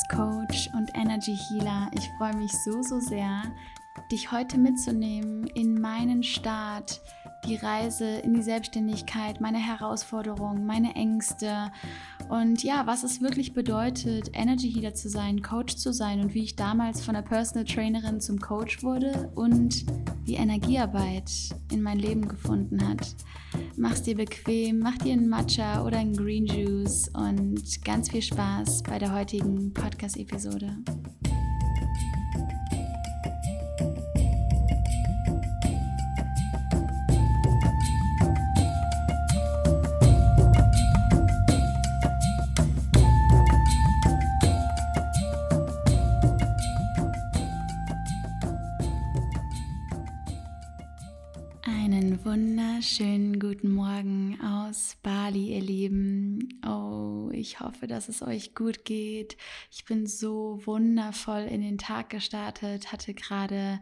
Herzcoach 0.00 0.70
und 0.72 0.90
Energy 0.94 1.36
Healer. 1.36 1.90
Ich 1.92 2.10
freue 2.16 2.34
mich 2.34 2.52
so, 2.52 2.82
so 2.82 3.00
sehr, 3.00 3.42
dich 4.10 4.32
heute 4.32 4.56
mitzunehmen 4.56 5.46
in 5.48 5.78
meinen 5.78 6.22
Start, 6.22 7.02
die 7.44 7.56
Reise 7.56 8.06
in 8.06 8.32
die 8.32 8.42
Selbstständigkeit, 8.42 9.40
meine 9.40 9.58
Herausforderungen, 9.58 10.64
meine 10.64 10.94
Ängste 10.94 11.70
und 12.30 12.62
ja, 12.62 12.86
was 12.86 13.02
es 13.02 13.20
wirklich 13.20 13.54
bedeutet, 13.54 14.30
Energy 14.34 14.72
Healer 14.72 14.94
zu 14.94 15.08
sein, 15.08 15.42
Coach 15.42 15.74
zu 15.76 15.92
sein 15.92 16.20
und 16.20 16.32
wie 16.32 16.44
ich 16.44 16.54
damals 16.54 17.04
von 17.04 17.14
der 17.14 17.22
Personal 17.22 17.64
Trainerin 17.64 18.20
zum 18.20 18.38
Coach 18.38 18.84
wurde 18.84 19.32
und 19.34 19.84
wie 20.24 20.34
Energiearbeit 20.34 21.30
in 21.72 21.82
mein 21.82 21.98
Leben 21.98 22.28
gefunden 22.28 22.88
hat. 22.88 23.16
Mach's 23.76 24.02
dir 24.02 24.16
bequem, 24.16 24.78
mach 24.78 24.98
dir 24.98 25.14
einen 25.14 25.28
Matcha 25.28 25.84
oder 25.84 25.98
einen 25.98 26.16
Green 26.16 26.46
Juice 26.46 27.08
und 27.14 27.84
ganz 27.84 28.10
viel 28.10 28.22
Spaß 28.22 28.84
bei 28.84 29.00
der 29.00 29.12
heutigen 29.12 29.74
Podcast-Episode. 29.74 30.76
Hoffe, 57.80 57.86
dass 57.86 58.08
es 58.10 58.20
euch 58.20 58.54
gut 58.54 58.84
geht. 58.84 59.38
Ich 59.70 59.86
bin 59.86 60.06
so 60.06 60.60
wundervoll 60.64 61.46
in 61.50 61.62
den 61.62 61.78
Tag 61.78 62.10
gestartet, 62.10 62.92
hatte 62.92 63.14
gerade 63.14 63.80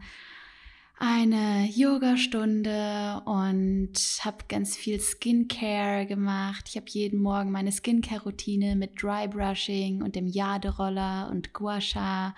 eine 0.97 1.65
Yoga-Stunde 1.69 3.21
und 3.25 3.93
habe 4.21 4.45
ganz 4.47 4.77
viel 4.77 5.01
Skincare 5.01 6.05
gemacht. 6.05 6.65
Ich 6.69 6.77
habe 6.77 6.85
jeden 6.89 7.21
Morgen 7.21 7.51
meine 7.51 7.73
Skincare-Routine 7.73 8.77
mit 8.77 9.01
Dry 9.01 9.27
Brushing 9.27 10.01
und 10.01 10.15
dem 10.15 10.27
Jaderoller 10.27 11.29
und 11.29 11.53
Gua 11.53 11.81
Sha 11.81 12.35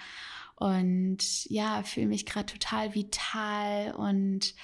und 0.55 1.45
ja, 1.45 1.83
fühle 1.83 2.07
mich 2.07 2.25
gerade 2.25 2.53
total 2.53 2.95
vital 2.95 3.93
und 3.95 4.55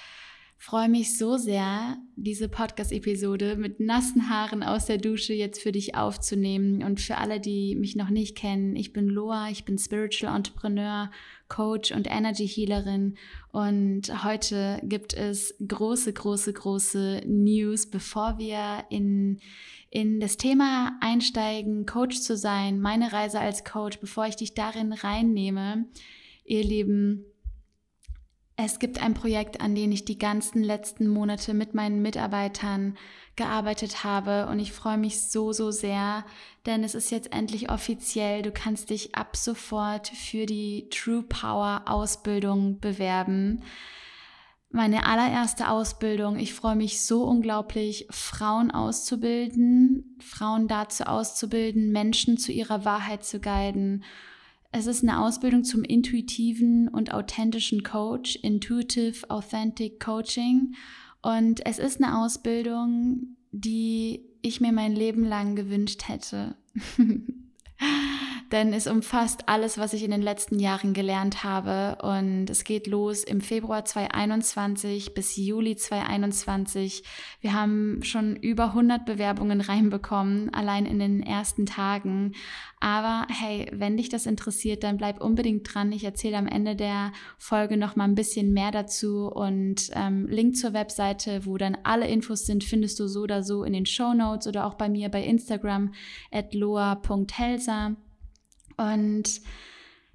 freue 0.58 0.88
mich 0.88 1.16
so 1.16 1.36
sehr, 1.36 1.98
diese 2.16 2.48
Podcast-Episode 2.48 3.56
mit 3.56 3.78
nassen 3.78 4.28
Haaren 4.28 4.64
aus 4.64 4.86
der 4.86 4.98
Dusche 4.98 5.32
jetzt 5.32 5.62
für 5.62 5.70
dich 5.70 5.94
aufzunehmen. 5.94 6.82
Und 6.82 7.00
für 7.00 7.16
alle, 7.16 7.38
die 7.38 7.76
mich 7.76 7.94
noch 7.94 8.10
nicht 8.10 8.36
kennen, 8.36 8.74
ich 8.74 8.92
bin 8.92 9.08
Loa, 9.08 9.50
ich 9.50 9.64
bin 9.64 9.78
Spiritual 9.78 10.34
Entrepreneur, 10.34 11.10
Coach 11.48 11.92
und 11.92 12.10
Energy 12.10 12.46
Healerin. 12.46 13.16
Und 13.52 14.24
heute 14.24 14.80
gibt 14.82 15.14
es 15.14 15.54
große, 15.66 16.12
große, 16.12 16.52
große 16.52 17.22
News, 17.26 17.86
bevor 17.86 18.38
wir 18.38 18.84
in, 18.90 19.38
in 19.90 20.18
das 20.18 20.38
Thema 20.38 20.98
einsteigen, 21.00 21.86
Coach 21.86 22.20
zu 22.20 22.36
sein, 22.36 22.80
meine 22.80 23.12
Reise 23.12 23.38
als 23.38 23.64
Coach, 23.64 24.00
bevor 24.00 24.26
ich 24.26 24.34
dich 24.34 24.54
darin 24.54 24.92
reinnehme. 24.92 25.86
Ihr 26.44 26.64
Lieben, 26.64 27.26
es 28.60 28.80
gibt 28.80 29.00
ein 29.00 29.14
Projekt, 29.14 29.60
an 29.60 29.76
dem 29.76 29.92
ich 29.92 30.04
die 30.04 30.18
ganzen 30.18 30.64
letzten 30.64 31.06
Monate 31.06 31.54
mit 31.54 31.74
meinen 31.74 32.02
Mitarbeitern 32.02 32.98
gearbeitet 33.36 34.02
habe 34.02 34.48
und 34.48 34.58
ich 34.58 34.72
freue 34.72 34.98
mich 34.98 35.22
so, 35.22 35.52
so 35.52 35.70
sehr, 35.70 36.24
denn 36.66 36.82
es 36.82 36.96
ist 36.96 37.12
jetzt 37.12 37.32
endlich 37.32 37.70
offiziell. 37.70 38.42
Du 38.42 38.50
kannst 38.50 38.90
dich 38.90 39.14
ab 39.14 39.36
sofort 39.36 40.08
für 40.08 40.44
die 40.44 40.88
True 40.90 41.22
Power 41.22 41.82
Ausbildung 41.86 42.80
bewerben. 42.80 43.62
Meine 44.70 45.06
allererste 45.06 45.70
Ausbildung. 45.70 46.36
Ich 46.36 46.52
freue 46.52 46.76
mich 46.76 47.00
so 47.00 47.22
unglaublich, 47.22 48.08
Frauen 48.10 48.72
auszubilden, 48.72 50.18
Frauen 50.18 50.66
dazu 50.66 51.04
auszubilden, 51.04 51.92
Menschen 51.92 52.38
zu 52.38 52.50
ihrer 52.50 52.84
Wahrheit 52.84 53.24
zu 53.24 53.38
guiden 53.38 54.02
es 54.70 54.86
ist 54.86 55.02
eine 55.02 55.20
Ausbildung 55.20 55.64
zum 55.64 55.82
intuitiven 55.82 56.88
und 56.88 57.12
authentischen 57.12 57.82
Coach, 57.82 58.36
Intuitive 58.36 59.28
Authentic 59.30 59.98
Coaching. 60.00 60.74
Und 61.22 61.64
es 61.66 61.78
ist 61.78 62.02
eine 62.02 62.18
Ausbildung, 62.18 63.36
die 63.50 64.24
ich 64.42 64.60
mir 64.60 64.72
mein 64.72 64.94
Leben 64.94 65.24
lang 65.24 65.56
gewünscht 65.56 66.08
hätte. 66.08 66.56
denn 68.52 68.72
es 68.72 68.86
umfasst 68.86 69.48
alles, 69.48 69.78
was 69.78 69.92
ich 69.92 70.02
in 70.02 70.10
den 70.10 70.22
letzten 70.22 70.58
Jahren 70.58 70.94
gelernt 70.94 71.44
habe. 71.44 71.98
Und 72.02 72.48
es 72.50 72.64
geht 72.64 72.86
los 72.86 73.24
im 73.24 73.40
Februar 73.40 73.84
2021 73.84 75.14
bis 75.14 75.36
Juli 75.36 75.76
2021. 75.76 77.02
Wir 77.40 77.52
haben 77.52 78.02
schon 78.02 78.36
über 78.36 78.66
100 78.66 79.04
Bewerbungen 79.04 79.60
reinbekommen, 79.60 80.52
allein 80.54 80.86
in 80.86 80.98
den 80.98 81.22
ersten 81.22 81.66
Tagen. 81.66 82.32
Aber 82.80 83.26
hey, 83.28 83.68
wenn 83.72 83.96
dich 83.96 84.08
das 84.08 84.26
interessiert, 84.26 84.84
dann 84.84 84.96
bleib 84.96 85.20
unbedingt 85.20 85.72
dran. 85.72 85.92
Ich 85.92 86.04
erzähle 86.04 86.38
am 86.38 86.46
Ende 86.46 86.76
der 86.76 87.12
Folge 87.36 87.76
noch 87.76 87.96
mal 87.96 88.04
ein 88.04 88.14
bisschen 88.14 88.52
mehr 88.52 88.70
dazu 88.70 89.28
und 89.28 89.90
ähm, 89.94 90.26
Link 90.28 90.56
zur 90.56 90.72
Webseite, 90.72 91.44
wo 91.44 91.58
dann 91.58 91.76
alle 91.82 92.08
Infos 92.08 92.46
sind, 92.46 92.64
findest 92.64 92.98
du 93.00 93.08
so 93.08 93.22
oder 93.22 93.42
so 93.42 93.64
in 93.64 93.72
den 93.72 93.86
Show 93.86 94.14
Notes 94.14 94.46
oder 94.46 94.66
auch 94.66 94.74
bei 94.74 94.88
mir 94.88 95.08
bei 95.08 95.22
Instagram 95.22 95.92
at 96.30 96.54
loa.helsa. 96.54 97.96
Und 98.78 99.42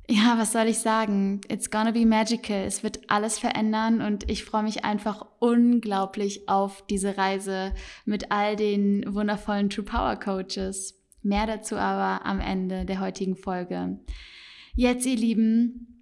ja, 0.09 0.37
was 0.37 0.51
soll 0.51 0.67
ich 0.67 0.79
sagen? 0.79 1.41
It's 1.47 1.69
gonna 1.69 1.91
be 1.91 2.05
magical. 2.05 2.65
Es 2.65 2.83
wird 2.83 3.09
alles 3.09 3.39
verändern 3.39 4.01
und 4.01 4.29
ich 4.29 4.43
freue 4.43 4.63
mich 4.63 4.83
einfach 4.83 5.25
unglaublich 5.39 6.49
auf 6.49 6.85
diese 6.87 7.17
Reise 7.17 7.73
mit 8.05 8.31
all 8.31 8.55
den 8.55 9.13
wundervollen 9.13 9.69
True 9.69 9.85
Power 9.85 10.15
Coaches. 10.17 10.99
Mehr 11.21 11.45
dazu 11.45 11.77
aber 11.77 12.25
am 12.25 12.41
Ende 12.41 12.85
der 12.85 12.99
heutigen 12.99 13.35
Folge. 13.35 13.99
Jetzt, 14.75 15.05
ihr 15.05 15.15
Lieben, 15.15 15.92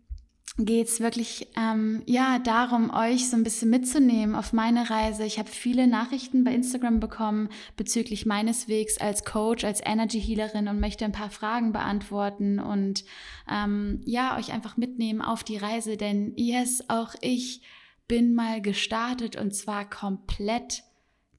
geht 0.57 0.87
es 0.87 0.99
wirklich 0.99 1.47
ähm, 1.55 2.03
ja 2.05 2.37
darum, 2.39 2.91
euch 2.93 3.29
so 3.29 3.37
ein 3.37 3.43
bisschen 3.43 3.69
mitzunehmen 3.69 4.35
auf 4.35 4.51
meine 4.53 4.89
Reise. 4.89 5.23
Ich 5.23 5.39
habe 5.39 5.49
viele 5.49 5.87
Nachrichten 5.87 6.43
bei 6.43 6.53
Instagram 6.53 6.99
bekommen 6.99 7.49
bezüglich 7.77 8.25
meines 8.25 8.67
Wegs 8.67 8.97
als 8.97 9.23
Coach, 9.23 9.63
als 9.63 9.81
Energy 9.83 10.21
Healerin 10.21 10.67
und 10.67 10.79
möchte 10.79 11.05
ein 11.05 11.13
paar 11.13 11.29
Fragen 11.29 11.71
beantworten 11.71 12.59
und 12.59 13.05
ähm, 13.49 14.01
ja 14.05 14.37
euch 14.37 14.51
einfach 14.51 14.77
mitnehmen 14.77 15.21
auf 15.21 15.43
die 15.43 15.57
Reise, 15.57 15.95
denn 15.95 16.33
yes, 16.35 16.83
auch 16.89 17.15
ich 17.21 17.61
bin 18.07 18.33
mal 18.33 18.61
gestartet 18.61 19.37
und 19.37 19.55
zwar 19.55 19.89
komplett 19.89 20.83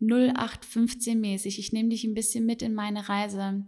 0815 0.01 1.21
mäßig. 1.21 1.59
Ich 1.59 1.73
nehme 1.73 1.91
dich 1.91 2.05
ein 2.05 2.15
bisschen 2.15 2.47
mit 2.47 2.63
in 2.63 2.75
meine 2.75 3.09
Reise. 3.09 3.65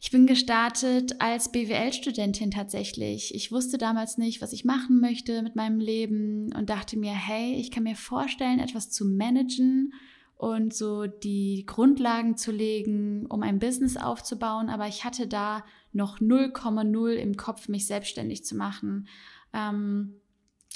Ich 0.00 0.12
bin 0.12 0.26
gestartet 0.26 1.20
als 1.20 1.50
BWL-Studentin 1.50 2.52
tatsächlich. 2.52 3.34
Ich 3.34 3.50
wusste 3.50 3.78
damals 3.78 4.16
nicht, 4.16 4.40
was 4.40 4.52
ich 4.52 4.64
machen 4.64 5.00
möchte 5.00 5.42
mit 5.42 5.56
meinem 5.56 5.80
Leben 5.80 6.52
und 6.54 6.70
dachte 6.70 6.96
mir, 6.96 7.12
hey, 7.12 7.54
ich 7.54 7.72
kann 7.72 7.82
mir 7.82 7.96
vorstellen, 7.96 8.60
etwas 8.60 8.90
zu 8.90 9.04
managen 9.04 9.92
und 10.36 10.72
so 10.72 11.06
die 11.06 11.64
Grundlagen 11.66 12.36
zu 12.36 12.52
legen, 12.52 13.26
um 13.26 13.42
ein 13.42 13.58
Business 13.58 13.96
aufzubauen. 13.96 14.68
Aber 14.68 14.86
ich 14.86 15.04
hatte 15.04 15.26
da 15.26 15.64
noch 15.92 16.20
0,0 16.20 17.14
im 17.14 17.36
Kopf, 17.36 17.68
mich 17.68 17.88
selbstständig 17.88 18.44
zu 18.44 18.56
machen. 18.56 19.08
Ähm, 19.52 20.20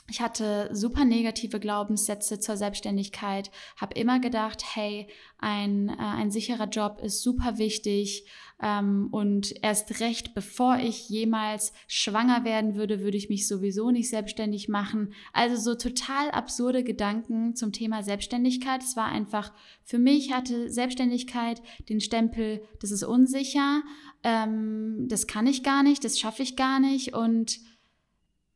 ich 0.09 0.21
hatte 0.21 0.69
super 0.73 1.05
negative 1.05 1.61
Glaubenssätze 1.61 2.41
zur 2.41 2.57
Selbstständigkeit, 2.57 3.51
habe 3.77 3.95
immer 3.95 4.21
gedacht, 4.21 4.63
hey, 4.75 5.09
ein, 5.39 5.89
äh, 5.89 5.97
ein 5.97 6.31
sicherer 6.31 6.69
Job 6.69 7.01
ist 7.03 7.23
super 7.23 7.59
wichtig 7.59 8.27
ähm, 8.63 9.09
und 9.11 9.55
erst 9.63 10.01
recht, 10.01 10.35
bevor 10.35 10.79
ich 10.79 11.09
jemals 11.09 11.73
schwanger 11.87 12.45
werden 12.45 12.75
würde, 12.75 13.01
würde 13.01 13.17
ich 13.17 13.29
mich 13.29 13.49
sowieso 13.49 13.91
nicht 13.91 14.11
selbstständig 14.11 14.69
machen. 14.69 15.15
Also 15.33 15.57
so 15.57 15.75
total 15.75 16.31
absurde 16.31 16.85
Gedanken 16.85 17.55
zum 17.55 17.73
Thema 17.73 18.03
Selbstständigkeit. 18.03 18.83
Es 18.83 18.97
war 18.97 19.07
einfach, 19.07 19.53
für 19.85 19.99
mich 19.99 20.33
hatte 20.33 20.71
Selbstständigkeit 20.71 21.63
den 21.89 22.01
Stempel, 22.01 22.63
das 22.81 22.91
ist 22.91 23.05
unsicher, 23.05 23.83
ähm, 24.25 25.07
das 25.09 25.27
kann 25.27 25.47
ich 25.47 25.63
gar 25.63 25.83
nicht, 25.83 26.05
das 26.05 26.19
schaffe 26.19 26.43
ich 26.43 26.57
gar 26.57 26.81
nicht 26.81 27.15
und 27.15 27.61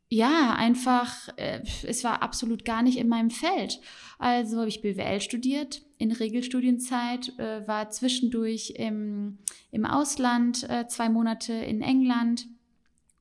ja, 0.09 0.55
einfach, 0.55 1.29
äh, 1.37 1.61
es 1.85 2.05
war 2.05 2.23
absolut 2.23 2.65
gar 2.65 2.83
nicht 2.83 2.99
in 2.99 3.09
meinem 3.09 3.31
Feld. 3.31 3.81
Also 4.19 4.59
habe 4.59 4.69
ich 4.69 4.81
BWL 4.81 5.21
studiert 5.21 5.83
in 5.99 6.13
Regelstudienzeit, 6.13 7.37
äh, 7.39 7.67
war 7.67 7.91
zwischendurch 7.91 8.75
im, 8.77 9.39
im 9.73 9.85
Ausland, 9.85 10.69
äh, 10.71 10.87
zwei 10.87 11.09
Monate 11.09 11.53
in 11.53 11.83
England 11.83 12.47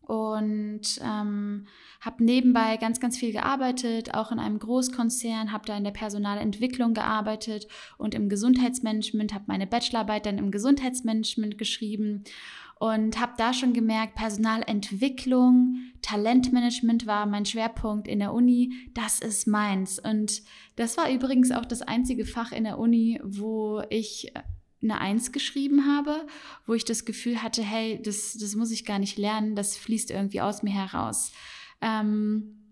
und 0.05 0.99
ähm, 1.01 1.67
habe 2.01 2.23
nebenbei 2.23 2.77
ganz, 2.77 2.99
ganz 2.99 3.17
viel 3.17 3.31
gearbeitet, 3.31 4.13
auch 4.13 4.31
in 4.31 4.39
einem 4.39 4.59
Großkonzern, 4.59 5.51
habe 5.51 5.65
da 5.65 5.75
in 5.75 5.83
der 5.83 5.91
Personalentwicklung 5.91 6.93
gearbeitet 6.93 7.67
und 7.97 8.13
im 8.13 8.29
Gesundheitsmanagement, 8.29 9.33
habe 9.33 9.45
meine 9.47 9.67
Bachelorarbeit 9.67 10.25
dann 10.25 10.37
im 10.37 10.51
Gesundheitsmanagement 10.51 11.57
geschrieben 11.57 12.23
und 12.77 13.19
habe 13.19 13.33
da 13.37 13.53
schon 13.53 13.73
gemerkt, 13.73 14.15
Personalentwicklung, 14.15 15.77
Talentmanagement 16.01 17.07
war 17.07 17.25
mein 17.25 17.45
Schwerpunkt 17.45 18.07
in 18.07 18.19
der 18.19 18.33
Uni, 18.33 18.73
das 18.93 19.19
ist 19.21 19.47
meins. 19.47 19.97
Und 19.97 20.43
das 20.75 20.97
war 20.97 21.09
übrigens 21.09 21.51
auch 21.51 21.65
das 21.65 21.81
einzige 21.81 22.25
Fach 22.25 22.51
in 22.51 22.65
der 22.65 22.77
Uni, 22.77 23.19
wo 23.23 23.81
ich 23.89 24.33
eine 24.85 24.99
Eins 24.99 25.31
geschrieben 25.31 25.85
habe, 25.85 26.25
wo 26.65 26.73
ich 26.73 26.85
das 26.85 27.05
Gefühl 27.05 27.41
hatte, 27.41 27.61
hey, 27.63 28.01
das, 28.01 28.33
das 28.33 28.55
muss 28.55 28.71
ich 28.71 28.85
gar 28.85 28.99
nicht 28.99 29.17
lernen, 29.17 29.55
das 29.55 29.77
fließt 29.77 30.11
irgendwie 30.11 30.41
aus 30.41 30.63
mir 30.63 30.73
heraus. 30.73 31.31
Ähm, 31.81 32.65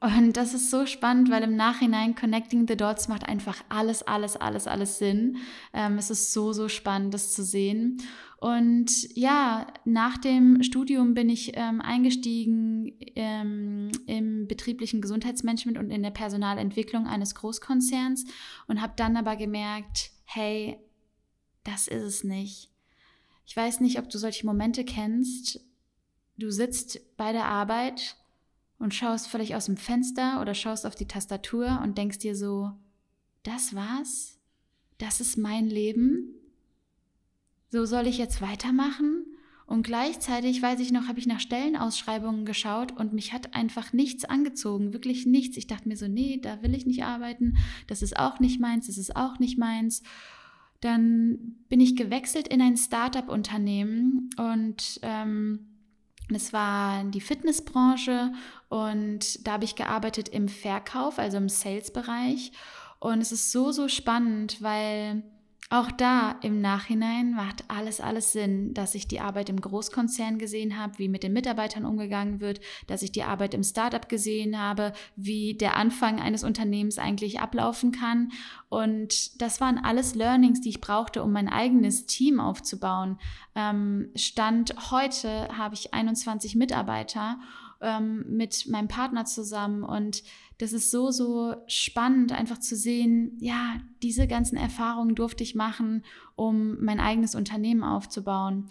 und 0.00 0.36
das 0.36 0.52
ist 0.52 0.70
so 0.70 0.84
spannend, 0.84 1.30
weil 1.30 1.42
im 1.42 1.56
Nachhinein 1.56 2.14
Connecting 2.14 2.68
the 2.68 2.76
Dots 2.76 3.08
macht 3.08 3.26
einfach 3.26 3.64
alles, 3.70 4.02
alles, 4.02 4.36
alles, 4.36 4.66
alles 4.66 4.98
Sinn. 4.98 5.38
Ähm, 5.72 5.96
es 5.96 6.10
ist 6.10 6.34
so, 6.34 6.52
so 6.52 6.68
spannend, 6.68 7.14
das 7.14 7.32
zu 7.32 7.42
sehen. 7.42 8.02
Und 8.38 8.90
ja, 9.16 9.66
nach 9.86 10.18
dem 10.18 10.62
Studium 10.62 11.14
bin 11.14 11.30
ich 11.30 11.52
ähm, 11.54 11.80
eingestiegen 11.80 12.92
ähm, 13.16 13.90
im 14.06 14.46
betrieblichen 14.46 15.00
Gesundheitsmanagement 15.00 15.78
und 15.78 15.90
in 15.90 16.02
der 16.02 16.10
Personalentwicklung 16.10 17.06
eines 17.06 17.34
Großkonzerns 17.34 18.26
und 18.66 18.82
habe 18.82 18.92
dann 18.96 19.16
aber 19.16 19.36
gemerkt, 19.36 20.10
hey, 20.26 20.76
das 21.64 21.88
ist 21.88 22.02
es 22.02 22.24
nicht. 22.24 22.70
Ich 23.46 23.56
weiß 23.56 23.80
nicht, 23.80 23.98
ob 23.98 24.08
du 24.08 24.18
solche 24.18 24.46
Momente 24.46 24.84
kennst. 24.84 25.60
Du 26.36 26.50
sitzt 26.50 27.00
bei 27.16 27.32
der 27.32 27.44
Arbeit 27.44 28.16
und 28.78 28.94
schaust 28.94 29.28
vielleicht 29.28 29.54
aus 29.54 29.66
dem 29.66 29.76
Fenster 29.76 30.40
oder 30.40 30.54
schaust 30.54 30.86
auf 30.86 30.94
die 30.94 31.06
Tastatur 31.06 31.80
und 31.82 31.98
denkst 31.98 32.18
dir 32.18 32.36
so, 32.36 32.72
das 33.42 33.74
war's? 33.74 34.38
Das 34.98 35.20
ist 35.20 35.36
mein 35.36 35.68
Leben? 35.68 36.34
So 37.70 37.84
soll 37.84 38.06
ich 38.06 38.18
jetzt 38.18 38.40
weitermachen? 38.40 39.26
Und 39.66 39.82
gleichzeitig, 39.82 40.60
weiß 40.60 40.80
ich 40.80 40.92
noch, 40.92 41.08
habe 41.08 41.18
ich 41.18 41.26
nach 41.26 41.40
Stellenausschreibungen 41.40 42.44
geschaut 42.44 42.92
und 42.92 43.14
mich 43.14 43.32
hat 43.32 43.54
einfach 43.54 43.92
nichts 43.92 44.24
angezogen, 44.24 44.92
wirklich 44.92 45.24
nichts. 45.24 45.56
Ich 45.56 45.66
dachte 45.66 45.88
mir 45.88 45.96
so, 45.96 46.06
nee, 46.06 46.38
da 46.40 46.62
will 46.62 46.74
ich 46.74 46.84
nicht 46.84 47.02
arbeiten, 47.02 47.56
das 47.86 48.02
ist 48.02 48.18
auch 48.18 48.40
nicht 48.40 48.60
meins, 48.60 48.88
das 48.88 48.98
ist 48.98 49.16
auch 49.16 49.38
nicht 49.38 49.58
meins. 49.58 50.02
Dann 50.84 51.38
bin 51.70 51.80
ich 51.80 51.96
gewechselt 51.96 52.46
in 52.46 52.60
ein 52.60 52.76
Startup-Unternehmen 52.76 54.28
und 54.36 55.00
ähm, 55.00 55.66
das 56.28 56.52
war 56.52 57.04
die 57.04 57.22
Fitnessbranche 57.22 58.32
und 58.68 59.46
da 59.46 59.52
habe 59.52 59.64
ich 59.64 59.76
gearbeitet 59.76 60.28
im 60.28 60.46
Verkauf, 60.48 61.18
also 61.18 61.38
im 61.38 61.48
Sales-Bereich. 61.48 62.52
Und 63.00 63.22
es 63.22 63.32
ist 63.32 63.50
so, 63.50 63.72
so 63.72 63.88
spannend, 63.88 64.60
weil 64.60 65.22
auch 65.70 65.90
da 65.90 66.36
im 66.42 66.60
Nachhinein 66.60 67.32
macht 67.32 67.64
alles, 67.68 68.00
alles 68.00 68.32
Sinn, 68.32 68.74
dass 68.74 68.94
ich 68.94 69.08
die 69.08 69.20
Arbeit 69.20 69.48
im 69.48 69.60
Großkonzern 69.60 70.38
gesehen 70.38 70.78
habe, 70.78 70.98
wie 70.98 71.08
mit 71.08 71.22
den 71.22 71.32
Mitarbeitern 71.32 71.86
umgegangen 71.86 72.40
wird, 72.40 72.60
dass 72.86 73.02
ich 73.02 73.12
die 73.12 73.22
Arbeit 73.22 73.54
im 73.54 73.62
Startup 73.62 74.08
gesehen 74.08 74.60
habe, 74.60 74.92
wie 75.16 75.54
der 75.54 75.76
Anfang 75.76 76.20
eines 76.20 76.44
Unternehmens 76.44 76.98
eigentlich 76.98 77.40
ablaufen 77.40 77.92
kann. 77.92 78.30
Und 78.68 79.40
das 79.40 79.60
waren 79.60 79.78
alles 79.78 80.14
Learnings, 80.14 80.60
die 80.60 80.68
ich 80.68 80.80
brauchte, 80.80 81.22
um 81.22 81.32
mein 81.32 81.48
eigenes 81.48 82.06
Team 82.06 82.40
aufzubauen. 82.40 83.18
Ähm, 83.54 84.10
Stand 84.16 84.74
heute 84.90 85.48
habe 85.56 85.74
ich 85.74 85.94
21 85.94 86.56
Mitarbeiter 86.56 87.38
ähm, 87.80 88.24
mit 88.28 88.66
meinem 88.68 88.88
Partner 88.88 89.24
zusammen 89.24 89.82
und 89.82 90.22
das 90.58 90.72
ist 90.72 90.90
so, 90.90 91.10
so 91.10 91.54
spannend, 91.66 92.32
einfach 92.32 92.58
zu 92.58 92.76
sehen, 92.76 93.36
ja, 93.40 93.80
diese 94.02 94.26
ganzen 94.26 94.56
Erfahrungen 94.56 95.14
durfte 95.14 95.42
ich 95.42 95.54
machen, 95.54 96.04
um 96.36 96.82
mein 96.82 97.00
eigenes 97.00 97.34
Unternehmen 97.34 97.82
aufzubauen. 97.82 98.66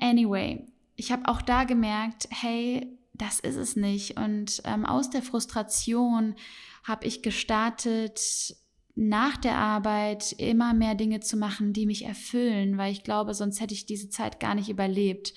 Anyway, 0.00 0.66
ich 0.96 1.12
habe 1.12 1.28
auch 1.28 1.42
da 1.42 1.64
gemerkt, 1.64 2.28
hey, 2.30 2.98
das 3.12 3.38
ist 3.38 3.56
es 3.56 3.76
nicht. 3.76 4.18
Und 4.18 4.62
ähm, 4.64 4.86
aus 4.86 5.10
der 5.10 5.22
Frustration 5.22 6.34
habe 6.82 7.06
ich 7.06 7.22
gestartet, 7.22 8.56
nach 8.96 9.36
der 9.36 9.56
Arbeit 9.56 10.32
immer 10.32 10.72
mehr 10.72 10.94
Dinge 10.94 11.20
zu 11.20 11.36
machen, 11.36 11.72
die 11.72 11.86
mich 11.86 12.04
erfüllen, 12.04 12.78
weil 12.78 12.92
ich 12.92 13.02
glaube, 13.02 13.34
sonst 13.34 13.60
hätte 13.60 13.74
ich 13.74 13.86
diese 13.86 14.08
Zeit 14.08 14.38
gar 14.38 14.54
nicht 14.54 14.68
überlebt. 14.68 15.34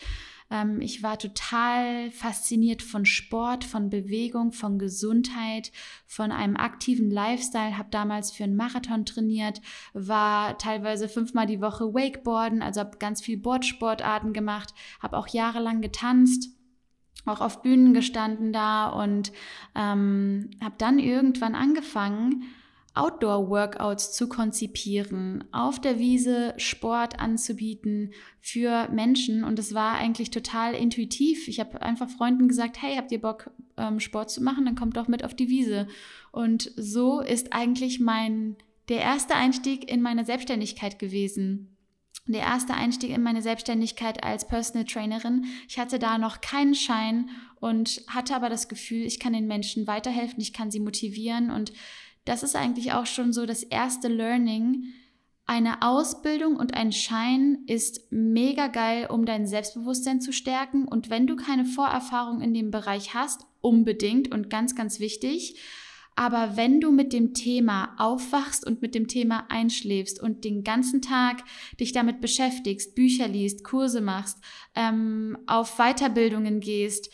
Ähm, 0.50 0.82
ich 0.82 1.04
war 1.04 1.18
total 1.18 2.12
fasziniert 2.12 2.82
von 2.82 3.06
Sport, 3.06 3.64
von 3.64 3.90
Bewegung, 3.90 4.52
von 4.52 4.80
Gesundheit, 4.80 5.72
von 6.06 6.32
einem 6.32 6.58
aktiven 6.58 7.12
Lifestyle. 7.12 7.78
Habe 7.78 7.90
damals 7.92 8.32
für 8.32 8.44
einen 8.44 8.56
Marathon 8.56 9.06
trainiert, 9.06 9.62
war 9.94 10.58
teilweise 10.58 11.10
fünfmal 11.10 11.46
die 11.46 11.62
Woche 11.62 11.94
Wakeboarden, 11.94 12.62
also 12.62 12.82
habe 12.82 12.98
ganz 12.98 13.22
viel 13.22 13.38
Boardsportarten 13.38 14.34
gemacht, 14.34 14.74
habe 15.02 15.18
auch 15.18 15.28
jahrelang 15.28 15.82
getanzt 15.82 16.50
auch 17.26 17.42
auf 17.42 17.62
Bühnen 17.62 17.94
gestanden 17.94 18.54
da 18.54 18.88
und 18.88 19.32
ähm, 19.76 20.52
habe 20.64 20.76
dann 20.78 21.00
irgendwann 21.00 21.56
angefangen, 21.56 22.44
Outdoor-Workouts 22.98 24.14
zu 24.14 24.28
konzipieren, 24.28 25.44
auf 25.52 25.80
der 25.80 26.00
Wiese 26.00 26.54
Sport 26.58 27.20
anzubieten 27.20 28.12
für 28.42 28.90
Menschen. 28.90 29.44
Und 29.44 29.60
es 29.60 29.74
war 29.74 29.96
eigentlich 29.96 30.32
total 30.32 30.74
intuitiv. 30.74 31.48
Ich 31.48 31.60
habe 31.60 31.82
einfach 31.82 32.10
Freunden 32.10 32.48
gesagt, 32.48 32.82
hey, 32.82 32.96
habt 32.96 33.12
ihr 33.12 33.22
Bock, 33.22 33.52
ähm, 33.78 34.00
Sport 34.00 34.32
zu 34.32 34.44
machen? 34.44 34.66
Dann 34.66 34.76
kommt 34.76 34.98
doch 34.98 35.08
mit 35.08 35.24
auf 35.24 35.34
die 35.34 35.50
Wiese. 35.50 35.88
Und 36.32 36.72
so 36.76 37.22
ist 37.22 37.54
eigentlich 37.54 38.00
mein, 38.00 38.56
der 38.90 39.00
erste 39.00 39.36
Einstieg 39.36 39.90
in 39.90 40.02
meine 40.02 40.26
Selbstständigkeit 40.26 41.00
gewesen. 41.00 41.78
Der 42.26 42.42
erste 42.42 42.74
Einstieg 42.74 43.12
in 43.12 43.24
meine 43.24 43.42
Selbstständigkeit 43.42 44.24
als 44.24 44.48
Personal 44.48 44.86
Trainerin. 44.86 45.46
Ich 45.70 45.80
hatte 45.80 45.98
da 45.98 46.18
noch 46.18 46.42
keinen 46.42 46.76
Schein 46.76 47.30
und 47.62 48.02
hatte 48.08 48.36
aber 48.36 48.50
das 48.50 48.68
Gefühl, 48.68 49.06
ich 49.06 49.20
kann 49.20 49.32
den 49.32 49.48
Menschen 49.48 49.88
weiterhelfen, 49.88 50.42
ich 50.42 50.52
kann 50.52 50.70
sie 50.70 50.82
motivieren 50.82 51.52
und 51.52 51.72
das 52.28 52.44
ist 52.44 52.56
eigentlich 52.56 52.94
auch 52.94 53.06
schon 53.06 53.32
so 53.32 53.46
das 53.46 53.64
erste 53.64 54.08
Learning. 54.08 54.84
Eine 55.46 55.82
Ausbildung 55.82 56.58
und 56.58 56.74
ein 56.74 56.92
Schein 56.92 57.60
ist 57.68 58.12
mega 58.12 58.68
geil, 58.68 59.08
um 59.10 59.26
dein 59.26 59.48
Selbstbewusstsein 59.48 60.20
zu 60.20 60.34
stärken. 60.34 60.86
Und 60.86 61.10
wenn 61.10 61.26
du 61.26 61.38
keine 61.38 61.64
Vorerfahrung 61.64 62.42
in 62.42 62.54
dem 62.54 62.70
Bereich 62.70 63.14
hast, 63.14 63.46
unbedingt 63.62 64.34
und 64.34 64.50
ganz, 64.50 64.76
ganz 64.76 65.00
wichtig. 65.00 65.58
Aber 66.18 66.58
wenn 66.58 66.82
du 66.82 66.92
mit 66.92 67.14
dem 67.14 67.34
Thema 67.34 67.94
aufwachst 67.98 68.66
und 68.66 68.82
mit 68.82 68.96
dem 68.96 69.08
Thema 69.08 69.46
einschläfst 69.50 70.22
und 70.22 70.44
den 70.44 70.64
ganzen 70.64 71.02
Tag 71.02 71.44
dich 71.80 71.92
damit 71.92 72.22
beschäftigst, 72.22 72.96
Bücher 72.96 73.28
liest, 73.28 73.64
Kurse 73.64 74.02
machst, 74.02 74.40
ähm, 74.76 75.38
auf 75.46 75.78
Weiterbildungen 75.78 76.60
gehst, 76.60 77.12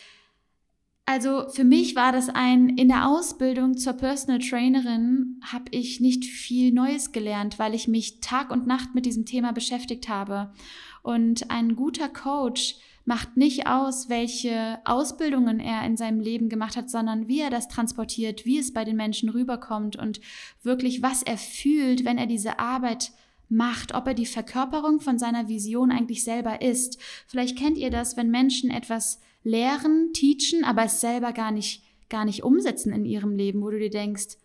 also 1.06 1.50
für 1.50 1.66
mich 1.66 1.96
war 1.96 2.12
das 2.12 2.30
ein, 2.30 2.70
in 2.70 2.88
der 2.88 3.08
Ausbildung 3.08 3.78
zur 3.78 3.94
Personal 3.94 4.40
Trainerin 4.40 5.42
habe 5.44 5.66
ich 5.72 6.00
nicht 6.00 6.24
viel 6.26 6.72
Neues 6.72 7.12
gelernt, 7.12 7.60
weil 7.60 7.74
ich 7.74 7.88
mich 7.88 8.22
Tag 8.22 8.52
und 8.52 8.68
Nacht 8.68 8.96
mit 8.96 9.06
diesem 9.06 9.26
Thema 9.26 9.52
beschäftigt 9.52 10.08
habe. 10.08 10.54
Und 11.02 11.52
ein 11.52 11.76
guter 11.76 12.08
Coach 12.08 12.78
macht 13.06 13.36
nicht 13.36 13.68
aus, 13.68 14.08
welche 14.08 14.80
Ausbildungen 14.86 15.60
er 15.60 15.86
in 15.86 15.98
seinem 15.98 16.22
Leben 16.22 16.48
gemacht 16.48 16.78
hat, 16.78 16.90
sondern 16.90 17.28
wie 17.28 17.42
er 17.42 17.50
das 17.50 17.68
transportiert, 17.68 18.46
wie 18.46 18.58
es 18.58 18.72
bei 18.72 18.86
den 18.86 18.96
Menschen 18.96 19.28
rüberkommt 19.28 19.98
und 19.98 20.22
wirklich, 20.62 21.02
was 21.02 21.22
er 21.22 21.38
fühlt, 21.38 22.06
wenn 22.06 22.18
er 22.18 22.28
diese 22.28 22.60
Arbeit 22.60 23.12
macht, 23.54 23.94
ob 23.94 24.08
er 24.08 24.14
die 24.14 24.26
Verkörperung 24.26 25.00
von 25.00 25.18
seiner 25.18 25.48
Vision 25.48 25.92
eigentlich 25.92 26.24
selber 26.24 26.62
ist. 26.62 27.00
Vielleicht 27.28 27.58
kennt 27.58 27.78
ihr 27.78 27.90
das, 27.90 28.18
wenn 28.18 28.30
Menschen 28.30 28.72
etwas 28.72 29.22
lehren, 29.44 30.12
teachen, 30.14 30.64
aber 30.64 30.86
es 30.86 31.02
selber 31.02 31.34
gar 31.34 31.52
nicht, 31.52 31.84
gar 32.10 32.26
nicht 32.26 32.44
umsetzen 32.44 32.92
in 32.94 33.06
ihrem 33.06 33.36
Leben, 33.36 33.62
wo 33.62 33.70
du 33.70 33.80
dir 33.80 33.90
denkst, 33.90 34.38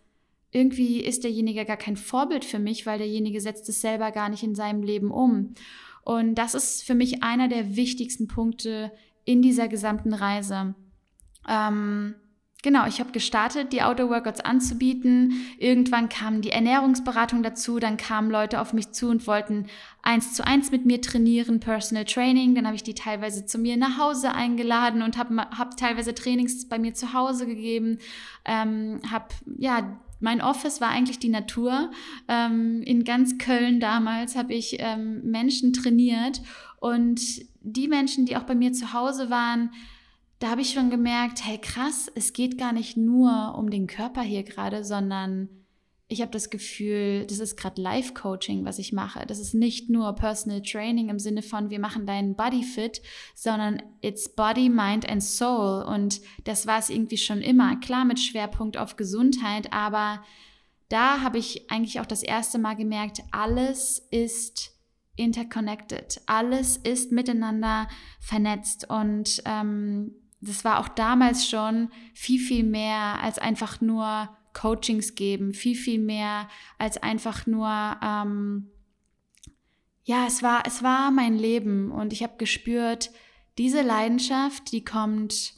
irgendwie 0.51 1.01
ist 1.01 1.23
derjenige 1.23 1.65
gar 1.65 1.77
kein 1.77 1.97
Vorbild 1.97 2.43
für 2.43 2.59
mich, 2.59 2.85
weil 2.85 2.97
derjenige 2.97 3.39
setzt 3.39 3.69
es 3.69 3.81
selber 3.81 4.11
gar 4.11 4.29
nicht 4.29 4.43
in 4.43 4.55
seinem 4.55 4.81
Leben 4.81 5.11
um. 5.11 5.53
Und 6.03 6.35
das 6.35 6.55
ist 6.55 6.83
für 6.83 6.95
mich 6.95 7.23
einer 7.23 7.47
der 7.47 7.75
wichtigsten 7.75 8.27
Punkte 8.27 8.91
in 9.25 9.41
dieser 9.41 9.67
gesamten 9.67 10.13
Reise. 10.13 10.73
Ähm, 11.47 12.15
Genau, 12.61 12.85
ich 12.87 12.99
habe 12.99 13.13
gestartet, 13.13 13.71
die 13.71 13.83
Outdoor-Workouts 13.83 14.41
anzubieten. 14.41 15.33
Irgendwann 15.59 16.09
kam 16.09 16.41
die 16.41 16.51
Ernährungsberatung 16.51 17.41
dazu, 17.41 17.79
dann 17.79 17.95
kamen 17.95 18.29
Leute 18.29 18.59
auf 18.59 18.73
mich 18.73 18.91
zu 18.91 19.07
und 19.07 19.27
wollten 19.27 19.67
eins 20.01 20.33
zu 20.33 20.45
eins 20.45 20.69
mit 20.69 20.85
mir 20.85 21.01
trainieren, 21.01 21.61
Personal 21.61 22.03
Training. 22.03 22.55
Dann 22.55 22.65
habe 22.65 22.75
ich 22.75 22.83
die 22.83 22.95
teilweise 22.95 23.45
zu 23.45 23.59
mir 23.59 23.77
nach 23.77 23.97
Hause 23.97 24.33
eingeladen 24.33 25.03
und 25.03 25.17
habe 25.17 25.37
hab 25.37 25.77
teilweise 25.77 26.13
Trainings 26.13 26.67
bei 26.67 26.79
mir 26.79 26.93
zu 26.93 27.13
Hause 27.13 27.45
gegeben. 27.45 27.97
Ähm, 28.43 28.99
hab, 29.09 29.33
ja, 29.57 29.97
mein 30.19 30.41
Office 30.41 30.81
war 30.81 30.89
eigentlich 30.89 31.19
die 31.19 31.29
Natur. 31.29 31.91
Ähm, 32.27 32.81
in 32.83 33.05
ganz 33.05 33.37
Köln 33.37 33.79
damals 33.79 34.35
habe 34.35 34.53
ich 34.53 34.75
ähm, 34.79 35.21
Menschen 35.23 35.71
trainiert 35.71 36.41
und 36.81 37.21
die 37.61 37.87
Menschen, 37.87 38.25
die 38.25 38.35
auch 38.35 38.43
bei 38.43 38.55
mir 38.55 38.73
zu 38.73 38.91
Hause 38.91 39.29
waren, 39.29 39.71
da 40.39 40.51
habe 40.51 40.61
ich 40.61 40.71
schon 40.71 40.89
gemerkt, 40.89 41.45
hey 41.45 41.57
krass, 41.57 42.09
es 42.15 42.33
geht 42.33 42.57
gar 42.57 42.73
nicht 42.73 42.97
nur 42.97 43.55
um 43.57 43.69
den 43.69 43.87
Körper 43.87 44.21
hier 44.21 44.43
gerade, 44.43 44.83
sondern 44.83 45.49
ich 46.11 46.21
habe 46.21 46.31
das 46.31 46.49
Gefühl, 46.49 47.27
das 47.27 47.37
ist 47.37 47.55
gerade 47.55 47.79
Life-Coaching, 47.79 48.65
was 48.65 48.79
ich 48.79 48.93
mache. 48.93 49.27
Das 49.27 49.37
ist 49.37 49.53
nicht 49.53 49.91
nur 49.91 50.15
Personal 50.15 50.63
Training 50.63 51.09
im 51.09 51.19
Sinne 51.19 51.43
von, 51.43 51.69
wir 51.69 51.79
machen 51.79 52.07
deinen 52.07 52.35
Body 52.35 52.63
fit, 52.63 53.01
sondern 53.35 53.83
it's 54.01 54.27
Body, 54.27 54.69
Mind 54.69 55.07
and 55.07 55.23
Soul. 55.23 55.83
Und 55.83 56.19
das 56.45 56.65
war 56.65 56.79
es 56.79 56.89
irgendwie 56.89 57.17
schon 57.17 57.41
immer. 57.41 57.75
Klar 57.79 58.05
mit 58.05 58.19
Schwerpunkt 58.19 58.75
auf 58.75 58.95
Gesundheit, 58.95 59.71
aber 59.71 60.23
da 60.87 61.21
habe 61.21 61.37
ich 61.37 61.69
eigentlich 61.69 61.99
auch 61.99 62.07
das 62.07 62.23
erste 62.23 62.57
Mal 62.57 62.75
gemerkt, 62.75 63.21
alles 63.29 63.99
ist 64.09 64.71
interconnected. 65.15 66.21
Alles 66.25 66.77
ist 66.77 67.11
miteinander 67.11 67.87
vernetzt. 68.19 68.89
Und 68.89 69.43
ähm, 69.45 70.15
das 70.41 70.63
war 70.63 70.79
auch 70.79 70.87
damals 70.87 71.47
schon 71.47 71.89
viel, 72.13 72.39
viel 72.39 72.63
mehr 72.63 73.21
als 73.21 73.39
einfach 73.39 73.81
nur 73.81 74.29
Coachings 74.53 75.15
geben, 75.15 75.53
viel, 75.53 75.75
viel 75.75 75.99
mehr 75.99 76.47
als 76.77 76.97
einfach 76.97 77.45
nur, 77.45 77.69
ähm, 78.03 78.71
ja, 80.03 80.25
es 80.25 80.41
war, 80.41 80.63
es 80.65 80.81
war 80.81 81.11
mein 81.11 81.37
Leben. 81.37 81.91
Und 81.91 82.13
ich 82.13 82.23
habe 82.23 82.37
gespürt, 82.37 83.11
diese 83.57 83.81
Leidenschaft, 83.81 84.71
die 84.71 84.83
kommt 84.83 85.53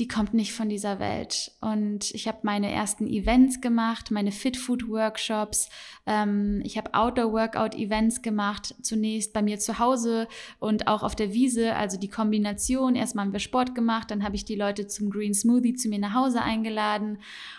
die 0.00 0.08
kommt 0.08 0.32
nicht 0.32 0.54
von 0.54 0.70
dieser 0.70 0.98
Welt. 0.98 1.52
Und 1.60 2.10
ich 2.12 2.26
habe 2.26 2.38
meine 2.42 2.72
ersten 2.72 3.06
Events 3.06 3.60
gemacht, 3.60 4.10
meine 4.10 4.32
Fit 4.32 4.56
Food 4.56 4.88
Workshops. 4.88 5.68
Ähm, 6.06 6.62
ich 6.64 6.78
habe 6.78 6.94
Outdoor 6.94 7.32
Workout 7.32 7.74
Events 7.74 8.22
gemacht, 8.22 8.74
zunächst 8.80 9.34
bei 9.34 9.42
mir 9.42 9.58
zu 9.58 9.78
Hause 9.78 10.26
und 10.58 10.88
auch 10.88 11.02
auf 11.02 11.14
der 11.14 11.34
Wiese. 11.34 11.76
Also 11.76 11.98
die 11.98 12.08
Kombination. 12.08 12.96
Erstmal 12.96 13.26
haben 13.26 13.34
wir 13.34 13.40
Sport 13.40 13.74
gemacht, 13.74 14.10
dann 14.10 14.24
habe 14.24 14.36
ich 14.36 14.46
die 14.46 14.54
Leute 14.54 14.86
zum 14.86 15.10
Green 15.10 15.34
Smoothie 15.34 15.74
zu 15.74 15.90
mir 15.90 15.98
nach 15.98 16.14
Hause 16.14 16.40
eingeladen 16.40 17.18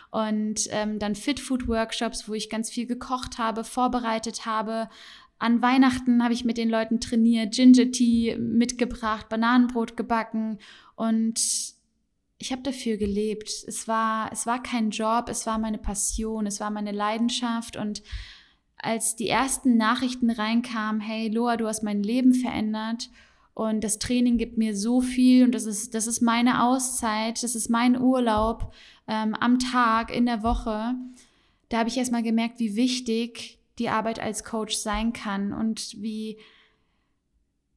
und 0.09 0.61
ähm, 0.71 0.97
dann 0.97 1.13
Fit 1.13 1.39
Food 1.39 1.67
Workshops, 1.67 2.27
wo 2.27 2.33
ich 2.33 2.49
ganz 2.49 2.71
viel 2.71 2.87
gekocht 2.87 3.37
habe, 3.37 3.63
vorbereitet 3.63 4.47
habe. 4.47 4.89
An 5.37 5.61
Weihnachten 5.61 6.23
habe 6.23 6.33
ich 6.33 6.43
mit 6.43 6.57
den 6.57 6.69
Leuten 6.69 6.99
trainiert, 6.99 7.53
Ginger 7.53 7.91
Tea 7.91 8.35
mitgebracht, 8.37 9.29
Bananenbrot 9.29 9.95
gebacken 9.95 10.57
und 10.95 11.39
ich 12.41 12.51
habe 12.51 12.63
dafür 12.63 12.97
gelebt. 12.97 13.49
Es 13.67 13.87
war, 13.87 14.31
es 14.31 14.45
war 14.45 14.61
kein 14.61 14.89
Job, 14.89 15.29
es 15.29 15.45
war 15.45 15.59
meine 15.59 15.77
Passion, 15.77 16.47
es 16.47 16.59
war 16.59 16.71
meine 16.71 16.91
Leidenschaft. 16.91 17.77
Und 17.77 18.01
als 18.77 19.15
die 19.15 19.29
ersten 19.29 19.77
Nachrichten 19.77 20.31
reinkamen, 20.31 21.01
hey 21.01 21.29
Loa, 21.29 21.57
du 21.57 21.67
hast 21.67 21.83
mein 21.83 22.01
Leben 22.01 22.33
verändert 22.33 23.09
und 23.53 23.83
das 23.83 23.99
Training 23.99 24.37
gibt 24.37 24.57
mir 24.57 24.75
so 24.75 25.01
viel 25.01 25.43
und 25.43 25.53
das 25.53 25.65
ist, 25.65 25.93
das 25.93 26.07
ist 26.07 26.21
meine 26.21 26.63
Auszeit, 26.63 27.43
das 27.43 27.53
ist 27.53 27.69
mein 27.69 27.99
Urlaub 27.99 28.73
ähm, 29.07 29.35
am 29.35 29.59
Tag, 29.59 30.13
in 30.15 30.25
der 30.25 30.41
Woche, 30.41 30.95
da 31.69 31.77
habe 31.77 31.89
ich 31.89 31.97
erstmal 31.97 32.23
gemerkt, 32.23 32.59
wie 32.59 32.75
wichtig 32.75 33.59
die 33.77 33.89
Arbeit 33.89 34.19
als 34.19 34.43
Coach 34.43 34.75
sein 34.75 35.13
kann 35.13 35.53
und 35.53 36.01
wie 36.01 36.37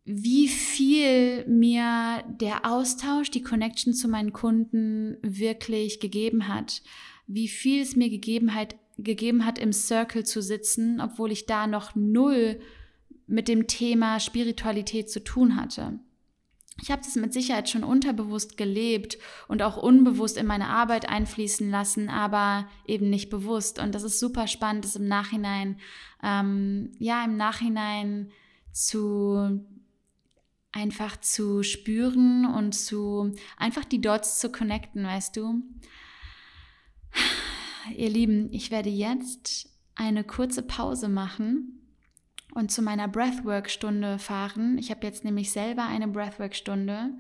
wie 0.05 0.49
viel 0.49 1.47
mir 1.47 2.23
der 2.29 2.71
Austausch, 2.71 3.31
die 3.31 3.43
Connection 3.43 3.95
zu 3.95 4.09
meinen 4.09 4.33
Kunden 4.33 5.17
wirklich 5.23 5.99
gegeben 5.99 6.49
hat, 6.49 6.83
wie 7.27 7.49
viel 7.49 7.83
es 7.83 7.97
mir 7.97 8.11
gegeben 8.11 8.55
hat, 8.55 8.77
gegeben 8.99 9.47
hat, 9.47 9.59
im 9.59 9.73
Circle 9.73 10.25
zu 10.25 10.43
sitzen, 10.43 11.01
obwohl 11.01 11.33
ich 11.33 11.47
da 11.47 11.67
noch 11.67 11.95
null 11.95 12.61
mit 13.27 13.49
dem 13.49 13.67
Thema 13.67 14.21
Spiritualität 14.21 15.11
zu 15.11 15.25
tun 15.25 15.57
hatte. 15.57 15.99
Ich 16.83 16.91
habe 16.91 17.03
das 17.03 17.15
mit 17.15 17.33
Sicherheit 17.33 17.71
schon 17.71 17.85
unterbewusst 17.85 18.57
gelebt 18.57 19.17
und 19.49 19.63
auch 19.63 19.77
unbewusst 19.77 20.37
in 20.37 20.47
meine 20.47 20.69
Arbeit 20.69 21.09
einfließen 21.09 21.71
lassen, 21.71 22.11
aber 22.11 22.69
eben 22.87 23.09
nicht 23.09 23.31
bewusst. 23.31 23.79
Und 23.79 23.95
das 23.95 24.03
ist 24.03 24.19
super 24.21 24.49
spannend, 24.49 24.85
das 24.85 24.97
im 24.97 25.07
Nachhinein, 25.09 25.79
ähm, 26.23 26.93
ja, 26.99 27.25
im 27.25 27.37
Nachhinein 27.37 28.31
zu 28.73 29.65
einfach 30.75 31.17
zu 31.21 31.63
spüren 31.63 32.45
und 32.45 32.75
zu 32.75 33.35
einfach 33.57 33.85
die 33.85 34.01
Dots 34.01 34.41
zu 34.41 34.51
connecten, 34.51 35.05
weißt 35.05 35.37
du? 35.37 35.63
Ihr 37.97 38.11
Lieben, 38.11 38.53
ich 38.53 38.71
werde 38.71 38.91
jetzt 38.91 39.71
eine 39.95 40.25
kurze 40.25 40.63
Pause 40.63 41.09
machen 41.09 41.81
und 42.55 42.73
zu 42.73 42.83
meiner 42.83 43.07
Breathwork-Stunde 43.07 44.19
fahren. 44.19 44.77
Ich 44.79 44.91
habe 44.91 45.07
jetzt 45.07 45.25
nämlich 45.25 45.53
selber 45.53 45.85
eine 45.87 46.09
Breathwork-Stunde 46.09 47.11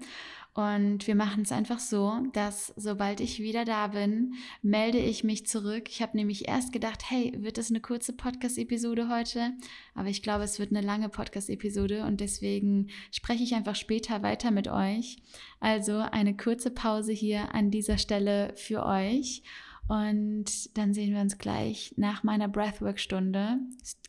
und 0.54 1.08
wir 1.08 1.16
machen 1.16 1.42
es 1.42 1.50
einfach 1.50 1.80
so, 1.80 2.20
dass 2.32 2.72
sobald 2.76 3.18
ich 3.18 3.40
wieder 3.40 3.64
da 3.64 3.88
bin, 3.88 4.34
melde 4.62 4.98
ich 4.98 5.24
mich 5.24 5.46
zurück. 5.48 5.88
Ich 5.88 6.00
habe 6.00 6.16
nämlich 6.16 6.46
erst 6.46 6.72
gedacht, 6.72 7.10
hey, 7.10 7.32
wird 7.38 7.58
das 7.58 7.70
eine 7.70 7.80
kurze 7.80 8.12
Podcast-Episode 8.12 9.08
heute? 9.08 9.52
Aber 9.96 10.08
ich 10.08 10.22
glaube, 10.22 10.44
es 10.44 10.60
wird 10.60 10.70
eine 10.70 10.80
lange 10.80 11.08
Podcast-Episode 11.08 12.04
und 12.04 12.20
deswegen 12.20 12.86
spreche 13.10 13.42
ich 13.42 13.56
einfach 13.56 13.74
später 13.74 14.22
weiter 14.22 14.52
mit 14.52 14.68
euch. 14.68 15.16
Also 15.58 15.98
eine 15.98 16.36
kurze 16.36 16.70
Pause 16.70 17.12
hier 17.12 17.52
an 17.52 17.72
dieser 17.72 17.98
Stelle 17.98 18.52
für 18.54 18.86
euch. 18.86 19.42
Und 19.88 20.78
dann 20.78 20.94
sehen 20.94 21.12
wir 21.12 21.20
uns 21.20 21.36
gleich 21.36 21.94
nach 21.96 22.22
meiner 22.22 22.46
Breathwork-Stunde. 22.46 23.58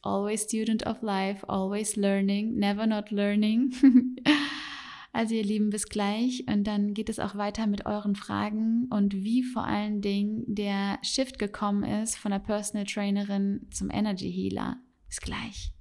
Always 0.03 0.43
student 0.43 0.85
of 0.85 1.01
life, 1.01 1.43
always 1.49 1.95
learning, 1.95 2.55
never 2.55 2.85
not 2.85 3.09
learning. 3.09 3.73
Also 5.15 5.33
ihr 5.33 5.45
Lieben, 5.45 5.69
bis 5.69 5.87
gleich 5.87 6.43
und 6.45 6.65
dann 6.65 6.93
geht 6.93 7.07
es 7.07 7.19
auch 7.19 7.35
weiter 7.35 7.67
mit 7.67 7.85
euren 7.85 8.17
Fragen 8.17 8.87
und 8.89 9.13
wie 9.13 9.43
vor 9.43 9.63
allen 9.63 10.01
Dingen 10.01 10.43
der 10.45 10.99
Shift 11.03 11.39
gekommen 11.39 11.85
ist 11.85 12.17
von 12.17 12.31
der 12.31 12.39
Personal 12.39 12.85
Trainerin 12.85 13.65
zum 13.71 13.89
Energy 13.89 14.29
Healer. 14.29 14.75
Bis 15.07 15.21
gleich. 15.21 15.74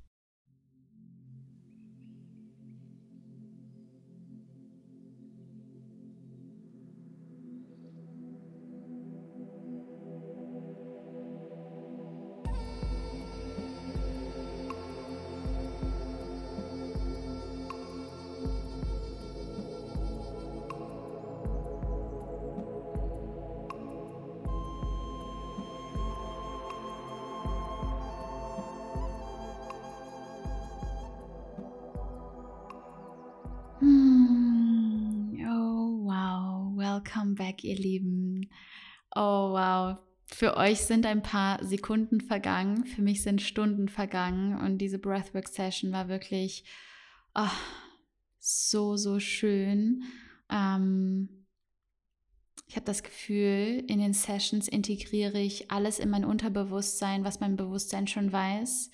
Oh, 39.14 39.52
wow. 39.52 39.98
Für 40.26 40.56
euch 40.56 40.80
sind 40.80 41.06
ein 41.06 41.22
paar 41.22 41.64
Sekunden 41.64 42.20
vergangen, 42.20 42.86
für 42.86 43.02
mich 43.02 43.22
sind 43.22 43.40
Stunden 43.42 43.88
vergangen 43.88 44.58
und 44.58 44.78
diese 44.78 44.98
Breathwork-Session 44.98 45.92
war 45.92 46.08
wirklich 46.08 46.64
oh, 47.34 47.48
so, 48.40 48.96
so 48.96 49.20
schön. 49.20 50.02
Ähm, 50.50 51.46
ich 52.66 52.76
habe 52.76 52.86
das 52.86 53.02
Gefühl, 53.02 53.84
in 53.86 54.00
den 54.00 54.14
Sessions 54.14 54.66
integriere 54.66 55.38
ich 55.38 55.70
alles 55.70 55.98
in 55.98 56.10
mein 56.10 56.24
Unterbewusstsein, 56.24 57.24
was 57.24 57.40
mein 57.40 57.56
Bewusstsein 57.56 58.08
schon 58.08 58.32
weiß. 58.32 58.90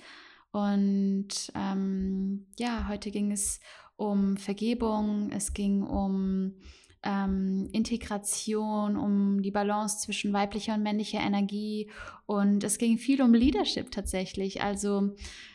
Und 0.50 1.52
ähm, 1.54 2.46
ja, 2.58 2.88
heute 2.88 3.10
ging 3.10 3.30
es 3.30 3.60
um 3.96 4.36
Vergebung, 4.36 5.30
es 5.30 5.54
ging 5.54 5.82
um 5.82 6.56
ähm, 7.02 7.68
Integration, 7.72 8.96
um 8.96 9.42
die 9.42 9.50
Balance 9.50 9.98
zwischen 9.98 10.32
weiblicher 10.32 10.74
und 10.74 10.82
männlicher 10.82 11.20
Energie. 11.20 11.90
Und 12.26 12.64
es 12.64 12.78
ging 12.78 12.98
viel 12.98 13.22
um 13.22 13.34
Leadership 13.34 13.90
tatsächlich. 13.90 14.62
Also 14.62 15.14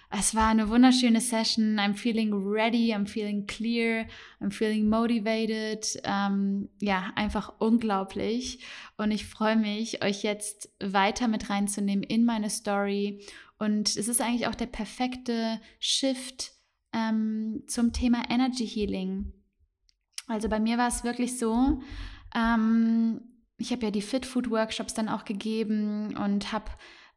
es 0.10 0.34
war 0.34 0.48
eine 0.48 0.70
wunderschöne 0.70 1.22
Session. 1.22 1.78
I'm 1.80 1.94
feeling 1.94 2.34
ready, 2.34 2.94
I'm 2.94 3.08
feeling 3.08 3.46
clear, 3.48 4.06
I'm 4.42 4.52
feeling 4.52 4.90
motivated. 4.90 6.00
Ähm, 6.04 6.70
ja, 6.80 7.12
einfach 7.16 7.54
unglaublich. 7.60 8.60
Und 8.98 9.12
ich 9.12 9.26
freue 9.26 9.58
mich, 9.58 10.04
euch 10.04 10.24
jetzt 10.24 10.74
weiter 10.82 11.28
mit 11.28 11.50
reinzunehmen 11.50 12.04
in 12.04 12.26
meine 12.26 12.50
Story. 12.50 13.22
Und 13.58 13.96
es 13.96 14.08
ist 14.08 14.22
eigentlich 14.22 14.48
auch 14.48 14.56
der 14.56 14.68
perfekte 14.68 15.60
Shift 15.80 16.52
ähm, 16.94 17.64
zum 17.68 17.94
Thema 17.94 18.24
Energy 18.30 18.68
Healing. 18.68 19.34
Also 20.28 20.50
bei 20.50 20.60
mir 20.60 20.78
war 20.78 20.88
es 20.88 21.04
wirklich 21.04 21.38
so, 21.38 21.82
ähm, 22.36 23.22
ich 23.58 23.72
habe 23.72 23.84
ja 23.84 23.92
die 23.92 24.02
Fit 24.02 24.26
Food 24.26 24.50
Workshops 24.50 24.94
dann 24.94 25.10
auch 25.10 25.26
gegeben 25.26 26.16
und 26.18 26.52
habe 26.52 26.66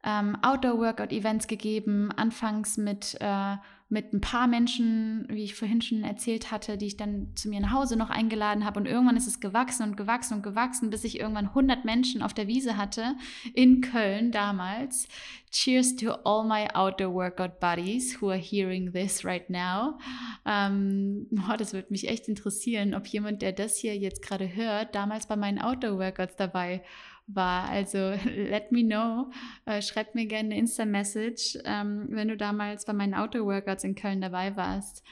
ähm, 0.03 0.37
Outdoor-Workout-Events 0.41 1.47
gegeben, 1.47 2.11
anfangs 2.15 2.77
mit, 2.77 3.17
äh, 3.19 3.57
mit 3.91 4.13
ein 4.13 4.21
paar 4.21 4.47
Menschen, 4.47 5.25
wie 5.29 5.43
ich 5.43 5.55
vorhin 5.55 5.81
schon 5.81 6.03
erzählt 6.03 6.51
hatte, 6.51 6.77
die 6.77 6.85
ich 6.85 6.97
dann 6.97 7.35
zu 7.35 7.49
mir 7.49 7.59
nach 7.59 7.71
Hause 7.71 7.97
noch 7.97 8.11
eingeladen 8.11 8.63
habe. 8.63 8.79
Und 8.79 8.85
irgendwann 8.85 9.17
ist 9.17 9.25
es 9.25 9.39
gewachsen 9.39 9.81
und 9.83 9.97
gewachsen 9.97 10.35
und 10.35 10.43
gewachsen, 10.43 10.91
bis 10.91 11.03
ich 11.03 11.19
irgendwann 11.19 11.47
100 11.47 11.85
Menschen 11.85 12.21
auf 12.21 12.35
der 12.35 12.47
Wiese 12.47 12.77
hatte 12.77 13.15
in 13.55 13.81
Köln 13.81 14.31
damals. 14.31 15.07
Cheers 15.49 15.95
to 15.95 16.11
all 16.11 16.45
my 16.45 16.67
Outdoor-Workout 16.71 17.59
Buddies 17.59 18.21
who 18.21 18.29
are 18.29 18.37
hearing 18.37 18.93
this 18.93 19.25
right 19.25 19.49
now. 19.49 19.97
Ähm, 20.45 21.27
oh, 21.49 21.55
das 21.57 21.73
würde 21.73 21.87
mich 21.89 22.07
echt 22.07 22.27
interessieren, 22.27 22.93
ob 22.93 23.07
jemand, 23.07 23.41
der 23.41 23.53
das 23.53 23.77
hier 23.77 23.97
jetzt 23.97 24.21
gerade 24.21 24.55
hört, 24.55 24.93
damals 24.93 25.27
bei 25.27 25.35
meinen 25.35 25.59
Outdoor-Workouts 25.59 26.35
dabei 26.35 26.77
war. 26.77 27.08
Also 27.35 28.13
let 28.25 28.71
me 28.71 28.83
know. 28.83 29.29
Äh, 29.65 29.81
schreib 29.81 30.15
mir 30.15 30.25
gerne 30.25 30.49
eine 30.49 30.57
Insta-Message, 30.57 31.59
ähm, 31.65 32.07
wenn 32.09 32.27
du 32.27 32.37
damals 32.37 32.85
bei 32.85 32.93
meinen 32.93 33.13
Outdoor-Workouts 33.13 33.83
in 33.83 33.95
Köln 33.95 34.21
dabei 34.21 34.55
warst. 34.55 35.03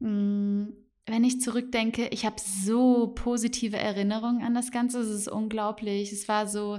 Mhm. 0.00 0.72
Wenn 1.06 1.24
ich 1.24 1.40
zurückdenke, 1.40 2.08
ich 2.08 2.24
habe 2.24 2.36
so 2.38 3.08
positive 3.14 3.76
Erinnerungen 3.76 4.42
an 4.42 4.54
das 4.54 4.70
Ganze. 4.70 5.00
Es 5.00 5.08
ist 5.08 5.28
unglaublich. 5.28 6.12
Es 6.12 6.28
war 6.28 6.46
so, 6.46 6.78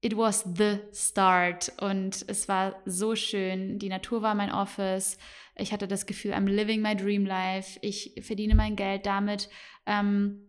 it 0.00 0.16
was 0.16 0.44
the 0.56 0.80
start 0.92 1.72
und 1.80 2.24
es 2.28 2.48
war 2.48 2.76
so 2.84 3.14
schön. 3.14 3.78
Die 3.78 3.88
Natur 3.88 4.22
war 4.22 4.34
mein 4.34 4.52
Office. 4.52 5.18
Ich 5.56 5.72
hatte 5.72 5.88
das 5.88 6.06
Gefühl, 6.06 6.32
I'm 6.32 6.48
living 6.48 6.82
my 6.82 6.94
dream 6.94 7.26
life. 7.26 7.78
Ich 7.82 8.14
verdiene 8.20 8.54
mein 8.54 8.76
Geld 8.76 9.06
damit. 9.06 9.48
Ähm, 9.86 10.47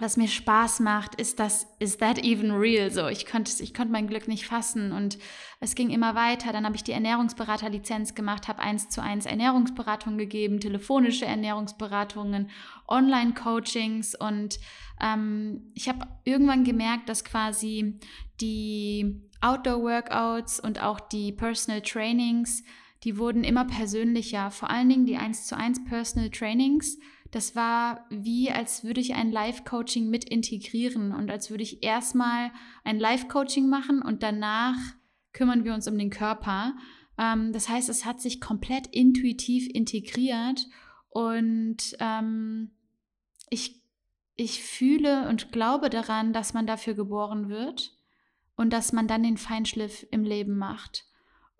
was 0.00 0.16
mir 0.16 0.28
Spaß 0.28 0.80
macht, 0.80 1.14
ist 1.14 1.38
das, 1.38 1.66
is 1.78 1.98
that 1.98 2.18
even 2.24 2.50
real? 2.52 2.90
So, 2.90 3.08
ich 3.08 3.26
konnte, 3.26 3.62
ich 3.62 3.74
konnte 3.74 3.92
mein 3.92 4.06
Glück 4.06 4.28
nicht 4.28 4.46
fassen 4.46 4.92
und 4.92 5.18
es 5.60 5.74
ging 5.74 5.90
immer 5.90 6.14
weiter. 6.14 6.52
Dann 6.52 6.64
habe 6.64 6.76
ich 6.76 6.84
die 6.84 6.92
Ernährungsberaterlizenz 6.92 8.14
gemacht, 8.14 8.48
habe 8.48 8.60
eins 8.60 8.88
zu 8.88 9.02
eins 9.02 9.26
Ernährungsberatung 9.26 10.16
gegeben, 10.16 10.60
telefonische 10.60 11.26
Ernährungsberatungen, 11.26 12.50
Online-Coachings 12.88 14.14
und 14.14 14.58
ähm, 15.00 15.70
ich 15.74 15.88
habe 15.88 16.06
irgendwann 16.24 16.64
gemerkt, 16.64 17.08
dass 17.08 17.24
quasi 17.24 17.98
die 18.40 19.22
Outdoor-Workouts 19.40 20.60
und 20.60 20.82
auch 20.82 21.00
die 21.00 21.32
Personal 21.32 21.82
Trainings, 21.82 22.62
die 23.04 23.16
wurden 23.16 23.44
immer 23.44 23.64
persönlicher, 23.64 24.50
vor 24.50 24.70
allen 24.70 24.88
Dingen 24.88 25.06
die 25.06 25.16
eins 25.16 25.46
zu 25.46 25.56
eins 25.56 25.82
Personal 25.84 26.30
Trainings 26.30 26.98
das 27.30 27.54
war 27.54 28.06
wie, 28.10 28.50
als 28.50 28.82
würde 28.82 29.00
ich 29.00 29.14
ein 29.14 29.30
Live-Coaching 29.30 30.10
mit 30.10 30.24
integrieren 30.24 31.12
und 31.12 31.30
als 31.30 31.50
würde 31.50 31.62
ich 31.62 31.82
erstmal 31.82 32.50
ein 32.82 32.98
Live-Coaching 32.98 33.68
machen 33.68 34.02
und 34.02 34.22
danach 34.22 34.76
kümmern 35.32 35.64
wir 35.64 35.74
uns 35.74 35.86
um 35.86 35.96
den 35.96 36.10
Körper. 36.10 36.74
Ähm, 37.18 37.52
das 37.52 37.68
heißt, 37.68 37.88
es 37.88 38.04
hat 38.04 38.20
sich 38.20 38.40
komplett 38.40 38.88
intuitiv 38.88 39.68
integriert 39.72 40.66
und 41.08 41.96
ähm, 42.00 42.72
ich, 43.48 43.80
ich 44.34 44.62
fühle 44.62 45.28
und 45.28 45.52
glaube 45.52 45.88
daran, 45.88 46.32
dass 46.32 46.52
man 46.52 46.66
dafür 46.66 46.94
geboren 46.94 47.48
wird 47.48 47.96
und 48.56 48.72
dass 48.72 48.92
man 48.92 49.06
dann 49.06 49.22
den 49.22 49.36
Feinschliff 49.36 50.06
im 50.10 50.24
Leben 50.24 50.56
macht. 50.56 51.04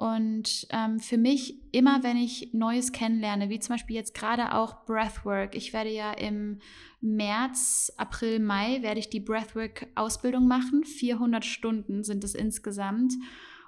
Und 0.00 0.66
ähm, 0.71 0.99
für 0.99 1.19
mich, 1.19 1.61
immer 1.75 2.02
wenn 2.02 2.16
ich 2.16 2.54
Neues 2.54 2.90
kennenlerne, 2.90 3.50
wie 3.50 3.61
zum 3.61 3.75
Beispiel 3.75 3.97
jetzt 3.97 4.14
gerade 4.14 4.54
auch 4.54 4.87
Breathwork, 4.87 5.54
ich 5.54 5.75
werde 5.75 5.90
ja 5.90 6.12
im 6.12 6.61
März, 7.02 7.92
April, 7.99 8.38
Mai, 8.38 8.80
werde 8.80 8.99
ich 8.99 9.11
die 9.11 9.21
Breathwork-Ausbildung 9.21 10.49
machen. 10.49 10.85
400 10.85 11.45
Stunden 11.45 12.02
sind 12.02 12.25
es 12.25 12.35
insgesamt. 12.35 13.12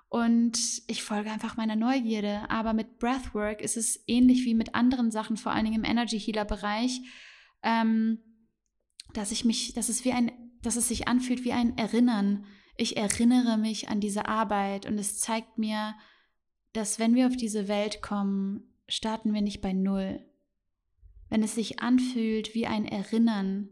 Und 0.08 0.58
ich 0.86 1.02
folge 1.02 1.30
einfach 1.30 1.58
meiner 1.58 1.76
Neugierde. 1.76 2.48
Aber 2.48 2.72
mit 2.72 2.98
Breathwork 2.98 3.60
ist 3.60 3.76
es 3.76 4.02
ähnlich 4.06 4.46
wie 4.46 4.54
mit 4.54 4.74
anderen 4.74 5.10
Sachen, 5.10 5.36
vor 5.36 5.52
allen 5.52 5.66
Dingen 5.66 5.84
im 5.84 5.90
Energy 5.90 6.18
Healer-Bereich, 6.18 7.02
ähm, 7.62 8.20
dass 9.12 9.32
ich 9.32 9.44
mich, 9.44 9.74
dass 9.74 9.90
es 9.90 10.06
wie 10.06 10.12
ein, 10.12 10.32
dass 10.62 10.76
es 10.76 10.88
sich 10.88 11.08
anfühlt 11.08 11.44
wie 11.44 11.52
ein 11.52 11.76
Erinnern. 11.76 12.46
Ich 12.78 12.96
erinnere 12.96 13.58
mich 13.58 13.90
an 13.90 14.00
diese 14.00 14.28
Arbeit 14.28 14.86
und 14.86 14.96
es 14.96 15.18
zeigt 15.18 15.58
mir, 15.58 15.94
dass 16.72 16.98
wenn 16.98 17.14
wir 17.14 17.26
auf 17.26 17.36
diese 17.36 17.68
Welt 17.68 18.02
kommen, 18.02 18.62
starten 18.88 19.34
wir 19.34 19.42
nicht 19.42 19.60
bei 19.60 19.72
Null. 19.72 20.24
Wenn 21.28 21.42
es 21.42 21.54
sich 21.54 21.80
anfühlt 21.80 22.54
wie 22.54 22.66
ein 22.66 22.84
Erinnern, 22.86 23.68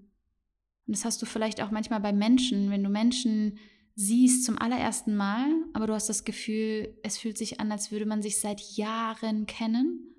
und 0.86 0.96
das 0.96 1.04
hast 1.04 1.20
du 1.22 1.26
vielleicht 1.26 1.62
auch 1.62 1.70
manchmal 1.70 2.00
bei 2.00 2.12
Menschen, 2.12 2.70
wenn 2.70 2.82
du 2.82 2.90
Menschen 2.90 3.58
siehst 3.94 4.44
zum 4.44 4.58
allerersten 4.58 5.14
Mal, 5.14 5.46
aber 5.74 5.86
du 5.86 5.94
hast 5.94 6.08
das 6.08 6.24
Gefühl, 6.24 6.98
es 7.02 7.18
fühlt 7.18 7.36
sich 7.36 7.60
an, 7.60 7.70
als 7.70 7.92
würde 7.92 8.06
man 8.06 8.22
sich 8.22 8.40
seit 8.40 8.60
Jahren 8.76 9.46
kennen. 9.46 10.14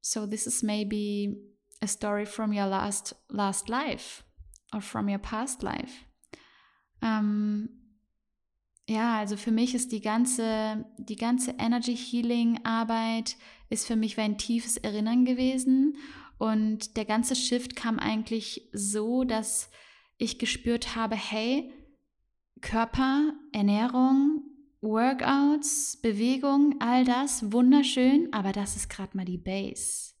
So 0.00 0.26
this 0.26 0.46
is 0.46 0.62
maybe 0.62 1.36
a 1.80 1.86
story 1.86 2.26
from 2.26 2.52
your 2.52 2.66
last 2.66 3.16
last 3.28 3.68
life 3.68 4.24
or 4.72 4.80
from 4.80 5.08
your 5.08 5.18
past 5.18 5.62
life. 5.62 6.06
Ähm, 7.02 7.75
ja, 8.88 9.18
also 9.18 9.36
für 9.36 9.50
mich 9.50 9.74
ist 9.74 9.90
die 9.90 10.00
ganze, 10.00 10.84
die 10.96 11.16
ganze 11.16 11.52
Energy 11.58 11.96
Healing 11.96 12.60
Arbeit 12.64 13.36
ist 13.68 13.86
für 13.86 13.96
mich 13.96 14.18
ein 14.18 14.38
tiefes 14.38 14.76
Erinnern 14.76 15.24
gewesen. 15.24 15.96
Und 16.38 16.96
der 16.96 17.04
ganze 17.04 17.34
Shift 17.34 17.74
kam 17.74 17.98
eigentlich 17.98 18.68
so, 18.72 19.24
dass 19.24 19.70
ich 20.18 20.38
gespürt 20.38 20.94
habe, 20.94 21.16
hey, 21.16 21.72
Körper, 22.60 23.34
Ernährung, 23.52 24.42
Workouts, 24.82 26.00
Bewegung, 26.00 26.76
all 26.78 27.04
das 27.04 27.52
wunderschön, 27.52 28.28
aber 28.32 28.52
das 28.52 28.76
ist 28.76 28.88
gerade 28.88 29.16
mal 29.16 29.24
die 29.24 29.38
Base. 29.38 30.14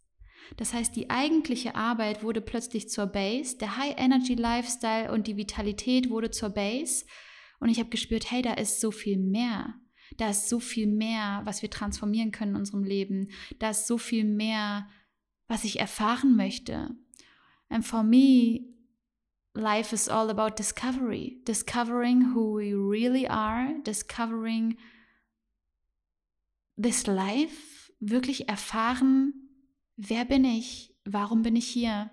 Das 0.56 0.74
heißt, 0.74 0.94
die 0.96 1.10
eigentliche 1.10 1.74
Arbeit 1.74 2.22
wurde 2.22 2.40
plötzlich 2.40 2.88
zur 2.88 3.06
Base, 3.06 3.58
der 3.58 3.76
High 3.76 3.94
Energy 3.96 4.34
Lifestyle 4.34 5.12
und 5.12 5.26
die 5.26 5.36
Vitalität 5.36 6.10
wurde 6.10 6.30
zur 6.30 6.50
Base 6.50 7.04
und 7.60 7.68
ich 7.68 7.78
habe 7.78 7.90
gespürt, 7.90 8.30
hey, 8.30 8.42
da 8.42 8.54
ist 8.54 8.80
so 8.80 8.90
viel 8.90 9.18
mehr. 9.18 9.74
Da 10.16 10.30
ist 10.30 10.48
so 10.48 10.60
viel 10.60 10.86
mehr, 10.86 11.42
was 11.44 11.62
wir 11.62 11.70
transformieren 11.70 12.30
können 12.30 12.52
in 12.52 12.60
unserem 12.60 12.84
Leben. 12.84 13.28
Da 13.58 13.70
ist 13.70 13.86
so 13.86 13.98
viel 13.98 14.24
mehr, 14.24 14.88
was 15.48 15.64
ich 15.64 15.80
erfahren 15.80 16.36
möchte. 16.36 16.96
And 17.68 17.84
for 17.84 18.02
me, 18.02 18.60
life 19.54 19.94
is 19.94 20.08
all 20.08 20.30
about 20.30 20.56
discovery. 20.56 21.42
Discovering 21.46 22.34
who 22.34 22.56
we 22.56 22.72
really 22.74 23.26
are, 23.26 23.74
discovering 23.84 24.76
this 26.76 27.06
life, 27.06 27.90
wirklich 27.98 28.48
erfahren, 28.48 29.32
wer 29.96 30.24
bin 30.24 30.44
ich, 30.44 30.94
warum 31.04 31.42
bin 31.42 31.56
ich 31.56 31.66
hier. 31.66 32.10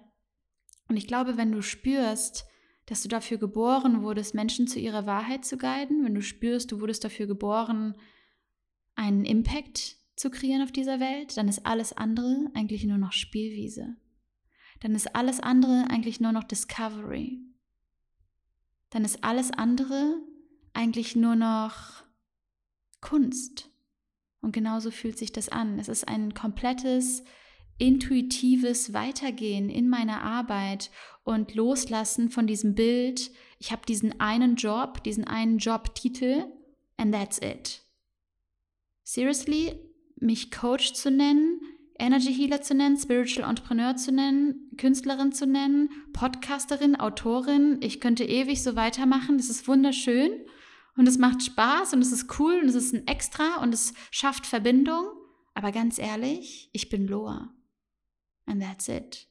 Und 0.87 0.97
ich 0.97 1.07
glaube, 1.07 1.37
wenn 1.37 1.51
du 1.51 1.61
spürst, 1.61 2.45
dass 2.85 3.01
du 3.01 3.07
dafür 3.07 3.37
geboren 3.37 4.01
wurdest, 4.01 4.35
Menschen 4.35 4.67
zu 4.67 4.79
ihrer 4.79 5.05
Wahrheit 5.05 5.45
zu 5.45 5.57
guiden, 5.57 6.03
wenn 6.03 6.15
du 6.15 6.21
spürst, 6.21 6.71
du 6.71 6.81
wurdest 6.81 7.03
dafür 7.03 7.27
geboren, 7.27 7.95
einen 8.95 9.25
Impact 9.25 9.97
zu 10.15 10.29
kreieren 10.29 10.61
auf 10.61 10.71
dieser 10.71 10.99
Welt, 10.99 11.35
dann 11.37 11.47
ist 11.47 11.65
alles 11.65 11.93
andere 11.93 12.51
eigentlich 12.53 12.83
nur 12.83 12.97
noch 12.97 13.13
Spielwiese. 13.13 13.95
Dann 14.81 14.95
ist 14.95 15.15
alles 15.15 15.39
andere 15.39 15.85
eigentlich 15.89 16.19
nur 16.19 16.33
noch 16.33 16.43
Discovery. 16.43 17.39
Dann 18.89 19.05
ist 19.05 19.23
alles 19.23 19.51
andere 19.51 20.17
eigentlich 20.73 21.15
nur 21.15 21.35
noch 21.35 22.03
Kunst. 23.01 23.69
Und 24.41 24.51
genauso 24.51 24.91
fühlt 24.91 25.17
sich 25.17 25.31
das 25.31 25.49
an. 25.49 25.79
Es 25.79 25.87
ist 25.87 26.07
ein 26.07 26.33
komplettes 26.33 27.23
intuitives 27.83 28.93
Weitergehen 28.93 29.69
in 29.69 29.89
meiner 29.89 30.21
Arbeit 30.21 30.89
und 31.25 31.53
loslassen 31.53 32.29
von 32.29 32.47
diesem 32.47 32.75
Bild, 32.75 33.29
ich 33.59 33.73
habe 33.73 33.85
diesen 33.85 34.21
einen 34.21 34.55
Job, 34.55 35.03
diesen 35.03 35.25
einen 35.25 35.57
Jobtitel 35.57 36.45
and 36.95 37.13
that's 37.13 37.39
it. 37.39 37.81
Seriously, 39.03 39.77
mich 40.15 40.49
Coach 40.49 40.93
zu 40.93 41.11
nennen, 41.11 41.59
Energy 41.99 42.33
Healer 42.33 42.61
zu 42.61 42.73
nennen, 42.73 42.97
Spiritual 42.97 43.49
Entrepreneur 43.49 43.97
zu 43.97 44.13
nennen, 44.13 44.71
Künstlerin 44.77 45.33
zu 45.33 45.45
nennen, 45.45 45.89
Podcasterin, 46.13 46.95
Autorin, 46.95 47.79
ich 47.81 47.99
könnte 47.99 48.23
ewig 48.23 48.63
so 48.63 48.77
weitermachen, 48.77 49.37
das 49.37 49.49
ist 49.49 49.67
wunderschön 49.67 50.31
und 50.95 51.05
es 51.05 51.17
macht 51.17 51.43
Spaß 51.43 51.91
und 51.91 52.01
es 52.01 52.13
ist 52.13 52.39
cool 52.39 52.61
und 52.61 52.69
es 52.69 52.75
ist 52.75 52.93
ein 52.93 53.07
Extra 53.07 53.61
und 53.61 53.73
es 53.73 53.93
schafft 54.09 54.45
Verbindung, 54.45 55.05
aber 55.53 55.73
ganz 55.73 55.99
ehrlich, 55.99 56.69
ich 56.71 56.87
bin 56.87 57.07
Loa. 57.07 57.53
And 58.45 58.61
that's 58.61 58.87
it. 58.87 59.27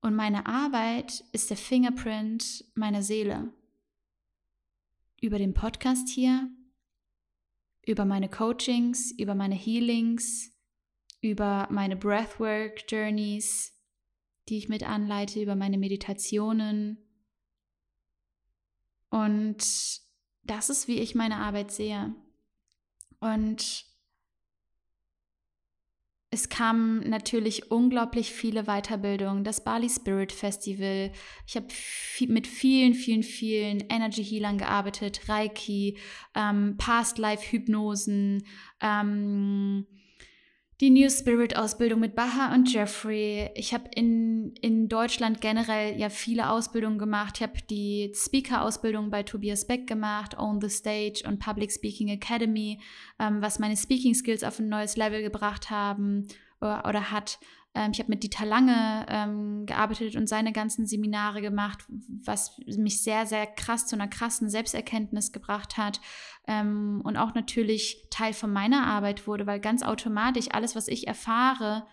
Und 0.00 0.14
meine 0.14 0.46
Arbeit 0.46 1.24
ist 1.32 1.50
der 1.50 1.56
Fingerprint 1.56 2.64
meiner 2.74 3.02
Seele. 3.02 3.52
Über 5.20 5.38
den 5.38 5.54
Podcast 5.54 6.08
hier, 6.08 6.48
über 7.84 8.04
meine 8.04 8.28
Coachings, 8.28 9.10
über 9.12 9.34
meine 9.34 9.54
Healings, 9.54 10.52
über 11.20 11.66
meine 11.70 11.96
Breathwork 11.96 12.84
Journeys, 12.88 13.72
die 14.48 14.58
ich 14.58 14.68
mit 14.68 14.88
anleite, 14.88 15.42
über 15.42 15.56
meine 15.56 15.78
Meditationen. 15.78 16.98
Und 19.10 20.00
das 20.44 20.70
ist, 20.70 20.86
wie 20.86 21.00
ich 21.00 21.14
meine 21.14 21.38
Arbeit 21.38 21.72
sehe. 21.72 22.14
Und 23.18 23.85
es 26.30 26.48
kamen 26.48 27.08
natürlich 27.08 27.70
unglaublich 27.70 28.32
viele 28.32 28.64
Weiterbildungen, 28.64 29.44
das 29.44 29.62
Bali 29.62 29.88
Spirit 29.88 30.32
Festival. 30.32 31.12
Ich 31.46 31.56
habe 31.56 31.68
mit 32.28 32.46
vielen, 32.46 32.94
vielen, 32.94 33.22
vielen 33.22 33.80
Energy 33.88 34.24
Healern 34.24 34.58
gearbeitet, 34.58 35.28
Reiki, 35.28 35.98
ähm, 36.34 36.76
Past 36.78 37.18
Life 37.18 37.52
Hypnosen, 37.52 38.44
ähm, 38.80 39.86
die 40.80 40.90
New 40.90 41.08
Spirit 41.08 41.56
Ausbildung 41.56 42.00
mit 42.00 42.14
Baha 42.14 42.54
und 42.54 42.70
Jeffrey. 42.70 43.50
Ich 43.54 43.72
habe 43.72 43.88
in, 43.94 44.54
in 44.60 44.88
Deutschland 44.88 45.40
generell 45.40 45.98
ja 45.98 46.10
viele 46.10 46.50
Ausbildungen 46.50 46.98
gemacht. 46.98 47.36
Ich 47.36 47.42
habe 47.42 47.62
die 47.70 48.12
Speaker 48.14 48.62
Ausbildung 48.62 49.08
bei 49.08 49.22
Tobias 49.22 49.66
Beck 49.66 49.86
gemacht, 49.86 50.36
Own 50.38 50.60
the 50.60 50.68
Stage 50.68 51.22
und 51.26 51.38
Public 51.38 51.72
Speaking 51.72 52.08
Academy, 52.08 52.78
ähm, 53.18 53.40
was 53.40 53.58
meine 53.58 53.76
Speaking 53.76 54.14
Skills 54.14 54.44
auf 54.44 54.58
ein 54.58 54.68
neues 54.68 54.96
Level 54.96 55.22
gebracht 55.22 55.70
haben 55.70 56.28
äh, 56.60 56.66
oder 56.66 57.10
hat. 57.10 57.38
Ähm, 57.76 57.92
ich 57.92 58.00
habe 58.00 58.10
mit 58.10 58.22
Dieter 58.22 58.46
Lange 58.46 59.06
ähm, 59.08 59.66
gearbeitet 59.66 60.16
und 60.16 60.28
seine 60.28 60.52
ganzen 60.52 60.86
Seminare 60.86 61.42
gemacht, 61.42 61.84
was 62.24 62.58
mich 62.66 63.02
sehr, 63.02 63.26
sehr 63.26 63.46
krass 63.46 63.86
zu 63.86 63.94
einer 63.94 64.08
krassen 64.08 64.48
Selbsterkenntnis 64.48 65.30
gebracht 65.30 65.76
hat 65.76 66.00
ähm, 66.48 67.02
und 67.04 67.16
auch 67.16 67.34
natürlich 67.34 68.08
Teil 68.10 68.32
von 68.32 68.52
meiner 68.52 68.86
Arbeit 68.86 69.26
wurde, 69.26 69.46
weil 69.46 69.60
ganz 69.60 69.82
automatisch 69.82 70.48
alles, 70.50 70.74
was 70.74 70.88
ich 70.88 71.06
erfahre, 71.06 71.86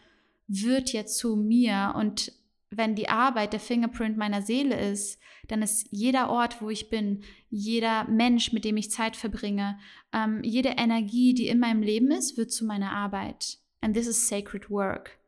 wird 0.47 0.93
jetzt 0.93 1.17
zu 1.17 1.35
mir 1.35 1.93
und 1.97 2.31
wenn 2.75 2.95
die 2.95 3.09
Arbeit 3.09 3.53
der 3.53 3.59
Fingerprint 3.59 4.17
meiner 4.17 4.41
Seele 4.41 4.79
ist, 4.79 5.19
dann 5.47 5.61
ist 5.61 5.87
jeder 5.91 6.31
Ort, 6.31 6.59
wo 6.59 6.69
ich 6.69 6.89
bin, 6.89 7.23
jeder 7.51 8.05
Mensch, 8.05 8.51
mit 8.51 8.65
dem 8.65 8.77
ich 8.77 8.89
Zeit 8.89 9.15
verbringe, 9.15 9.77
ähm, 10.11 10.41
jede 10.43 10.69
Energie, 10.69 11.35
die 11.35 11.49
in 11.49 11.59
meinem 11.59 11.83
Leben 11.83 12.09
ist, 12.09 12.35
wird 12.35 12.51
zu 12.51 12.65
meiner 12.65 12.91
Arbeit. 12.91 13.59
And 13.81 13.93
this 13.93 14.07
is 14.07 14.27
sacred 14.27 14.71
work. 14.71 15.19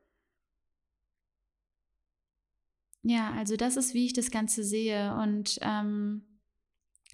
Ja, 3.07 3.31
also 3.33 3.55
das 3.55 3.77
ist, 3.77 3.93
wie 3.93 4.07
ich 4.07 4.13
das 4.13 4.31
Ganze 4.31 4.63
sehe. 4.63 5.15
Und 5.15 5.59
ähm, 5.61 6.23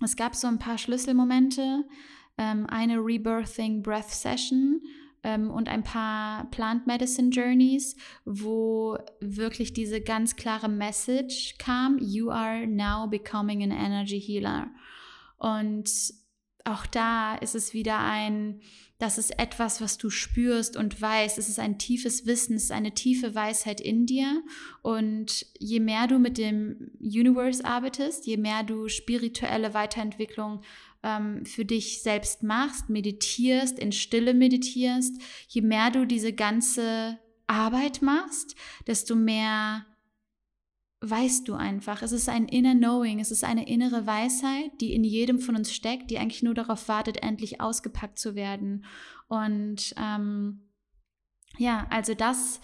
es 0.01 0.15
gab 0.15 0.35
so 0.35 0.47
ein 0.47 0.57
paar 0.57 0.77
Schlüsselmomente, 0.77 1.83
ähm, 2.37 2.65
eine 2.67 2.97
Rebirthing 2.97 3.83
Breath 3.83 4.09
Session 4.09 4.81
ähm, 5.21 5.51
und 5.51 5.67
ein 5.67 5.83
paar 5.83 6.49
Plant 6.49 6.87
Medicine 6.87 7.29
Journeys, 7.29 7.97
wo 8.23 8.97
wirklich 9.19 9.73
diese 9.73 9.99
ganz 9.99 10.37
klare 10.37 10.69
Message 10.69 11.55
kam, 11.57 11.99
You 11.99 12.29
are 12.29 12.65
now 12.65 13.05
becoming 13.05 13.61
an 13.61 13.71
energy 13.71 14.21
healer. 14.21 14.71
Und 15.39 15.91
auch 16.63 16.85
da 16.85 17.35
ist 17.35 17.55
es 17.55 17.73
wieder 17.73 17.99
ein, 17.99 18.61
das 19.01 19.17
ist 19.17 19.39
etwas, 19.39 19.81
was 19.81 19.97
du 19.97 20.11
spürst 20.11 20.77
und 20.77 21.01
weißt. 21.01 21.39
Es 21.39 21.49
ist 21.49 21.57
ein 21.57 21.79
tiefes 21.79 22.27
Wissen, 22.27 22.55
es 22.55 22.65
ist 22.65 22.71
eine 22.71 22.93
tiefe 22.93 23.33
Weisheit 23.33 23.81
in 23.81 24.05
dir. 24.05 24.43
Und 24.83 25.47
je 25.57 25.79
mehr 25.79 26.05
du 26.05 26.19
mit 26.19 26.37
dem 26.37 26.91
Universe 26.99 27.65
arbeitest, 27.65 28.27
je 28.27 28.37
mehr 28.37 28.61
du 28.61 28.89
spirituelle 28.89 29.73
Weiterentwicklung 29.73 30.61
ähm, 31.01 31.47
für 31.47 31.65
dich 31.65 32.03
selbst 32.03 32.43
machst, 32.43 32.91
meditierst, 32.91 33.79
in 33.79 33.91
Stille 33.91 34.35
meditierst, 34.35 35.19
je 35.47 35.61
mehr 35.61 35.89
du 35.89 36.05
diese 36.05 36.33
ganze 36.33 37.17
Arbeit 37.47 38.03
machst, 38.03 38.55
desto 38.85 39.15
mehr 39.15 39.83
weißt 41.01 41.47
du 41.47 41.55
einfach. 41.55 42.03
Es 42.03 42.11
ist 42.11 42.29
ein 42.29 42.47
inner 42.47 42.75
Knowing, 42.75 43.19
es 43.19 43.31
ist 43.31 43.43
eine 43.43 43.67
innere 43.67 44.05
Weisheit, 44.05 44.69
die 44.79 44.93
in 44.93 45.03
jedem 45.03 45.39
von 45.39 45.55
uns 45.55 45.73
steckt, 45.73 46.11
die 46.11 46.19
eigentlich 46.19 46.43
nur 46.43 46.53
darauf 46.53 46.87
wartet, 46.87 47.23
endlich 47.23 47.59
ausgepackt 47.59 48.19
zu 48.19 48.35
werden. 48.35 48.85
Und 49.27 49.95
ähm, 49.97 50.69
ja, 51.57 51.87
also 51.89 52.13
das 52.13 52.61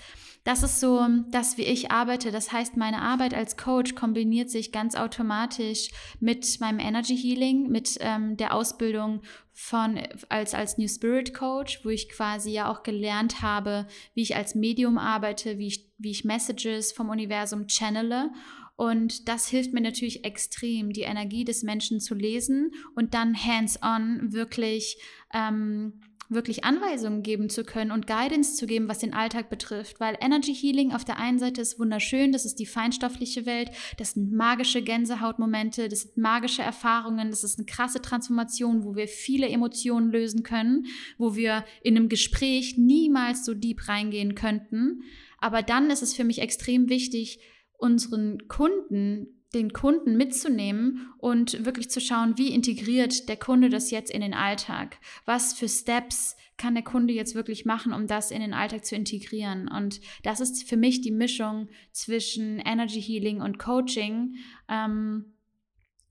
das 0.48 0.64
ist 0.64 0.80
so 0.80 1.06
das, 1.30 1.58
wie 1.58 1.64
ich 1.64 1.92
arbeite. 1.92 2.32
Das 2.32 2.54
heißt, 2.54 2.78
meine 2.78 3.02
Arbeit 3.02 3.34
als 3.34 3.58
Coach 3.58 3.96
kombiniert 3.96 4.50
sich 4.50 4.72
ganz 4.72 4.96
automatisch 4.96 5.90
mit 6.22 6.62
meinem 6.62 6.80
Energy 6.80 7.18
Healing, 7.18 7.68
mit 7.68 7.98
ähm, 8.00 8.38
der 8.38 8.54
Ausbildung 8.54 9.24
von 9.52 10.00
als, 10.30 10.54
als 10.54 10.78
New 10.78 10.88
Spirit 10.88 11.34
Coach, 11.34 11.84
wo 11.84 11.90
ich 11.90 12.08
quasi 12.08 12.52
ja 12.52 12.72
auch 12.72 12.84
gelernt 12.84 13.42
habe, 13.42 13.88
wie 14.14 14.22
ich 14.22 14.38
als 14.38 14.56
Medium 14.56 14.98
arbeite, 14.98 15.58
wie 15.58 15.68
ich, 15.68 15.92
wie 15.98 16.12
ich 16.12 16.24
Messages 16.24 16.94
vom 16.94 17.10
Universum 17.10 17.68
channele. 17.68 18.32
Und 18.78 19.28
das 19.28 19.50
hilft 19.50 19.74
mir 19.74 19.82
natürlich 19.82 20.24
extrem, 20.24 20.94
die 20.94 21.02
Energie 21.02 21.44
des 21.44 21.64
Menschen 21.64 22.00
zu 22.00 22.16
lesen 22.16 22.72
und 22.96 23.14
dann 23.14 23.36
hands-on 23.36 24.32
wirklich 24.32 24.98
ähm, 25.34 26.00
wirklich 26.30 26.64
Anweisungen 26.64 27.24
geben 27.24 27.50
zu 27.50 27.64
können 27.64 27.92
und 27.92 28.08
Guidance 28.08 28.56
zu 28.56 28.66
geben, 28.66 28.88
was 28.88 29.00
den 29.00 29.14
Alltag 29.14 29.50
betrifft. 29.50 30.00
Weil 30.00 30.18
Energy 30.20 30.54
Healing 30.54 30.92
auf 30.92 31.06
der 31.06 31.18
einen 31.18 31.40
Seite 31.40 31.62
ist 31.62 31.80
wunderschön, 31.80 32.32
das 32.32 32.46
ist 32.46 32.60
die 32.60 32.66
feinstoffliche 32.66 33.46
Welt, 33.46 33.72
das 33.98 34.12
sind 34.12 34.34
magische 34.34 34.82
Gänsehautmomente, 34.82 35.88
das 35.88 36.02
sind 36.02 36.18
magische 36.18 36.62
Erfahrungen, 36.62 37.30
das 37.30 37.44
ist 37.44 37.58
eine 37.58 37.66
krasse 37.66 38.02
Transformation, 38.02 38.84
wo 38.84 38.96
wir 38.96 39.08
viele 39.08 39.48
Emotionen 39.48 40.12
lösen 40.12 40.44
können, 40.44 40.86
wo 41.18 41.36
wir 41.36 41.64
in 41.82 41.96
einem 41.96 42.10
Gespräch 42.10 42.78
niemals 42.78 43.46
so 43.46 43.54
deep 43.54 43.88
reingehen 43.88 44.36
könnten. 44.36 45.04
Aber 45.40 45.62
dann 45.62 45.90
ist 45.90 46.02
es 46.02 46.16
für 46.16 46.24
mich 46.24 46.40
extrem 46.40 46.90
wichtig, 46.90 47.40
unseren 47.78 48.48
Kunden 48.48 49.37
den 49.54 49.72
Kunden 49.72 50.18
mitzunehmen 50.18 51.14
und 51.20 51.66
wirklich 51.66 51.90
zu 51.90 52.02
schauen, 52.02 52.38
wie 52.38 52.54
integriert 52.54 53.30
der 53.30 53.38
Kunde 53.38 53.70
das 53.70 53.92
jetzt 53.92 54.12
in 54.12 54.22
den 54.22 54.34
Alltag? 54.34 54.98
Was 55.26 55.54
für 55.54 55.70
Steps 55.70 56.36
kann 56.58 56.74
der 56.74 56.84
Kunde 56.84 57.14
jetzt 57.14 57.36
wirklich 57.36 57.66
machen, 57.66 57.94
um 57.94 58.08
das 58.08 58.32
in 58.32 58.42
den 58.42 58.54
Alltag 58.54 58.86
zu 58.86 58.96
integrieren? 58.96 59.70
Und 59.70 60.02
das 60.24 60.40
ist 60.42 60.68
für 60.68 60.78
mich 60.78 61.02
die 61.02 61.12
Mischung 61.12 61.70
zwischen 61.92 62.60
Energy 62.60 63.02
Healing 63.02 63.42
und 63.42 63.58
Coaching. 63.58 64.36
Ähm, 64.68 65.34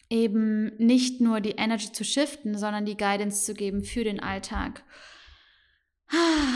eben 0.08 0.76
nicht 0.76 1.20
nur 1.20 1.40
die 1.40 1.56
Energy 1.56 1.92
zu 1.92 2.04
shiften, 2.04 2.56
sondern 2.56 2.86
die 2.86 2.96
Guidance 2.96 3.44
zu 3.44 3.54
geben 3.54 3.82
für 3.82 4.04
den 4.04 4.20
Alltag. 4.20 4.84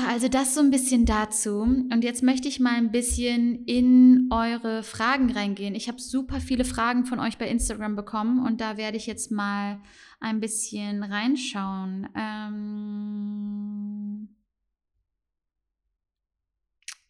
Also 0.09 0.29
das 0.29 0.55
so 0.55 0.61
ein 0.61 0.71
bisschen 0.71 1.07
dazu. 1.07 1.61
Und 1.61 2.03
jetzt 2.03 2.23
möchte 2.23 2.49
ich 2.49 2.61
mal 2.61 2.75
ein 2.75 2.91
bisschen 2.91 3.65
in 3.65 4.29
eure 4.31 4.83
Fragen 4.83 5.31
reingehen. 5.33 5.75
Ich 5.75 5.89
habe 5.89 6.01
super 6.01 6.41
viele 6.41 6.65
Fragen 6.65 7.05
von 7.05 7.21
euch 7.21 7.39
bei 7.39 7.49
Instagram 7.49 7.97
bekommen 7.97 8.45
und 8.47 8.61
da 8.61 8.77
werde 8.77 8.97
ich 8.97 9.07
jetzt 9.07 9.31
mal 9.31 9.81
ein 10.21 10.41
bisschen 10.41 11.03
reinschauen. 11.03 12.09
Ähm 12.17 14.10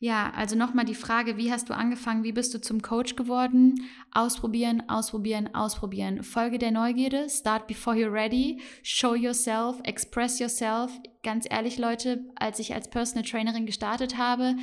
ja, 0.03 0.33
also 0.35 0.57
nochmal 0.57 0.87
die 0.87 0.95
Frage, 0.95 1.37
wie 1.37 1.53
hast 1.53 1.69
du 1.69 1.75
angefangen, 1.75 2.25
wie 2.25 2.33
bist 2.33 2.55
du 2.55 2.61
zum 2.61 2.81
Coach 2.81 3.17
geworden? 3.17 3.87
Ausprobieren, 4.13 4.83
ausprobieren, 4.89 5.55
ausprobieren. 5.55 6.23
Folge 6.23 6.57
der 6.57 6.71
Neugierde, 6.71 7.29
start 7.29 7.67
before 7.67 7.95
you're 7.95 8.11
ready, 8.11 8.63
show 8.83 9.15
yourself, 9.15 9.79
express 9.85 10.39
yourself. 10.39 10.91
Ganz 11.23 11.47
ehrlich, 11.51 11.77
Leute, 11.77 12.25
als 12.37 12.59
ich 12.59 12.73
als 12.73 12.89
Personal 12.89 13.29
Trainerin 13.29 13.67
gestartet 13.67 14.17
habe, 14.17 14.57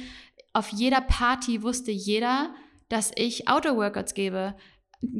auf 0.53 0.69
jeder 0.69 1.01
Party 1.01 1.61
wusste 1.61 1.91
jeder, 1.91 2.55
dass 2.89 3.11
ich 3.15 3.47
Outdoor-Workouts 3.47 4.15
gebe 4.15 4.55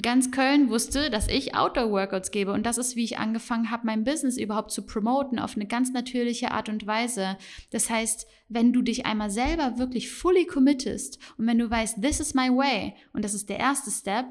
ganz 0.02 0.32
Köln 0.32 0.70
wusste, 0.70 1.10
dass 1.10 1.28
ich 1.28 1.56
Outdoor-Workouts 1.56 2.32
gebe. 2.32 2.52
Und 2.52 2.66
das 2.66 2.78
ist, 2.78 2.96
wie 2.96 3.04
ich 3.04 3.20
angefangen 3.20 3.70
habe, 3.70 3.86
mein 3.86 4.04
Business 4.04 4.38
überhaupt 4.38 4.72
zu 4.72 4.86
promoten 4.86 5.40
auf 5.40 5.56
eine 5.56 5.68
ganz 5.68 5.92
natürliche 5.92 6.52
Art 6.52 6.70
und 6.70 6.88
Weise. 6.88 7.38
Das 7.72 7.90
heißt, 7.90 8.28
wenn 8.50 8.74
du 8.74 8.82
dich 8.82 9.06
einmal 9.06 9.30
selber 9.30 9.78
wirklich 9.78 10.12
fully 10.12 10.46
committest 10.46 11.20
und 11.38 11.48
wenn 11.48 11.60
du 11.60 11.70
weißt, 11.70 12.02
this 12.02 12.20
is 12.20 12.34
my 12.34 12.50
way, 12.50 12.96
und 13.14 13.24
das 13.24 13.34
ist 13.34 13.50
der 13.50 13.60
erste 13.60 13.92
Step, 13.92 14.26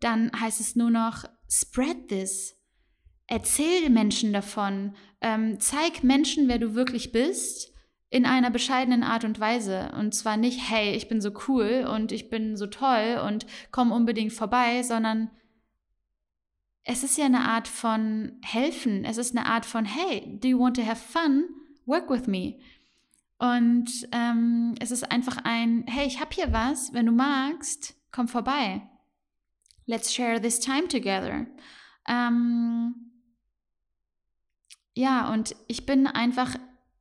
dann 0.00 0.30
heißt 0.38 0.60
es 0.60 0.76
nur 0.76 0.90
noch, 0.90 1.24
spread 1.48 2.08
this. 2.08 2.56
Erzähl 3.26 3.90
Menschen 3.90 4.32
davon. 4.32 4.94
Ähm, 5.20 5.60
zeig 5.60 6.02
Menschen, 6.02 6.48
wer 6.48 6.58
du 6.58 6.74
wirklich 6.74 7.12
bist 7.12 7.72
in 8.10 8.24
einer 8.24 8.50
bescheidenen 8.50 9.02
Art 9.02 9.24
und 9.24 9.38
Weise. 9.38 9.92
Und 9.98 10.14
zwar 10.14 10.36
nicht, 10.36 10.70
hey, 10.70 10.94
ich 10.94 11.08
bin 11.08 11.20
so 11.20 11.30
cool 11.48 11.86
und 11.92 12.12
ich 12.12 12.30
bin 12.30 12.56
so 12.56 12.66
toll 12.66 13.20
und 13.26 13.46
komm 13.70 13.92
unbedingt 13.92 14.32
vorbei, 14.32 14.82
sondern 14.82 15.30
es 16.84 17.02
ist 17.02 17.18
ja 17.18 17.26
eine 17.26 17.40
Art 17.40 17.68
von 17.68 18.38
helfen. 18.42 19.04
Es 19.04 19.18
ist 19.18 19.36
eine 19.36 19.46
Art 19.46 19.66
von, 19.66 19.84
hey, 19.84 20.38
do 20.40 20.48
you 20.48 20.58
want 20.58 20.76
to 20.76 20.86
have 20.86 20.96
fun? 20.96 21.44
Work 21.84 22.08
with 22.08 22.26
me. 22.26 22.58
Und 23.38 24.08
ähm, 24.12 24.74
es 24.80 24.90
ist 24.90 25.10
einfach 25.12 25.38
ein, 25.44 25.84
hey, 25.86 26.06
ich 26.06 26.18
habe 26.18 26.34
hier 26.34 26.52
was, 26.52 26.92
wenn 26.94 27.06
du 27.06 27.12
magst, 27.12 27.94
komm 28.10 28.26
vorbei. 28.26 28.82
Let's 29.84 30.12
share 30.12 30.40
this 30.40 30.60
time 30.60 30.88
together. 30.88 31.46
Ähm, 32.08 32.94
ja, 34.94 35.32
und 35.32 35.54
ich 35.68 35.86
bin 35.86 36.06
einfach 36.06 36.56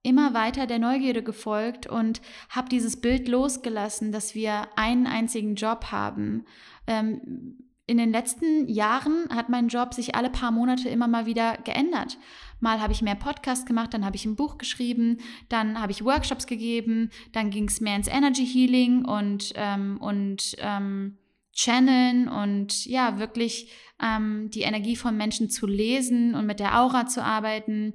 immer 0.08 0.34
weiter 0.34 0.66
der 0.68 0.80
Neugierde 0.80 1.22
gefolgt 1.22 1.86
und 1.86 2.22
habe 2.50 2.70
dieses 2.70 3.02
Bild 3.02 3.28
losgelassen, 3.28 4.12
dass 4.12 4.34
wir 4.34 4.70
einen 4.78 5.06
einzigen 5.06 5.56
Job 5.56 5.92
haben. 5.92 6.46
Ähm, 6.88 7.58
in 7.88 7.98
den 7.98 8.12
letzten 8.12 8.68
Jahren 8.68 9.30
hat 9.30 9.50
mein 9.50 9.68
Job 9.68 9.94
sich 9.94 10.16
alle 10.16 10.30
paar 10.30 10.52
Monate 10.52 10.90
immer 10.90 11.08
mal 11.08 11.26
wieder 11.26 11.58
geändert. 11.64 12.18
Mal 12.60 12.82
habe 12.82 12.92
ich 12.92 13.02
mehr 13.02 13.16
Podcasts 13.16 13.66
gemacht, 13.66 13.94
dann 13.94 14.06
habe 14.06 14.16
ich 14.16 14.26
ein 14.26 14.36
Buch 14.36 14.58
geschrieben, 14.58 15.18
dann 15.50 15.80
habe 15.80 15.92
ich 15.92 16.04
Workshops 16.04 16.48
gegeben, 16.48 17.10
dann 17.32 17.50
ging 17.50 17.68
es 17.68 17.82
mehr 17.82 17.96
ins 17.96 18.08
Energy 18.08 18.46
Healing 18.46 19.06
und, 19.06 19.54
ähm, 19.56 19.98
und 20.02 20.56
ähm, 20.60 21.18
Channeln 21.54 22.28
und 22.28 22.86
ja, 22.86 23.20
wirklich 23.20 23.72
ähm, 24.02 24.50
die 24.52 24.62
Energie 24.62 24.96
von 24.96 25.18
Menschen 25.18 25.50
zu 25.50 25.66
lesen 25.66 26.36
und 26.36 26.46
mit 26.46 26.60
der 26.60 26.80
Aura 26.80 27.08
zu 27.08 27.24
arbeiten. 27.24 27.94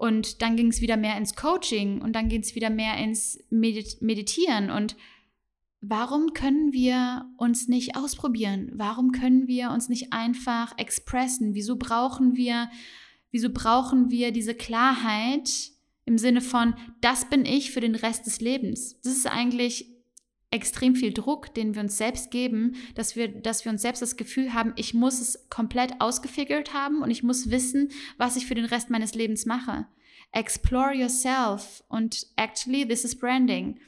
Und 0.00 0.40
dann 0.40 0.56
ging 0.56 0.68
es 0.68 0.80
wieder 0.80 0.96
mehr 0.96 1.18
ins 1.18 1.36
Coaching 1.36 2.00
und 2.00 2.14
dann 2.14 2.30
ging 2.30 2.40
es 2.40 2.54
wieder 2.54 2.70
mehr 2.70 2.96
ins 2.96 3.38
Medit 3.50 4.00
Meditieren 4.00 4.70
und 4.70 4.96
warum 5.82 6.32
können 6.32 6.72
wir 6.72 7.26
uns 7.36 7.68
nicht 7.68 7.96
ausprobieren? 7.96 8.70
Warum 8.72 9.12
können 9.12 9.46
wir 9.46 9.70
uns 9.72 9.90
nicht 9.90 10.10
einfach 10.10 10.72
expressen? 10.78 11.52
Wieso 11.52 11.76
brauchen 11.76 12.34
wir, 12.34 12.70
wieso 13.30 13.50
brauchen 13.50 14.10
wir 14.10 14.32
diese 14.32 14.54
Klarheit 14.54 15.50
im 16.06 16.16
Sinne 16.16 16.40
von, 16.40 16.74
das 17.02 17.28
bin 17.28 17.44
ich 17.44 17.70
für 17.70 17.80
den 17.80 17.94
Rest 17.94 18.24
des 18.24 18.40
Lebens? 18.40 18.98
Das 19.02 19.12
ist 19.12 19.26
eigentlich 19.26 19.89
extrem 20.50 20.96
viel 20.96 21.12
Druck, 21.12 21.54
den 21.54 21.74
wir 21.74 21.82
uns 21.82 21.96
selbst 21.96 22.30
geben, 22.30 22.74
dass 22.94 23.14
wir, 23.14 23.28
dass 23.28 23.64
wir 23.64 23.70
uns 23.70 23.82
selbst 23.82 24.02
das 24.02 24.16
Gefühl 24.16 24.52
haben, 24.52 24.72
ich 24.76 24.94
muss 24.94 25.20
es 25.20 25.48
komplett 25.48 26.00
ausgefigert 26.00 26.74
haben 26.74 27.02
und 27.02 27.10
ich 27.10 27.22
muss 27.22 27.50
wissen, 27.50 27.90
was 28.18 28.36
ich 28.36 28.46
für 28.46 28.56
den 28.56 28.64
Rest 28.64 28.90
meines 28.90 29.14
Lebens 29.14 29.46
mache. 29.46 29.86
Explore 30.32 30.94
yourself 30.94 31.84
und 31.88 32.26
actually 32.36 32.86
this 32.86 33.04
is 33.04 33.16
branding. 33.16 33.78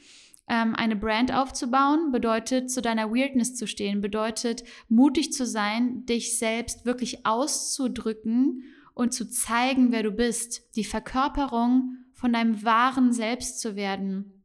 Ähm, 0.47 0.75
eine 0.75 0.95
Brand 0.95 1.33
aufzubauen 1.33 2.11
bedeutet, 2.11 2.69
zu 2.69 2.81
deiner 2.81 3.11
Weirdness 3.11 3.55
zu 3.55 3.65
stehen, 3.65 4.01
bedeutet, 4.01 4.63
mutig 4.89 5.31
zu 5.31 5.45
sein, 5.45 6.05
dich 6.05 6.37
selbst 6.37 6.85
wirklich 6.85 7.25
auszudrücken 7.25 8.63
und 8.93 9.13
zu 9.13 9.29
zeigen, 9.29 9.91
wer 9.91 10.03
du 10.03 10.11
bist, 10.11 10.75
die 10.75 10.83
Verkörperung 10.83 11.97
von 12.13 12.33
deinem 12.33 12.63
wahren 12.63 13.11
Selbst 13.11 13.59
zu 13.59 13.75
werden. 13.75 14.43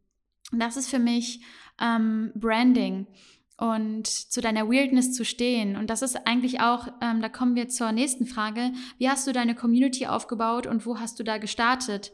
Das 0.52 0.76
ist 0.76 0.88
für 0.88 0.98
mich 0.98 1.42
ähm, 1.81 2.33
Branding 2.35 3.07
und 3.59 4.07
zu 4.07 4.41
deiner 4.41 4.69
Weirdness 4.69 5.12
zu 5.12 5.25
stehen. 5.25 5.77
Und 5.77 5.91
das 5.91 6.03
ist 6.03 6.27
eigentlich 6.27 6.61
auch, 6.61 6.88
ähm, 7.01 7.21
da 7.21 7.29
kommen 7.29 7.57
wir 7.57 7.69
zur 7.69 7.93
nächsten 7.93 8.27
Frage, 8.27 8.73
wie 8.99 9.09
hast 9.09 9.27
du 9.27 9.33
deine 9.33 9.55
Community 9.55 10.07
aufgebaut 10.07 10.67
und 10.67 10.87
wo 10.87 10.99
hast 10.99 11.19
du 11.19 11.25
da 11.25 11.38
gestartet? 11.38 12.12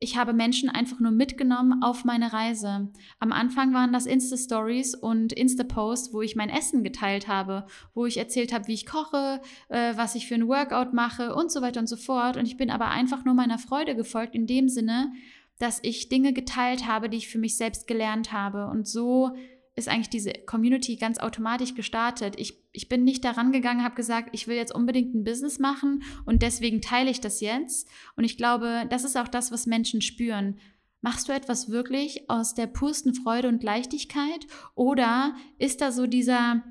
ich 0.00 0.16
habe 0.16 0.32
Menschen 0.32 0.68
einfach 0.68 1.00
nur 1.00 1.10
mitgenommen 1.10 1.82
auf 1.82 2.04
meine 2.04 2.32
Reise. 2.32 2.88
Am 3.18 3.32
Anfang 3.32 3.74
waren 3.74 3.92
das 3.92 4.06
Insta-Stories 4.06 4.94
und 4.94 5.32
Insta-Posts, 5.32 6.12
wo 6.12 6.22
ich 6.22 6.36
mein 6.36 6.50
Essen 6.50 6.84
geteilt 6.84 7.26
habe, 7.26 7.66
wo 7.94 8.06
ich 8.06 8.16
erzählt 8.16 8.52
habe, 8.52 8.68
wie 8.68 8.74
ich 8.74 8.86
koche, 8.86 9.40
äh, 9.68 9.96
was 9.96 10.14
ich 10.14 10.28
für 10.28 10.36
ein 10.36 10.46
Workout 10.46 10.94
mache 10.94 11.34
und 11.34 11.50
so 11.50 11.62
weiter 11.62 11.80
und 11.80 11.88
so 11.88 11.96
fort. 11.96 12.36
Und 12.36 12.46
ich 12.46 12.56
bin 12.56 12.70
aber 12.70 12.88
einfach 12.88 13.24
nur 13.24 13.34
meiner 13.34 13.58
Freude 13.58 13.96
gefolgt, 13.96 14.36
in 14.36 14.46
dem 14.46 14.68
Sinne, 14.68 15.12
dass 15.58 15.80
ich 15.82 16.08
Dinge 16.08 16.32
geteilt 16.32 16.86
habe, 16.86 17.08
die 17.08 17.18
ich 17.18 17.28
für 17.28 17.38
mich 17.38 17.56
selbst 17.56 17.86
gelernt 17.86 18.32
habe. 18.32 18.66
Und 18.66 18.86
so 18.86 19.32
ist 19.78 19.88
eigentlich 19.88 20.10
diese 20.10 20.32
Community 20.32 20.96
ganz 20.96 21.18
automatisch 21.18 21.74
gestartet. 21.74 22.34
Ich, 22.36 22.58
ich 22.72 22.88
bin 22.88 23.04
nicht 23.04 23.24
daran 23.24 23.52
gegangen, 23.52 23.84
habe 23.84 23.94
gesagt, 23.94 24.30
ich 24.32 24.48
will 24.48 24.56
jetzt 24.56 24.74
unbedingt 24.74 25.14
ein 25.14 25.24
Business 25.24 25.58
machen 25.58 26.02
und 26.26 26.42
deswegen 26.42 26.82
teile 26.82 27.10
ich 27.10 27.20
das 27.20 27.40
jetzt. 27.40 27.88
Und 28.16 28.24
ich 28.24 28.36
glaube, 28.36 28.86
das 28.90 29.04
ist 29.04 29.16
auch 29.16 29.28
das, 29.28 29.52
was 29.52 29.66
Menschen 29.66 30.00
spüren. 30.00 30.58
Machst 31.00 31.28
du 31.28 31.32
etwas 31.32 31.70
wirklich 31.70 32.28
aus 32.28 32.54
der 32.54 32.66
pursten 32.66 33.14
Freude 33.14 33.48
und 33.48 33.62
Leichtigkeit 33.62 34.46
oder 34.74 35.36
ist 35.58 35.80
da 35.80 35.92
so 35.92 36.08
dieser, 36.08 36.64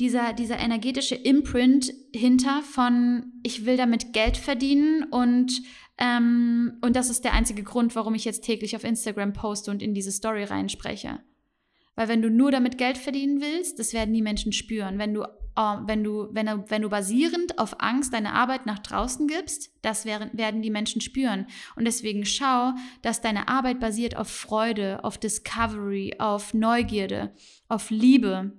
dieser, 0.00 0.32
dieser 0.32 0.58
energetische 0.58 1.14
Imprint 1.14 1.92
hinter 2.14 2.62
von, 2.62 3.32
ich 3.42 3.66
will 3.66 3.76
damit 3.76 4.14
Geld 4.14 4.38
verdienen 4.38 5.04
und, 5.04 5.60
ähm, 5.98 6.78
und 6.82 6.96
das 6.96 7.10
ist 7.10 7.24
der 7.24 7.34
einzige 7.34 7.62
Grund, 7.62 7.94
warum 7.94 8.14
ich 8.14 8.24
jetzt 8.24 8.44
täglich 8.44 8.74
auf 8.74 8.84
Instagram 8.84 9.32
poste 9.32 9.70
und 9.70 9.82
in 9.82 9.94
diese 9.94 10.12
Story 10.12 10.44
reinspreche. 10.44 11.20
Weil 11.96 12.08
wenn 12.08 12.22
du 12.22 12.30
nur 12.30 12.50
damit 12.50 12.76
Geld 12.76 12.98
verdienen 12.98 13.40
willst, 13.40 13.78
das 13.78 13.92
werden 13.92 14.14
die 14.14 14.22
Menschen 14.22 14.52
spüren. 14.52 14.98
Wenn 14.98 15.14
du, 15.14 15.22
äh, 15.22 15.76
wenn 15.86 16.02
du, 16.02 16.28
wenn 16.32 16.46
du, 16.46 16.64
wenn 16.68 16.82
du 16.82 16.88
basierend 16.88 17.58
auf 17.60 17.80
Angst 17.80 18.12
deine 18.12 18.32
Arbeit 18.32 18.66
nach 18.66 18.80
draußen 18.80 19.28
gibst, 19.28 19.70
das 19.82 20.04
werden, 20.04 20.30
werden 20.32 20.62
die 20.62 20.70
Menschen 20.70 21.00
spüren. 21.00 21.46
Und 21.76 21.84
deswegen 21.84 22.24
schau, 22.24 22.72
dass 23.02 23.20
deine 23.20 23.46
Arbeit 23.46 23.78
basiert 23.78 24.16
auf 24.16 24.28
Freude, 24.28 25.04
auf 25.04 25.18
Discovery, 25.18 26.16
auf 26.18 26.52
Neugierde, 26.52 27.32
auf 27.68 27.90
Liebe, 27.90 28.58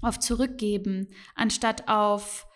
auf 0.00 0.18
Zurückgeben, 0.18 1.08
anstatt 1.34 1.88
auf 1.88 2.46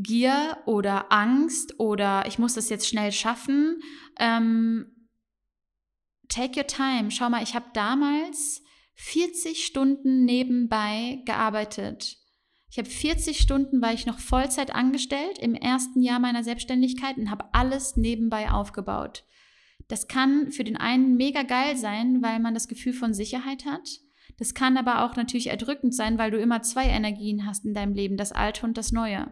Gier 0.00 0.58
oder 0.64 1.12
Angst 1.12 1.80
oder 1.80 2.24
ich 2.26 2.38
muss 2.38 2.54
das 2.54 2.68
jetzt 2.68 2.86
schnell 2.86 3.10
schaffen. 3.10 3.80
Ähm, 4.18 5.08
take 6.28 6.58
your 6.58 6.66
time. 6.66 7.10
Schau 7.10 7.28
mal, 7.28 7.42
ich 7.42 7.54
habe 7.54 7.66
damals 7.74 8.62
40 8.94 9.64
Stunden 9.64 10.24
nebenbei 10.24 11.22
gearbeitet. 11.24 12.16
Ich 12.70 12.78
habe 12.78 12.88
40 12.88 13.38
Stunden, 13.38 13.80
war 13.80 13.92
ich 13.92 14.06
noch 14.06 14.18
Vollzeit 14.18 14.74
angestellt 14.74 15.38
im 15.38 15.54
ersten 15.54 16.02
Jahr 16.02 16.20
meiner 16.20 16.44
Selbstständigkeit 16.44 17.16
und 17.16 17.30
habe 17.30 17.46
alles 17.52 17.96
nebenbei 17.96 18.50
aufgebaut. 18.50 19.24
Das 19.88 20.06
kann 20.06 20.52
für 20.52 20.64
den 20.64 20.76
einen 20.76 21.16
mega 21.16 21.42
geil 21.42 21.76
sein, 21.76 22.22
weil 22.22 22.40
man 22.40 22.54
das 22.54 22.68
Gefühl 22.68 22.92
von 22.92 23.14
Sicherheit 23.14 23.64
hat. 23.64 23.88
Das 24.36 24.54
kann 24.54 24.76
aber 24.76 25.04
auch 25.04 25.16
natürlich 25.16 25.48
erdrückend 25.48 25.94
sein, 25.94 26.18
weil 26.18 26.30
du 26.30 26.38
immer 26.38 26.62
zwei 26.62 26.84
Energien 26.84 27.46
hast 27.46 27.64
in 27.64 27.74
deinem 27.74 27.94
Leben, 27.94 28.16
das 28.16 28.32
Alte 28.32 28.66
und 28.66 28.76
das 28.76 28.92
Neue. 28.92 29.28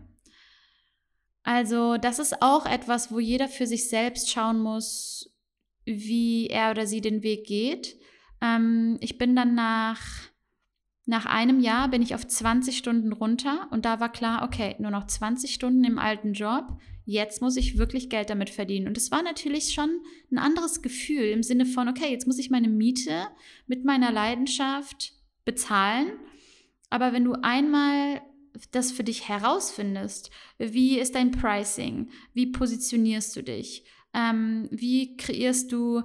Also 1.47 1.97
das 1.97 2.19
ist 2.19 2.43
auch 2.43 2.67
etwas, 2.67 3.13
wo 3.13 3.21
jeder 3.21 3.47
für 3.47 3.69
sich 3.69 3.89
selbst 3.89 4.33
schauen 4.33 4.59
muss, 4.59 5.33
wie 5.85 6.49
er 6.49 6.73
oder 6.73 6.89
sie 6.89 7.01
den 7.01 7.23
Weg 7.23 7.47
geht. 7.47 7.97
Ähm, 8.43 8.99
ich 9.01 9.17
bin 9.17 9.37
dann 9.37 9.55
nach, 9.55 10.01
nach 11.05 11.25
einem 11.25 11.61
Jahr 11.61 11.89
bin 11.89 12.03
ich 12.03 12.17
auf 12.17 12.27
20 12.27 12.77
Stunden 12.77 13.13
runter 13.13 13.69
und 13.71 13.85
da 13.85 14.01
war 14.01 14.11
klar, 14.11 14.43
okay, 14.43 14.75
nur 14.81 14.91
noch 14.91 15.07
20 15.07 15.55
Stunden 15.55 15.85
im 15.85 16.01
alten 16.01 16.33
Job. 16.33 16.81
Jetzt 17.05 17.41
muss 17.41 17.57
ich 17.57 17.79
wirklich 17.79 18.11
Geld 18.11 18.29
damit 18.29 18.51
verdienen. 18.51 18.89
Und 18.89 18.99
es 18.99 19.13
war 19.13 19.23
natürlich 19.23 19.73
schon 19.73 20.01
ein 20.33 20.39
anderes 20.39 20.83
Gefühl 20.83 21.27
im 21.27 21.45
Sinne 21.45 21.65
von, 21.65 21.89
okay, 21.89 22.11
jetzt 22.11 22.27
muss 22.27 22.41
ich 22.41 22.51
meine 22.51 22.69
Miete 22.69 23.29
mit 23.69 23.85
meiner 23.85 24.11
Leidenschaft 24.11 25.13
bezahlen. 25.45 26.09
Aber 26.91 27.13
wenn 27.13 27.23
du 27.23 27.35
einmal 27.35 28.21
das 28.71 28.93
für 28.93 29.05
dich 29.05 29.29
herausfindest, 29.29 30.31
wie 30.59 30.99
ist 30.99 31.15
dein 31.15 31.31
Pricing, 31.31 32.11
wie 32.33 32.47
positionierst 32.47 33.37
du 33.37 33.43
dich, 33.43 33.85
ähm, 34.15 34.69
wie 34.71 35.17
kreierst 35.17 35.73
du 35.73 36.03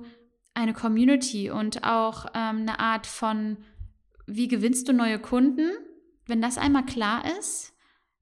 eine 0.53 0.73
Community 0.73 1.49
und 1.49 1.83
auch 1.83 2.25
ähm, 2.33 2.61
eine 2.61 2.79
Art 2.79 3.07
von, 3.07 3.57
wie 4.27 4.47
gewinnst 4.47 4.87
du 4.87 4.93
neue 4.93 5.19
Kunden? 5.19 5.71
Wenn 6.27 6.41
das 6.41 6.57
einmal 6.57 6.85
klar 6.85 7.23
ist, 7.39 7.73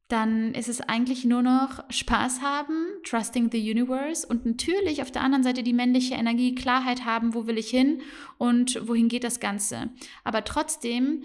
dann 0.10 0.56
ist 0.56 0.70
es 0.70 0.82
eigentlich 0.82 1.24
nur 1.24 1.44
noch 1.44 1.84
Spaß 1.90 2.42
haben, 2.42 2.88
trusting 3.04 3.52
the 3.52 3.72
universe 3.72 4.26
und 4.26 4.44
natürlich 4.44 5.04
auf 5.04 5.12
der 5.12 5.22
anderen 5.22 5.44
Seite 5.44 5.62
die 5.62 5.74
männliche 5.74 6.16
Energie, 6.16 6.56
Klarheit 6.56 7.06
haben, 7.06 7.36
wo 7.36 7.46
will 7.46 7.60
ich 7.60 7.70
hin 7.70 8.02
und 8.40 8.88
wohin 8.88 9.08
geht 9.08 9.24
das 9.24 9.40
Ganze. 9.40 9.92
Aber 10.24 10.44
trotzdem 10.44 11.24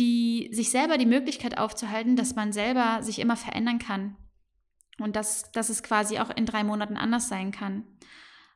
die, 0.00 0.48
sich 0.52 0.70
selber 0.70 0.96
die 0.96 1.06
Möglichkeit 1.06 1.58
aufzuhalten, 1.58 2.16
dass 2.16 2.34
man 2.34 2.52
selber 2.52 3.02
sich 3.02 3.18
immer 3.18 3.36
verändern 3.36 3.78
kann 3.78 4.16
und 4.98 5.14
dass, 5.14 5.52
dass 5.52 5.68
es 5.68 5.82
quasi 5.82 6.18
auch 6.18 6.30
in 6.34 6.46
drei 6.46 6.64
Monaten 6.64 6.96
anders 6.96 7.28
sein 7.28 7.52
kann. 7.52 7.84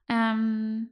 Ähm, 0.08 0.88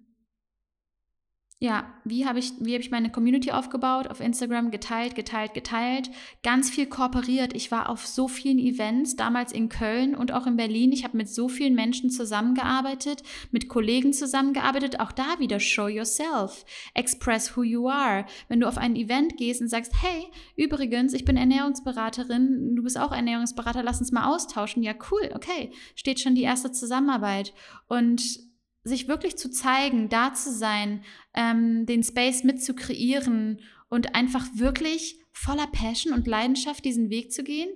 ja, 1.63 1.87
wie 2.03 2.27
habe 2.27 2.41
ich, 2.41 2.55
wie 2.59 2.75
hab 2.75 2.81
ich 2.81 2.91
meine 2.91 3.13
Community 3.13 3.53
aufgebaut? 3.53 4.09
Auf 4.09 4.19
Instagram 4.19 4.73
geteilt, 4.73 5.15
geteilt, 5.15 5.55
geteilt. 5.55 6.11
Ganz 6.43 6.69
viel 6.69 6.87
kooperiert. 6.87 7.55
Ich 7.55 7.71
war 7.71 7.89
auf 7.89 8.05
so 8.05 8.27
vielen 8.27 8.59
Events, 8.59 9.15
damals 9.15 9.53
in 9.53 9.69
Köln 9.69 10.17
und 10.17 10.33
auch 10.33 10.49
in 10.49 10.57
Berlin. 10.57 10.91
Ich 10.91 11.05
habe 11.05 11.17
mit 11.17 11.29
so 11.29 11.49
vielen 11.49 11.77
Menschen 11.77 12.11
zusammengearbeitet, 12.11 13.23
mit 13.53 13.69
Kollegen 13.69 14.13
zusammengearbeitet. 14.13 14.99
Auch 14.99 15.13
da 15.13 15.39
wieder 15.39 15.61
show 15.61 15.87
yourself. 15.87 16.65
Express 16.95 17.57
who 17.57 17.63
you 17.63 17.89
are. 17.89 18.27
Wenn 18.49 18.59
du 18.59 18.67
auf 18.67 18.77
ein 18.77 18.97
Event 18.97 19.37
gehst 19.37 19.61
und 19.61 19.69
sagst, 19.69 19.93
hey, 20.03 20.33
übrigens, 20.57 21.13
ich 21.13 21.25
bin 21.25 21.37
Ernährungsberaterin, 21.37 22.75
du 22.75 22.83
bist 22.83 22.99
auch 22.99 23.13
Ernährungsberater, 23.13 23.85
lass 23.85 24.01
uns 24.01 24.11
mal 24.11 24.27
austauschen. 24.35 24.83
Ja, 24.83 24.95
cool, 25.13 25.31
okay. 25.37 25.71
Steht 25.95 26.19
schon 26.19 26.35
die 26.35 26.43
erste 26.43 26.73
Zusammenarbeit. 26.73 27.55
Und 27.87 28.51
sich 28.85 29.09
wirklich 29.09 29.37
zu 29.37 29.51
zeigen, 29.51 30.09
da 30.09 30.35
zu 30.35 30.53
sein, 30.53 31.05
ähm, 31.35 31.87
den 31.87 32.03
Space 32.03 32.45
mit 32.45 32.63
zu 32.63 32.75
kreieren 32.75 33.61
und 33.89 34.15
einfach 34.15 34.47
wirklich 34.55 35.21
voller 35.33 35.67
Passion 35.69 36.13
und 36.13 36.27
Leidenschaft 36.27 36.85
diesen 36.85 37.11
Weg 37.11 37.33
zu 37.33 37.45
gehen, 37.45 37.71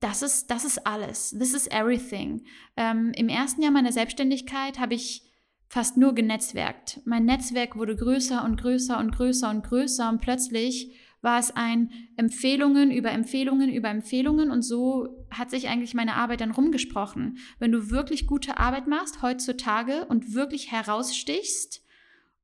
das 0.00 0.22
ist, 0.22 0.50
das 0.50 0.64
ist 0.64 0.86
alles. 0.86 1.30
This 1.30 1.54
is 1.54 1.68
everything. 1.68 2.44
Ähm, 2.76 3.12
Im 3.14 3.28
ersten 3.28 3.62
Jahr 3.62 3.70
meiner 3.70 3.92
Selbstständigkeit 3.92 4.80
habe 4.80 4.94
ich 4.94 5.22
fast 5.68 5.96
nur 5.96 6.14
genetzwerkt. 6.14 7.00
Mein 7.04 7.24
Netzwerk 7.24 7.76
wurde 7.76 7.96
größer 7.96 8.44
und 8.44 8.60
größer 8.60 8.98
und 8.98 9.12
größer 9.12 9.48
und 9.48 9.64
größer 9.64 10.08
und 10.08 10.20
plötzlich 10.20 10.98
war 11.22 11.38
es 11.38 11.52
ein 11.52 11.90
Empfehlungen 12.16 12.90
über 12.90 13.10
Empfehlungen 13.10 13.72
über 13.72 13.88
Empfehlungen 13.88 14.50
und 14.50 14.62
so 14.62 15.24
hat 15.30 15.50
sich 15.50 15.68
eigentlich 15.68 15.94
meine 15.94 16.16
Arbeit 16.16 16.40
dann 16.40 16.50
rumgesprochen. 16.50 17.38
Wenn 17.58 17.72
du 17.72 17.90
wirklich 17.90 18.26
gute 18.26 18.58
Arbeit 18.58 18.88
machst 18.88 19.22
heutzutage 19.22 20.04
und 20.06 20.34
wirklich 20.34 20.72
herausstichst 20.72 21.80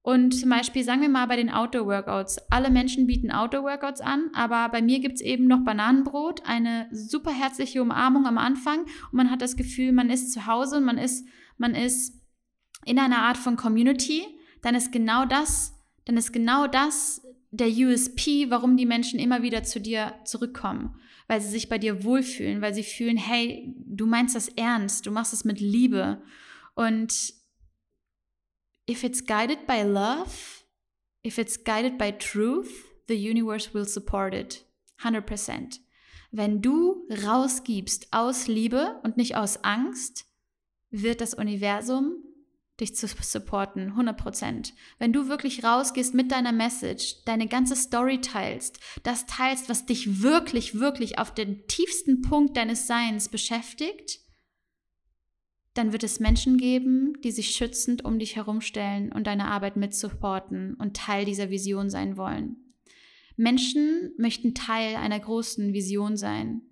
und 0.03 0.33
zum 0.33 0.49
Beispiel 0.49 0.85
sagen 0.85 1.03
wir 1.03 1.09
mal 1.09 1.27
bei 1.27 1.37
den 1.37 1.51
Outdoor-Workouts, 1.51 2.39
alle 2.51 2.71
Menschen 2.71 3.09
bieten 3.09 3.33
Outdoor-Workouts 3.33 4.01
an, 4.01 4.31
aber 4.33 4.69
bei 4.69 4.81
mir 4.81 5.01
gibt 5.01 5.17
es 5.17 5.21
eben 5.21 5.49
noch 5.49 5.65
Bananenbrot, 5.65 6.47
eine 6.47 6.89
super 6.93 7.33
herzliche 7.33 7.83
Umarmung 7.83 8.27
am 8.27 8.39
Anfang 8.39 8.83
und 8.83 9.15
man 9.15 9.31
hat 9.31 9.43
das 9.43 9.57
Gefühl, 9.57 9.93
man 9.93 10.09
ist 10.09 10.33
zu 10.33 10.47
Hause 10.47 10.77
und 10.77 10.85
man 10.85 10.99
ist, 10.99 11.27
man 11.59 11.75
ist 11.75 12.15
in 12.85 13.01
einer 13.01 13.19
Art 13.19 13.37
von 13.37 13.57
Community, 13.57 14.23
dann 14.63 14.77
ist 14.77 14.93
genau 14.93 15.25
das, 15.25 15.75
dann 16.05 16.17
ist 16.17 16.33
genau 16.33 16.69
das 16.69 17.28
der 17.51 17.69
USP, 17.69 18.51
warum 18.51 18.77
die 18.77 18.87
Menschen 18.87 19.19
immer 19.19 19.43
wieder 19.43 19.63
zu 19.63 19.81
dir 19.81 20.15
zurückkommen, 20.25 21.01
weil 21.27 21.41
sie 21.41 21.49
sich 21.49 21.69
bei 21.69 21.79
dir 21.79 22.05
wohlfühlen, 22.05 22.61
weil 22.61 22.75
sie 22.75 22.83
fühlen, 22.83 23.17
hey, 23.17 23.75
du 23.87 24.07
meinst 24.07 24.37
das 24.37 24.49
ernst, 24.49 25.07
du 25.07 25.11
machst 25.11 25.33
es 25.33 25.45
mit 25.45 25.61
Liebe. 25.61 26.23
Und 26.75 27.33
if 28.89 29.03
it's 29.03 29.25
guided 29.25 29.67
by 29.67 29.83
love, 29.83 30.31
if 31.27 31.39
it's 31.39 31.65
guided 31.65 31.99
by 31.99 32.13
truth, 32.13 32.71
the 33.09 33.15
universe 33.15 33.73
will 33.73 33.87
support 33.87 34.35
it. 34.35 34.65
100%. 35.03 35.81
Wenn 36.31 36.61
du 36.61 37.07
rausgibst 37.25 38.09
aus 38.11 38.49
Liebe 38.49 39.01
und 39.03 39.17
nicht 39.17 39.37
aus 39.37 39.65
Angst, 39.65 40.27
wird 40.91 41.21
das 41.21 41.35
Universum 41.35 42.23
dich 42.81 42.95
zu 42.95 43.07
supporten, 43.07 43.93
100%. 43.95 44.73
Wenn 44.99 45.13
du 45.13 45.29
wirklich 45.29 45.65
rausgehst 45.65 46.15
mit 46.15 46.31
deiner 46.31 46.53
Message, 46.53 47.25
deine 47.25 47.49
ganze 47.49 47.75
Story 47.75 48.21
teilst, 48.21 48.79
das 49.03 49.27
teilst, 49.27 49.69
was 49.69 49.87
dich 49.87 50.23
wirklich, 50.23 50.79
wirklich 50.79 51.19
auf 51.19 51.35
den 51.35 51.67
tiefsten 51.67 52.23
Punkt 52.23 52.57
deines 52.57 52.87
Seins 52.87 53.29
beschäftigt, 53.29 54.21
dann 55.75 55.93
wird 55.93 56.03
es 56.03 56.21
Menschen 56.21 56.57
geben, 56.57 57.21
die 57.23 57.31
sich 57.31 57.51
schützend 57.51 58.05
um 58.05 58.19
dich 58.19 58.37
herumstellen 58.37 59.13
und 59.13 59.27
deine 59.27 59.49
Arbeit 59.49 59.77
mitsupporten 59.77 60.75
und 60.75 60.97
Teil 60.97 61.25
dieser 61.25 61.51
Vision 61.51 61.91
sein 61.91 62.17
wollen. 62.17 62.57
Menschen 63.37 64.13
möchten 64.19 64.55
Teil 64.55 64.97
einer 64.97 65.21
großen 65.21 65.73
Vision 65.73 66.17
sein. 66.17 66.63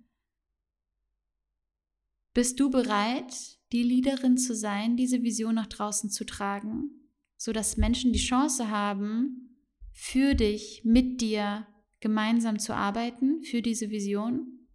Bist 2.33 2.59
du 2.59 2.69
bereit, 2.69 3.56
die 3.71 3.83
Leaderin 3.83 4.37
zu 4.37 4.55
sein, 4.55 4.95
diese 4.95 5.23
Vision 5.23 5.55
nach 5.55 5.67
draußen 5.67 6.09
zu 6.09 6.25
tragen, 6.25 7.11
sodass 7.37 7.77
Menschen 7.77 8.13
die 8.13 8.19
Chance 8.19 8.69
haben, 8.69 9.47
für 9.91 10.35
dich, 10.35 10.81
mit 10.83 11.21
dir 11.21 11.67
gemeinsam 11.99 12.59
zu 12.59 12.75
arbeiten, 12.75 13.43
für 13.43 13.61
diese 13.61 13.89
Vision? 13.89 14.67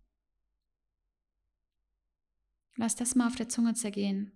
Lass 2.76 2.96
das 2.96 3.14
mal 3.14 3.28
auf 3.28 3.36
der 3.36 3.48
Zunge 3.48 3.74
zergehen. 3.74 4.32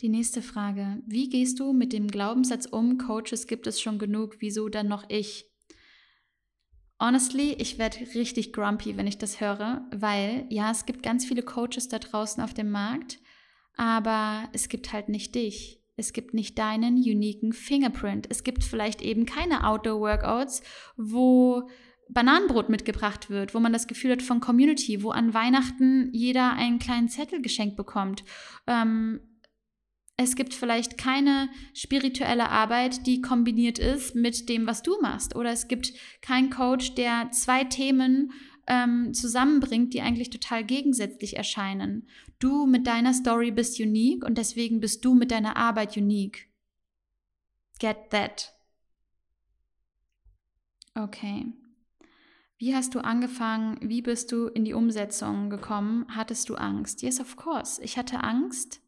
Die 0.00 0.08
nächste 0.08 0.42
Frage. 0.42 1.02
Wie 1.06 1.28
gehst 1.28 1.60
du 1.60 1.72
mit 1.72 1.92
dem 1.92 2.08
Glaubenssatz 2.08 2.66
um, 2.66 2.98
Coaches 2.98 3.46
gibt 3.46 3.66
es 3.66 3.80
schon 3.80 3.98
genug, 3.98 4.36
wieso 4.40 4.68
dann 4.68 4.88
noch 4.88 5.08
ich? 5.08 5.53
Honestly, 7.04 7.54
ich 7.58 7.76
werde 7.76 7.98
richtig 8.14 8.54
grumpy, 8.54 8.96
wenn 8.96 9.06
ich 9.06 9.18
das 9.18 9.38
höre, 9.38 9.86
weil 9.94 10.46
ja, 10.48 10.70
es 10.70 10.86
gibt 10.86 11.02
ganz 11.02 11.26
viele 11.26 11.42
Coaches 11.42 11.88
da 11.88 11.98
draußen 11.98 12.42
auf 12.42 12.54
dem 12.54 12.70
Markt, 12.70 13.18
aber 13.76 14.48
es 14.54 14.70
gibt 14.70 14.90
halt 14.94 15.10
nicht 15.10 15.34
dich. 15.34 15.82
Es 15.96 16.14
gibt 16.14 16.32
nicht 16.32 16.58
deinen 16.58 16.94
uniken 16.94 17.52
Fingerprint. 17.52 18.26
Es 18.30 18.42
gibt 18.42 18.64
vielleicht 18.64 19.02
eben 19.02 19.26
keine 19.26 19.66
Outdoor-Workouts, 19.66 20.62
wo 20.96 21.68
Bananenbrot 22.08 22.70
mitgebracht 22.70 23.28
wird, 23.28 23.54
wo 23.54 23.60
man 23.60 23.74
das 23.74 23.86
Gefühl 23.86 24.12
hat 24.12 24.22
von 24.22 24.40
Community, 24.40 25.02
wo 25.02 25.10
an 25.10 25.34
Weihnachten 25.34 26.08
jeder 26.14 26.54
einen 26.54 26.78
kleinen 26.78 27.10
Zettel 27.10 27.42
geschenkt 27.42 27.76
bekommt. 27.76 28.24
Ähm, 28.66 29.20
es 30.16 30.36
gibt 30.36 30.54
vielleicht 30.54 30.96
keine 30.96 31.48
spirituelle 31.72 32.48
Arbeit, 32.48 33.06
die 33.06 33.20
kombiniert 33.20 33.78
ist 33.78 34.14
mit 34.14 34.48
dem, 34.48 34.66
was 34.66 34.82
du 34.82 35.00
machst. 35.00 35.34
Oder 35.34 35.50
es 35.50 35.66
gibt 35.66 35.92
keinen 36.22 36.50
Coach, 36.50 36.94
der 36.94 37.30
zwei 37.32 37.64
Themen 37.64 38.32
ähm, 38.68 39.12
zusammenbringt, 39.12 39.92
die 39.92 40.02
eigentlich 40.02 40.30
total 40.30 40.64
gegensätzlich 40.64 41.36
erscheinen. 41.36 42.08
Du 42.38 42.64
mit 42.64 42.86
deiner 42.86 43.12
Story 43.12 43.50
bist 43.50 43.80
unique 43.80 44.24
und 44.24 44.38
deswegen 44.38 44.80
bist 44.80 45.04
du 45.04 45.14
mit 45.14 45.32
deiner 45.32 45.56
Arbeit 45.56 45.96
unique. 45.96 46.48
Get 47.80 48.10
that. 48.10 48.54
Okay. 50.94 51.46
Wie 52.56 52.76
hast 52.76 52.94
du 52.94 53.00
angefangen? 53.00 53.78
Wie 53.82 54.00
bist 54.00 54.30
du 54.30 54.46
in 54.46 54.64
die 54.64 54.74
Umsetzung 54.74 55.50
gekommen? 55.50 56.06
Hattest 56.08 56.48
du 56.48 56.54
Angst? 56.54 57.02
Yes, 57.02 57.18
of 57.18 57.34
course. 57.34 57.82
Ich 57.82 57.98
hatte 57.98 58.22
Angst 58.22 58.80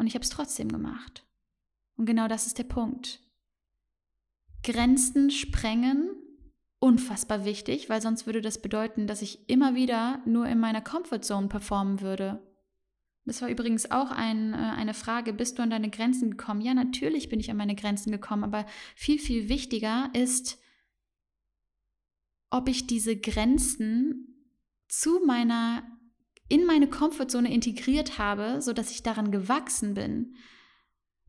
und 0.00 0.06
ich 0.06 0.14
habe 0.14 0.22
es 0.22 0.30
trotzdem 0.30 0.70
gemacht. 0.70 1.26
Und 1.96 2.06
genau 2.06 2.26
das 2.26 2.46
ist 2.46 2.56
der 2.56 2.64
Punkt. 2.64 3.20
Grenzen 4.64 5.30
sprengen, 5.30 6.10
unfassbar 6.78 7.44
wichtig, 7.44 7.90
weil 7.90 8.00
sonst 8.00 8.24
würde 8.24 8.40
das 8.40 8.62
bedeuten, 8.62 9.06
dass 9.06 9.20
ich 9.20 9.50
immer 9.50 9.74
wieder 9.74 10.22
nur 10.24 10.46
in 10.46 10.58
meiner 10.58 10.80
Comfortzone 10.80 11.48
performen 11.48 12.00
würde. 12.00 12.42
Das 13.26 13.42
war 13.42 13.50
übrigens 13.50 13.90
auch 13.90 14.10
ein, 14.10 14.54
äh, 14.54 14.56
eine 14.56 14.94
Frage, 14.94 15.34
bist 15.34 15.58
du 15.58 15.62
an 15.62 15.70
deine 15.70 15.90
Grenzen 15.90 16.30
gekommen? 16.30 16.62
Ja, 16.62 16.72
natürlich 16.72 17.28
bin 17.28 17.38
ich 17.38 17.50
an 17.50 17.58
meine 17.58 17.76
Grenzen 17.76 18.10
gekommen, 18.10 18.44
aber 18.44 18.64
viel, 18.96 19.18
viel 19.18 19.50
wichtiger 19.50 20.08
ist, 20.14 20.58
ob 22.48 22.70
ich 22.70 22.86
diese 22.86 23.18
Grenzen 23.18 24.48
zu 24.88 25.20
meiner 25.26 25.99
in 26.50 26.66
meine 26.66 26.88
Komfortzone 26.88 27.52
integriert 27.52 28.18
habe, 28.18 28.60
sodass 28.60 28.90
ich 28.90 29.02
daran 29.02 29.30
gewachsen 29.30 29.94
bin. 29.94 30.34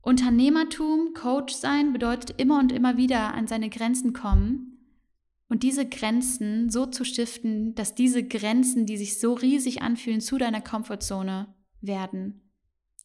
Unternehmertum, 0.01 1.13
Coach 1.13 1.53
sein 1.53 1.93
bedeutet 1.93 2.41
immer 2.41 2.60
und 2.60 2.71
immer 2.71 2.97
wieder 2.97 3.34
an 3.34 3.47
seine 3.47 3.69
Grenzen 3.69 4.13
kommen 4.13 4.71
und 5.47 5.63
diese 5.63 5.88
Grenzen 5.88 6.69
so 6.69 6.88
zu 6.88 7.03
stiften, 7.03 7.75
dass 7.75 7.93
diese 7.93 8.23
Grenzen, 8.23 8.86
die 8.86 8.97
sich 8.97 9.19
so 9.19 9.34
riesig 9.34 9.81
anfühlen, 9.81 10.21
zu 10.21 10.38
deiner 10.38 10.62
Komfortzone 10.62 11.53
werden. 11.81 12.41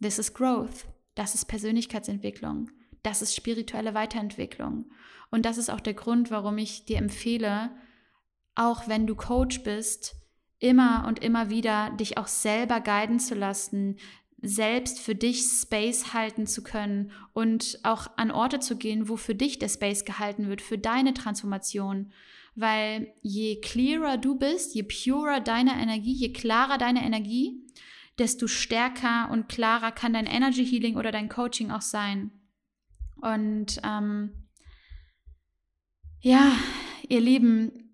This 0.01 0.19
is 0.19 0.33
growth. 0.33 0.87
Das 1.15 1.35
ist 1.35 1.47
Persönlichkeitsentwicklung. 1.47 2.71
Das 3.03 3.21
ist 3.21 3.35
spirituelle 3.35 3.95
Weiterentwicklung. 3.95 4.91
Und 5.31 5.45
das 5.45 5.59
ist 5.59 5.71
auch 5.71 5.81
der 5.81 5.95
Grund, 5.95 6.31
warum 6.31 6.57
ich 6.57 6.87
dir 6.87 6.99
empfehle, 6.99 7.71
auch 8.55 8.89
wenn 8.89 9.07
du 9.07 9.17
Coach 9.17 9.63
bist, 9.63 10.17
immer 10.59 11.05
und 11.07 11.23
immer 11.23 11.51
wieder 11.51 11.91
dich 11.91 12.19
auch 12.19 12.27
selber 12.27 12.81
guiden 12.81 13.21
zu 13.21 13.35
lassen, 13.35 13.97
selbst 14.43 15.01
für 15.01 15.15
dich 15.15 15.43
Space 15.43 16.13
halten 16.13 16.47
zu 16.47 16.63
können 16.63 17.11
und 17.33 17.79
auch 17.83 18.09
an 18.17 18.31
Orte 18.31 18.61
zu 18.61 18.77
gehen, 18.77 19.09
wo 19.09 19.17
für 19.17 19.35
dich 19.35 19.59
der 19.59 19.69
Space 19.69 20.05
gehalten 20.05 20.49
wird, 20.49 20.63
für 20.63 20.79
deine 20.79 21.15
Transformation. 21.15 22.13
Weil 22.55 23.13
je 23.23 23.61
clearer 23.61 24.17
du 24.17 24.37
bist, 24.39 24.75
je 24.75 24.83
purer 24.83 25.41
deine 25.41 25.73
Energie, 25.81 26.13
je 26.13 26.33
klarer 26.33 26.79
deine 26.79 27.05
Energie, 27.05 27.63
desto 28.19 28.47
stärker 28.47 29.31
und 29.31 29.49
klarer 29.49 29.93
kann 29.93 30.15
dein 30.15 30.27
Energy 30.27 30.65
Healing 30.65 30.97
oder 30.97 31.13
dein 31.13 31.29
Coaching 31.29 31.71
auch 31.71 31.83
sein. 31.83 32.31
Und 33.21 33.81
ähm, 33.85 34.47
ja, 36.21 36.53
ihr 37.09 37.21
Lieben, 37.21 37.86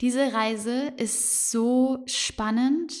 diese 0.00 0.32
Reise 0.32 0.92
ist 0.96 1.50
so 1.50 2.02
spannend 2.06 2.92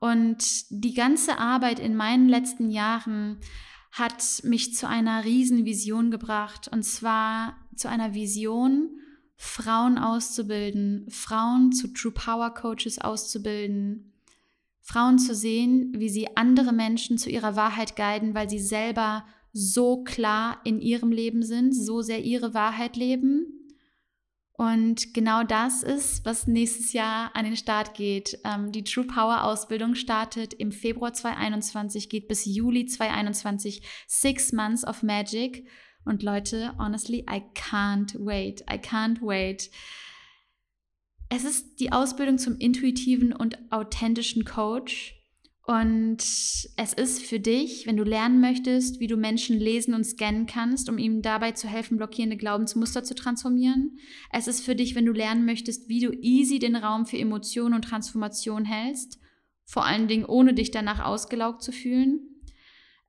und 0.00 0.64
die 0.70 0.94
ganze 0.94 1.38
Arbeit 1.38 1.78
in 1.78 1.94
meinen 1.94 2.28
letzten 2.28 2.70
Jahren 2.70 3.38
hat 3.92 4.24
mich 4.44 4.74
zu 4.74 4.88
einer 4.88 5.24
Riesenvision 5.24 6.10
gebracht 6.10 6.68
und 6.72 6.82
zwar 6.82 7.56
zu 7.76 7.88
einer 7.88 8.14
Vision, 8.14 8.90
Frauen 9.36 9.96
auszubilden, 9.96 11.06
Frauen 11.08 11.72
zu 11.72 11.88
True 11.88 12.12
Power 12.12 12.52
Coaches 12.52 12.98
auszubilden, 12.98 14.12
Frauen 14.80 15.18
zu 15.18 15.34
sehen, 15.34 15.92
wie 15.96 16.08
sie 16.08 16.36
andere 16.36 16.72
Menschen 16.72 17.16
zu 17.16 17.30
ihrer 17.30 17.56
Wahrheit 17.56 17.96
guiden, 17.96 18.34
weil 18.34 18.50
sie 18.50 18.58
selber 18.58 19.24
so 19.52 20.04
klar 20.04 20.60
in 20.64 20.80
ihrem 20.80 21.12
Leben 21.12 21.42
sind, 21.42 21.74
so 21.74 22.02
sehr 22.02 22.22
ihre 22.22 22.54
Wahrheit 22.54 22.96
leben 22.96 23.59
und 24.60 25.14
genau 25.14 25.42
das 25.42 25.82
ist, 25.82 26.26
was 26.26 26.46
nächstes 26.46 26.92
Jahr 26.92 27.34
an 27.34 27.46
den 27.46 27.56
Start 27.56 27.94
geht. 27.94 28.38
Ähm, 28.44 28.72
die 28.72 28.84
True 28.84 29.06
Power 29.06 29.44
Ausbildung 29.44 29.94
startet 29.94 30.52
im 30.52 30.70
Februar 30.70 31.14
2021, 31.14 32.10
geht 32.10 32.28
bis 32.28 32.44
Juli 32.44 32.84
2021. 32.84 33.80
Six 34.06 34.52
Months 34.52 34.86
of 34.86 35.02
Magic. 35.02 35.66
Und 36.04 36.22
Leute, 36.22 36.74
honestly, 36.78 37.20
I 37.20 37.42
can't 37.54 38.14
wait. 38.18 38.60
I 38.70 38.74
can't 38.74 39.22
wait. 39.22 39.70
Es 41.30 41.44
ist 41.44 41.80
die 41.80 41.92
Ausbildung 41.92 42.36
zum 42.36 42.58
intuitiven 42.58 43.32
und 43.32 43.56
authentischen 43.70 44.44
Coach. 44.44 45.19
Und 45.70 46.16
es 46.18 46.92
ist 46.96 47.22
für 47.22 47.38
dich, 47.38 47.86
wenn 47.86 47.96
du 47.96 48.02
lernen 48.02 48.40
möchtest, 48.40 48.98
wie 48.98 49.06
du 49.06 49.16
Menschen 49.16 49.56
lesen 49.56 49.94
und 49.94 50.02
scannen 50.02 50.46
kannst, 50.46 50.88
um 50.88 50.98
ihnen 50.98 51.22
dabei 51.22 51.52
zu 51.52 51.68
helfen, 51.68 51.96
blockierende 51.96 52.36
Glaubensmuster 52.36 53.04
zu 53.04 53.14
transformieren. 53.14 53.96
Es 54.32 54.48
ist 54.48 54.64
für 54.64 54.74
dich, 54.74 54.96
wenn 54.96 55.06
du 55.06 55.12
lernen 55.12 55.46
möchtest, 55.46 55.88
wie 55.88 56.00
du 56.00 56.10
easy 56.10 56.58
den 56.58 56.74
Raum 56.74 57.06
für 57.06 57.18
Emotionen 57.18 57.74
und 57.74 57.82
Transformation 57.82 58.64
hältst, 58.64 59.20
vor 59.64 59.86
allen 59.86 60.08
Dingen 60.08 60.24
ohne 60.24 60.54
dich 60.54 60.72
danach 60.72 61.04
ausgelaugt 61.04 61.62
zu 61.62 61.70
fühlen. 61.70 62.18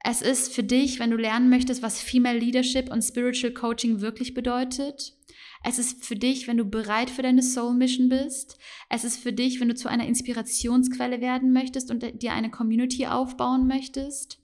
Es 0.03 0.21
ist 0.21 0.53
für 0.53 0.63
dich, 0.63 0.99
wenn 0.99 1.11
du 1.11 1.17
lernen 1.17 1.49
möchtest, 1.49 1.83
was 1.83 2.01
Female 2.01 2.39
Leadership 2.39 2.91
und 2.91 3.03
Spiritual 3.03 3.53
Coaching 3.53 4.01
wirklich 4.01 4.33
bedeutet. 4.33 5.15
Es 5.63 5.77
ist 5.77 6.03
für 6.03 6.15
dich, 6.15 6.47
wenn 6.47 6.57
du 6.57 6.65
bereit 6.65 7.11
für 7.11 7.21
deine 7.21 7.43
Soul 7.43 7.75
Mission 7.75 8.09
bist. 8.09 8.57
Es 8.89 9.03
ist 9.03 9.17
für 9.17 9.31
dich, 9.31 9.59
wenn 9.59 9.69
du 9.69 9.75
zu 9.75 9.87
einer 9.89 10.07
Inspirationsquelle 10.07 11.21
werden 11.21 11.53
möchtest 11.53 11.91
und 11.91 12.21
dir 12.23 12.33
eine 12.33 12.49
Community 12.49 13.05
aufbauen 13.05 13.67
möchtest. 13.67 14.39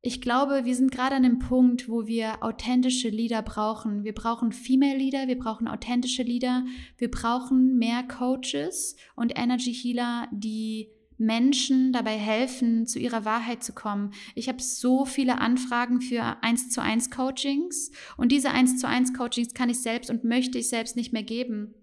Ich 0.00 0.20
glaube, 0.20 0.64
wir 0.64 0.74
sind 0.74 0.90
gerade 0.90 1.16
an 1.16 1.24
dem 1.24 1.38
Punkt, 1.38 1.88
wo 1.88 2.06
wir 2.06 2.42
authentische 2.42 3.08
Leader 3.08 3.42
brauchen. 3.42 4.04
Wir 4.04 4.14
brauchen 4.14 4.52
Female 4.52 4.96
Leader, 4.96 5.28
wir 5.28 5.38
brauchen 5.38 5.68
authentische 5.68 6.22
Leader, 6.22 6.64
wir 6.96 7.10
brauchen 7.10 7.78
mehr 7.78 8.04
Coaches 8.04 8.96
und 9.16 9.36
Energy 9.36 9.74
Healer, 9.74 10.28
die 10.32 10.88
Menschen 11.18 11.92
dabei 11.92 12.16
helfen, 12.16 12.86
zu 12.86 12.98
ihrer 12.98 13.24
Wahrheit 13.24 13.62
zu 13.62 13.72
kommen. 13.72 14.12
Ich 14.34 14.48
habe 14.48 14.62
so 14.62 15.04
viele 15.04 15.38
Anfragen 15.38 16.00
für 16.00 16.42
1 16.42 16.70
zu 16.70 16.80
1 16.80 17.10
Coachings 17.10 17.90
und 18.16 18.30
diese 18.30 18.50
1 18.50 18.78
zu 18.78 18.88
1 18.88 19.14
Coachings 19.14 19.52
kann 19.52 19.68
ich 19.68 19.82
selbst 19.82 20.10
und 20.10 20.24
möchte 20.24 20.58
ich 20.58 20.68
selbst 20.68 20.96
nicht 20.96 21.12
mehr 21.12 21.24
geben, 21.24 21.74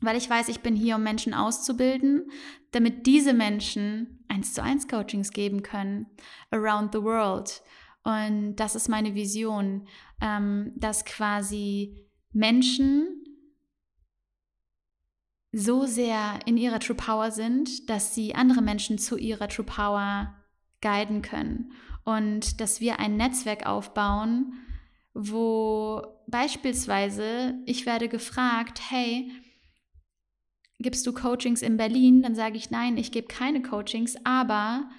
weil 0.00 0.16
ich 0.16 0.28
weiß, 0.28 0.48
ich 0.48 0.60
bin 0.60 0.76
hier, 0.76 0.96
um 0.96 1.02
Menschen 1.02 1.32
auszubilden, 1.32 2.30
damit 2.72 3.06
diese 3.06 3.32
Menschen 3.32 4.24
1 4.28 4.52
zu 4.52 4.62
1 4.62 4.86
Coachings 4.86 5.32
geben 5.32 5.62
können, 5.62 6.06
around 6.50 6.92
the 6.92 7.02
world. 7.02 7.62
Und 8.02 8.56
das 8.56 8.74
ist 8.74 8.88
meine 8.88 9.14
Vision, 9.14 9.88
ähm, 10.20 10.72
dass 10.76 11.06
quasi 11.06 12.06
Menschen 12.32 13.23
so 15.54 15.86
sehr 15.86 16.40
in 16.46 16.56
ihrer 16.56 16.80
True 16.80 16.96
Power 16.96 17.30
sind, 17.30 17.88
dass 17.88 18.14
sie 18.14 18.34
andere 18.34 18.60
Menschen 18.60 18.98
zu 18.98 19.16
ihrer 19.16 19.48
True 19.48 19.64
Power 19.64 20.34
guiden 20.80 21.22
können 21.22 21.72
und 22.04 22.60
dass 22.60 22.80
wir 22.80 22.98
ein 22.98 23.16
Netzwerk 23.16 23.64
aufbauen, 23.64 24.54
wo 25.14 26.02
beispielsweise 26.26 27.54
ich 27.66 27.86
werde 27.86 28.08
gefragt, 28.08 28.80
hey, 28.90 29.30
gibst 30.80 31.06
du 31.06 31.12
Coachings 31.12 31.62
in 31.62 31.76
Berlin? 31.76 32.22
Dann 32.22 32.34
sage 32.34 32.56
ich, 32.56 32.70
nein, 32.70 32.96
ich 32.96 33.12
gebe 33.12 33.28
keine 33.28 33.62
Coachings, 33.62 34.16
aber 34.24 34.90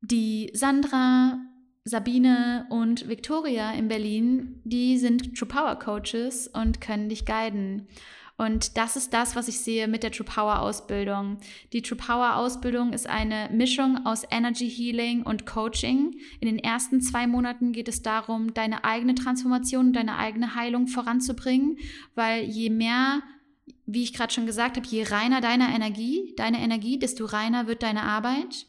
die 0.00 0.50
Sandra, 0.54 1.38
Sabine 1.84 2.66
und 2.70 3.08
Victoria 3.08 3.72
in 3.72 3.88
Berlin, 3.88 4.60
die 4.64 4.96
sind 4.96 5.36
True 5.36 5.48
Power 5.48 5.76
Coaches 5.76 6.46
und 6.46 6.80
können 6.80 7.08
dich 7.08 7.26
guiden. 7.26 7.88
Und 8.38 8.76
das 8.76 8.96
ist 8.96 9.14
das, 9.14 9.34
was 9.34 9.48
ich 9.48 9.60
sehe 9.60 9.88
mit 9.88 10.02
der 10.02 10.12
True 10.12 10.26
Power 10.26 10.60
Ausbildung. 10.60 11.38
Die 11.72 11.80
True 11.80 11.96
Power 11.96 12.36
Ausbildung 12.36 12.92
ist 12.92 13.06
eine 13.06 13.48
Mischung 13.50 14.04
aus 14.04 14.24
Energy 14.30 14.68
Healing 14.68 15.22
und 15.22 15.46
Coaching. 15.46 16.14
In 16.40 16.46
den 16.46 16.58
ersten 16.58 17.00
zwei 17.00 17.26
Monaten 17.26 17.72
geht 17.72 17.88
es 17.88 18.02
darum, 18.02 18.52
deine 18.52 18.84
eigene 18.84 19.14
Transformation, 19.14 19.94
deine 19.94 20.18
eigene 20.18 20.54
Heilung 20.54 20.86
voranzubringen, 20.86 21.78
weil 22.14 22.44
je 22.44 22.68
mehr 22.68 23.22
wie 23.86 24.02
ich 24.02 24.12
gerade 24.12 24.32
schon 24.32 24.46
gesagt 24.46 24.76
habe, 24.76 24.86
je 24.86 25.04
reiner 25.04 25.40
deine 25.40 25.74
Energie, 25.74 26.34
deine 26.36 26.58
Energie, 26.58 26.98
desto 26.98 27.24
reiner 27.24 27.66
wird 27.66 27.82
deine 27.82 28.02
Arbeit. 28.02 28.66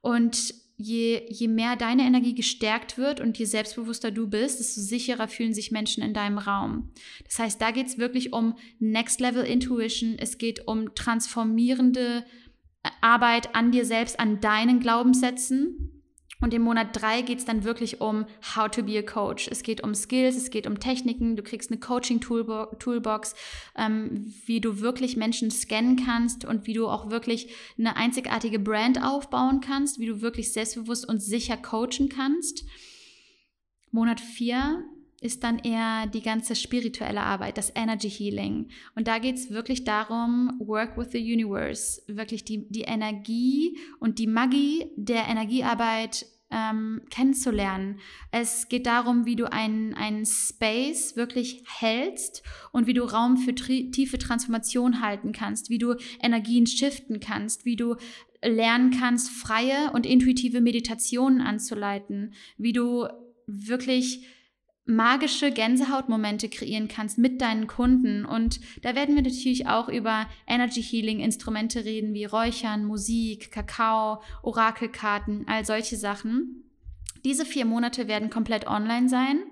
Und 0.00 0.54
je, 0.80 1.26
je 1.28 1.48
mehr 1.48 1.76
deine 1.76 2.02
Energie 2.02 2.34
gestärkt 2.34 2.96
wird 2.96 3.20
und 3.20 3.38
je 3.38 3.44
selbstbewusster 3.44 4.10
du 4.10 4.28
bist, 4.28 4.60
desto 4.60 4.80
sicherer 4.80 5.28
fühlen 5.28 5.52
sich 5.52 5.70
Menschen 5.70 6.02
in 6.02 6.14
deinem 6.14 6.38
Raum. 6.38 6.90
Das 7.24 7.38
heißt, 7.38 7.60
da 7.60 7.70
geht 7.70 7.86
es 7.86 7.98
wirklich 7.98 8.32
um 8.32 8.56
Next 8.78 9.20
Level 9.20 9.44
Intuition, 9.44 10.16
es 10.18 10.38
geht 10.38 10.66
um 10.66 10.94
transformierende 10.94 12.24
Arbeit 13.02 13.54
an 13.54 13.72
dir 13.72 13.84
selbst, 13.84 14.18
an 14.18 14.40
deinen 14.40 14.80
Glaubenssätzen 14.80 15.89
und 16.40 16.54
im 16.54 16.62
Monat 16.62 16.88
drei 16.92 17.22
geht 17.22 17.38
es 17.38 17.44
dann 17.44 17.64
wirklich 17.64 18.00
um 18.00 18.24
How 18.56 18.70
to 18.70 18.82
be 18.82 18.98
a 18.98 19.02
Coach. 19.02 19.48
Es 19.50 19.62
geht 19.62 19.82
um 19.82 19.94
Skills, 19.94 20.36
es 20.36 20.50
geht 20.50 20.66
um 20.66 20.80
Techniken. 20.80 21.36
Du 21.36 21.42
kriegst 21.42 21.70
eine 21.70 21.80
Coaching-Toolbox, 21.80 23.34
ähm, 23.76 24.32
wie 24.46 24.60
du 24.60 24.80
wirklich 24.80 25.16
Menschen 25.16 25.50
scannen 25.50 26.02
kannst 26.04 26.44
und 26.44 26.66
wie 26.66 26.72
du 26.72 26.88
auch 26.88 27.10
wirklich 27.10 27.52
eine 27.78 27.96
einzigartige 27.96 28.58
Brand 28.58 29.02
aufbauen 29.02 29.60
kannst, 29.60 29.98
wie 29.98 30.06
du 30.06 30.22
wirklich 30.22 30.52
selbstbewusst 30.52 31.06
und 31.06 31.20
sicher 31.20 31.56
coachen 31.56 32.08
kannst. 32.08 32.64
Monat 33.90 34.20
vier 34.20 34.84
ist 35.20 35.44
dann 35.44 35.58
eher 35.58 36.06
die 36.06 36.22
ganze 36.22 36.56
spirituelle 36.56 37.20
Arbeit, 37.20 37.58
das 37.58 37.72
Energy 37.74 38.10
Healing. 38.10 38.68
Und 38.94 39.06
da 39.06 39.18
geht 39.18 39.36
es 39.36 39.50
wirklich 39.50 39.84
darum, 39.84 40.58
Work 40.58 40.96
with 40.96 41.08
the 41.12 41.18
Universe, 41.18 42.02
wirklich 42.06 42.44
die, 42.44 42.66
die 42.68 42.82
Energie 42.82 43.76
und 43.98 44.18
die 44.18 44.26
Magie 44.26 44.90
der 44.96 45.28
Energiearbeit 45.28 46.26
ähm, 46.50 47.02
kennenzulernen. 47.10 48.00
Es 48.32 48.68
geht 48.68 48.86
darum, 48.86 49.24
wie 49.26 49.36
du 49.36 49.50
einen, 49.50 50.24
Space 50.24 51.16
wirklich 51.16 51.62
hältst 51.78 52.42
und 52.72 52.86
wie 52.86 52.94
du 52.94 53.04
Raum 53.04 53.36
für 53.36 53.54
tiefe 53.54 54.18
Transformation 54.18 55.00
halten 55.00 55.32
kannst, 55.32 55.70
wie 55.70 55.78
du 55.78 55.94
Energien 56.20 56.66
shiften 56.66 57.20
kannst, 57.20 57.64
wie 57.64 57.76
du 57.76 57.96
lernen 58.42 58.90
kannst, 58.98 59.30
freie 59.30 59.92
und 59.92 60.06
intuitive 60.06 60.60
Meditationen 60.60 61.40
anzuleiten, 61.40 62.32
wie 62.56 62.72
du 62.72 63.06
wirklich 63.46 64.24
magische 64.84 65.50
Gänsehautmomente 65.52 66.48
kreieren 66.48 66.88
kannst 66.88 67.18
mit 67.18 67.40
deinen 67.40 67.66
Kunden. 67.66 68.24
Und 68.24 68.60
da 68.82 68.94
werden 68.94 69.14
wir 69.14 69.22
natürlich 69.22 69.68
auch 69.68 69.88
über 69.88 70.26
Energy 70.46 70.82
Healing 70.82 71.20
Instrumente 71.20 71.84
reden, 71.84 72.14
wie 72.14 72.24
Räuchern, 72.24 72.84
Musik, 72.84 73.50
Kakao, 73.52 74.22
Orakelkarten, 74.42 75.46
all 75.46 75.64
solche 75.64 75.96
Sachen. 75.96 76.64
Diese 77.24 77.44
vier 77.44 77.66
Monate 77.66 78.08
werden 78.08 78.30
komplett 78.30 78.66
online 78.66 79.08
sein. 79.08 79.42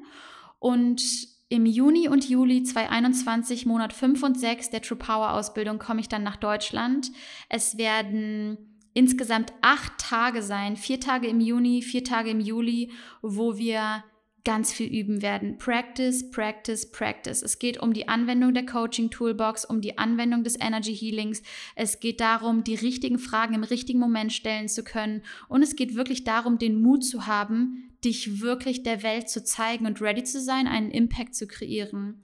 Und 0.59 1.03
im 1.51 1.65
Juni 1.65 2.09
und 2.09 2.29
Juli 2.29 2.63
2021, 2.63 3.65
Monat 3.65 3.93
5 3.93 4.23
und 4.23 4.39
6 4.39 4.71
der 4.71 4.83
True 4.83 4.99
Power 4.99 5.33
Ausbildung, 5.33 5.79
komme 5.79 6.01
ich 6.01 6.09
dann 6.09 6.23
nach 6.23 6.37
Deutschland. 6.37 7.11
Es 7.49 7.79
werden 7.79 8.59
insgesamt 8.93 9.53
acht 9.63 9.97
Tage 9.99 10.43
sein, 10.43 10.77
vier 10.77 11.01
Tage 11.01 11.29
im 11.29 11.41
Juni, 11.41 11.83
vier 11.83 12.05
Tage 12.05 12.31
im 12.31 12.41
Juli, 12.41 12.91
wo 13.23 13.57
wir 13.57 14.03
ganz 14.45 14.73
viel 14.73 14.89
üben 14.89 15.23
werden. 15.23 15.59
Practice, 15.59 16.31
practice, 16.31 16.91
practice. 16.91 17.43
Es 17.43 17.59
geht 17.59 17.81
um 17.81 17.93
die 17.93 18.09
Anwendung 18.09 18.55
der 18.55 18.65
Coaching 18.65 19.11
Toolbox, 19.11 19.65
um 19.65 19.81
die 19.81 19.99
Anwendung 19.99 20.45
des 20.45 20.59
Energy 20.59 20.95
Healings. 20.97 21.43
Es 21.77 22.01
geht 22.01 22.21
darum, 22.21 22.65
die 22.65 22.75
richtigen 22.75 23.19
Fragen 23.19 23.55
im 23.55 23.65
richtigen 23.65 23.99
Moment 23.99 24.33
stellen 24.33 24.69
zu 24.69 24.85
können. 24.85 25.23
Und 25.49 25.63
es 25.63 25.77
geht 25.77 25.95
wirklich 25.95 26.25
darum, 26.25 26.59
den 26.59 26.81
Mut 26.81 27.05
zu 27.05 27.27
haben, 27.27 27.91
dich 28.05 28.41
wirklich 28.41 28.83
der 28.83 29.03
Welt 29.03 29.29
zu 29.29 29.43
zeigen 29.43 29.87
und 29.87 30.01
ready 30.01 30.25
zu 30.25 30.41
sein, 30.41 30.67
einen 30.67 30.91
Impact 30.91 31.35
zu 31.35 31.47
kreieren. 31.47 32.21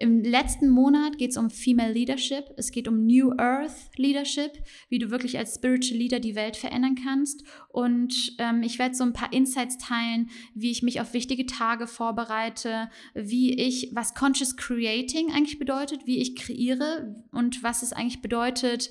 Im 0.00 0.24
letzten 0.24 0.70
Monat 0.70 1.18
geht 1.18 1.32
es 1.32 1.36
um 1.36 1.50
Female 1.50 1.92
Leadership. 1.92 2.46
Es 2.56 2.72
geht 2.72 2.88
um 2.88 3.04
New 3.04 3.34
Earth 3.36 3.90
Leadership, 3.96 4.52
wie 4.88 4.98
du 4.98 5.10
wirklich 5.10 5.36
als 5.36 5.56
Spiritual 5.56 5.98
Leader 5.98 6.20
die 6.20 6.34
Welt 6.34 6.56
verändern 6.56 6.94
kannst. 7.04 7.44
Und 7.68 8.14
ähm, 8.38 8.62
ich 8.62 8.78
werde 8.78 8.94
so 8.94 9.04
ein 9.04 9.12
paar 9.12 9.30
Insights 9.30 9.76
teilen, 9.76 10.30
wie 10.54 10.70
ich 10.70 10.82
mich 10.82 11.02
auf 11.02 11.12
wichtige 11.12 11.44
Tage 11.44 11.86
vorbereite, 11.86 12.88
wie 13.12 13.52
ich, 13.52 13.90
was 13.92 14.14
Conscious 14.14 14.56
Creating 14.56 15.32
eigentlich 15.32 15.58
bedeutet, 15.58 16.06
wie 16.06 16.16
ich 16.16 16.34
kreiere 16.34 17.22
und 17.30 17.62
was 17.62 17.82
es 17.82 17.92
eigentlich 17.92 18.22
bedeutet, 18.22 18.90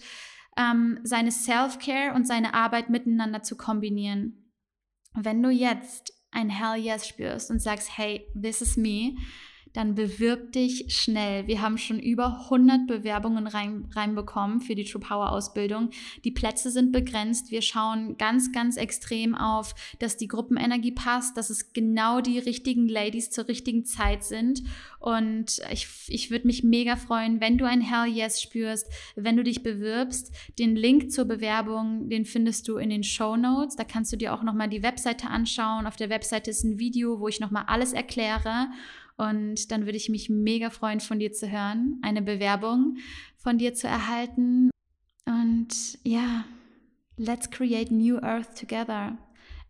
ähm, 0.57 0.99
seine 1.01 1.31
Self-Care 1.31 2.13
und 2.13 2.27
seine 2.27 2.53
Arbeit 2.53 2.91
miteinander 2.91 3.41
zu 3.41 3.57
kombinieren. 3.57 4.53
Wenn 5.15 5.41
du 5.41 5.49
jetzt 5.49 6.13
ein 6.29 6.49
Hell 6.49 6.79
Yes 6.79 7.07
spürst 7.07 7.49
und 7.49 7.63
sagst, 7.63 7.97
hey, 7.97 8.27
this 8.39 8.61
is 8.61 8.77
me, 8.77 9.15
dann 9.73 9.95
bewirb 9.95 10.51
dich 10.51 10.85
schnell. 10.89 11.47
Wir 11.47 11.61
haben 11.61 11.77
schon 11.77 11.99
über 11.99 12.41
100 12.45 12.87
Bewerbungen 12.87 13.47
rein, 13.47 13.87
reinbekommen 13.93 14.61
für 14.61 14.75
die 14.75 14.83
True 14.83 15.01
Power 15.01 15.31
Ausbildung. 15.31 15.89
Die 16.23 16.31
Plätze 16.31 16.71
sind 16.71 16.91
begrenzt. 16.91 17.51
Wir 17.51 17.61
schauen 17.61 18.17
ganz, 18.17 18.51
ganz 18.51 18.77
extrem 18.77 19.35
auf, 19.35 19.75
dass 19.99 20.17
die 20.17 20.27
Gruppenenergie 20.27 20.91
passt, 20.91 21.37
dass 21.37 21.49
es 21.49 21.73
genau 21.73 22.21
die 22.21 22.39
richtigen 22.39 22.87
Ladies 22.87 23.29
zur 23.29 23.47
richtigen 23.47 23.85
Zeit 23.85 24.23
sind. 24.23 24.63
Und 24.99 25.61
ich, 25.71 25.87
ich 26.07 26.31
würde 26.31 26.47
mich 26.47 26.63
mega 26.63 26.95
freuen, 26.95 27.39
wenn 27.39 27.57
du 27.57 27.65
ein 27.65 27.81
Hell 27.81 28.11
Yes 28.11 28.41
spürst, 28.41 28.87
wenn 29.15 29.37
du 29.37 29.43
dich 29.43 29.63
bewirbst. 29.63 30.33
Den 30.57 30.75
Link 30.75 31.11
zur 31.11 31.25
Bewerbung, 31.25 32.09
den 32.09 32.25
findest 32.25 32.67
du 32.67 32.77
in 32.77 32.89
den 32.89 33.03
Show 33.03 33.37
Notes. 33.37 33.75
Da 33.75 33.83
kannst 33.83 34.11
du 34.11 34.17
dir 34.17 34.33
auch 34.33 34.43
nochmal 34.43 34.69
die 34.69 34.83
Webseite 34.83 35.27
anschauen. 35.27 35.85
Auf 35.85 35.95
der 35.95 36.09
Webseite 36.09 36.49
ist 36.49 36.63
ein 36.63 36.79
Video, 36.79 37.19
wo 37.19 37.27
ich 37.27 37.39
nochmal 37.39 37.65
alles 37.67 37.93
erkläre. 37.93 38.67
Und 39.19 39.71
dann 39.71 39.85
würde 39.85 39.97
ich 39.97 40.09
mich 40.09 40.29
mega 40.29 40.71
freuen, 40.71 41.01
von 41.01 41.19
dir 41.19 41.31
zu 41.31 41.51
hören, 41.51 41.99
eine 42.01 42.23
Bewerbung 42.23 42.97
von 43.37 43.59
dir 43.59 43.75
zu 43.75 43.87
erhalten. 43.87 44.71
Und 45.25 45.99
ja, 46.03 46.45
Let's 47.19 47.51
create 47.51 47.91
new 47.91 48.17
earth 48.19 48.57
together. 48.57 49.17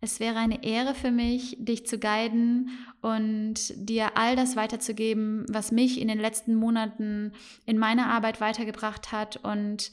Es 0.00 0.20
wäre 0.20 0.38
eine 0.38 0.62
Ehre 0.62 0.94
für 0.94 1.10
mich, 1.10 1.56
dich 1.58 1.84
zu 1.84 1.98
guiden 1.98 2.70
und 3.02 3.74
dir 3.74 4.16
all 4.16 4.36
das 4.36 4.54
weiterzugeben, 4.54 5.44
was 5.48 5.72
mich 5.72 6.00
in 6.00 6.06
den 6.06 6.20
letzten 6.20 6.54
Monaten 6.54 7.32
in 7.66 7.76
meiner 7.76 8.06
Arbeit 8.06 8.40
weitergebracht 8.40 9.10
hat 9.10 9.38
und 9.42 9.90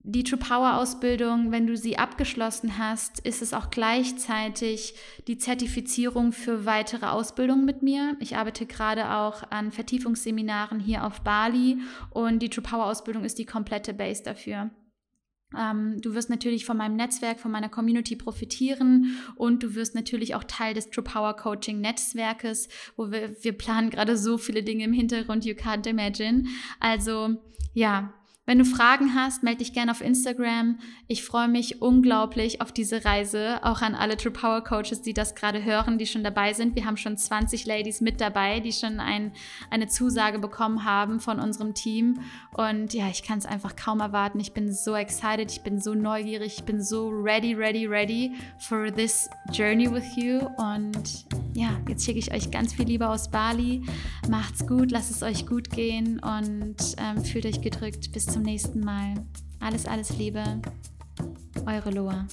die 0.00 0.24
True 0.24 0.38
Power 0.38 0.76
Ausbildung, 0.76 1.50
wenn 1.50 1.66
du 1.66 1.76
sie 1.76 1.98
abgeschlossen 1.98 2.78
hast, 2.78 3.20
ist 3.20 3.42
es 3.42 3.52
auch 3.52 3.70
gleichzeitig 3.70 4.94
die 5.26 5.38
Zertifizierung 5.38 6.32
für 6.32 6.64
weitere 6.64 7.06
Ausbildung 7.06 7.64
mit 7.64 7.82
mir. 7.82 8.16
Ich 8.20 8.36
arbeite 8.36 8.64
gerade 8.64 9.10
auch 9.10 9.50
an 9.50 9.72
Vertiefungsseminaren 9.72 10.80
hier 10.80 11.04
auf 11.04 11.20
Bali 11.22 11.78
und 12.10 12.38
die 12.40 12.48
True 12.48 12.62
Power 12.62 12.86
Ausbildung 12.86 13.24
ist 13.24 13.38
die 13.38 13.44
komplette 13.44 13.92
Base 13.92 14.22
dafür. 14.22 14.70
Ähm, 15.56 16.00
du 16.00 16.14
wirst 16.14 16.30
natürlich 16.30 16.64
von 16.64 16.76
meinem 16.76 16.96
Netzwerk, 16.96 17.40
von 17.40 17.50
meiner 17.50 17.68
Community 17.68 18.16
profitieren 18.16 19.18
und 19.34 19.62
du 19.62 19.74
wirst 19.74 19.94
natürlich 19.94 20.34
auch 20.34 20.44
Teil 20.44 20.74
des 20.74 20.90
True 20.90 21.04
Power 21.04 21.34
Coaching 21.34 21.80
Netzwerkes, 21.80 22.68
wo 22.96 23.10
wir, 23.10 23.34
wir 23.42 23.52
planen 23.52 23.90
gerade 23.90 24.16
so 24.16 24.38
viele 24.38 24.62
Dinge 24.62 24.84
im 24.84 24.92
Hintergrund, 24.92 25.44
you 25.44 25.54
can't 25.54 25.88
imagine. 25.88 26.44
Also 26.80 27.36
ja, 27.72 28.12
wenn 28.48 28.58
du 28.58 28.64
Fragen 28.64 29.14
hast, 29.14 29.42
melde 29.42 29.58
dich 29.58 29.74
gerne 29.74 29.90
auf 29.90 30.00
Instagram. 30.00 30.78
Ich 31.06 31.22
freue 31.22 31.48
mich 31.48 31.82
unglaublich 31.82 32.62
auf 32.62 32.72
diese 32.72 33.04
Reise, 33.04 33.62
auch 33.62 33.82
an 33.82 33.94
alle 33.94 34.16
True 34.16 34.32
Power 34.32 34.64
Coaches, 34.64 35.02
die 35.02 35.12
das 35.12 35.34
gerade 35.34 35.62
hören, 35.62 35.98
die 35.98 36.06
schon 36.06 36.24
dabei 36.24 36.54
sind. 36.54 36.74
Wir 36.74 36.86
haben 36.86 36.96
schon 36.96 37.18
20 37.18 37.66
Ladies 37.66 38.00
mit 38.00 38.22
dabei, 38.22 38.60
die 38.60 38.72
schon 38.72 39.00
ein, 39.00 39.32
eine 39.68 39.86
Zusage 39.86 40.38
bekommen 40.38 40.84
haben 40.84 41.20
von 41.20 41.40
unserem 41.40 41.74
Team. 41.74 42.20
Und 42.54 42.94
ja, 42.94 43.10
ich 43.10 43.22
kann 43.22 43.36
es 43.36 43.44
einfach 43.44 43.76
kaum 43.76 44.00
erwarten. 44.00 44.40
Ich 44.40 44.54
bin 44.54 44.72
so 44.72 44.94
excited, 44.94 45.52
ich 45.52 45.60
bin 45.60 45.78
so 45.78 45.92
neugierig, 45.92 46.54
ich 46.56 46.64
bin 46.64 46.82
so 46.82 47.10
ready, 47.10 47.52
ready, 47.52 47.86
ready 47.86 48.32
for 48.60 48.90
this 48.90 49.28
journey 49.52 49.92
with 49.92 50.16
you. 50.16 50.38
Und 50.56 51.26
ja, 51.52 51.78
jetzt 51.86 52.06
schicke 52.06 52.18
ich 52.18 52.32
euch 52.32 52.50
ganz 52.50 52.72
viel 52.72 52.86
Liebe 52.86 53.10
aus 53.10 53.30
Bali. 53.30 53.82
Macht's 54.30 54.66
gut, 54.66 54.90
lasst 54.90 55.10
es 55.10 55.22
euch 55.22 55.46
gut 55.46 55.68
gehen 55.68 56.18
und 56.20 56.76
ähm, 56.96 57.22
fühlt 57.22 57.44
euch 57.44 57.60
gedrückt. 57.60 58.10
Bis 58.12 58.37
zum 58.38 58.44
nächsten 58.44 58.84
Mal. 58.84 59.14
Alles, 59.58 59.84
alles 59.86 60.16
Liebe. 60.16 60.44
Eure 61.66 61.90
Loa. 61.90 62.24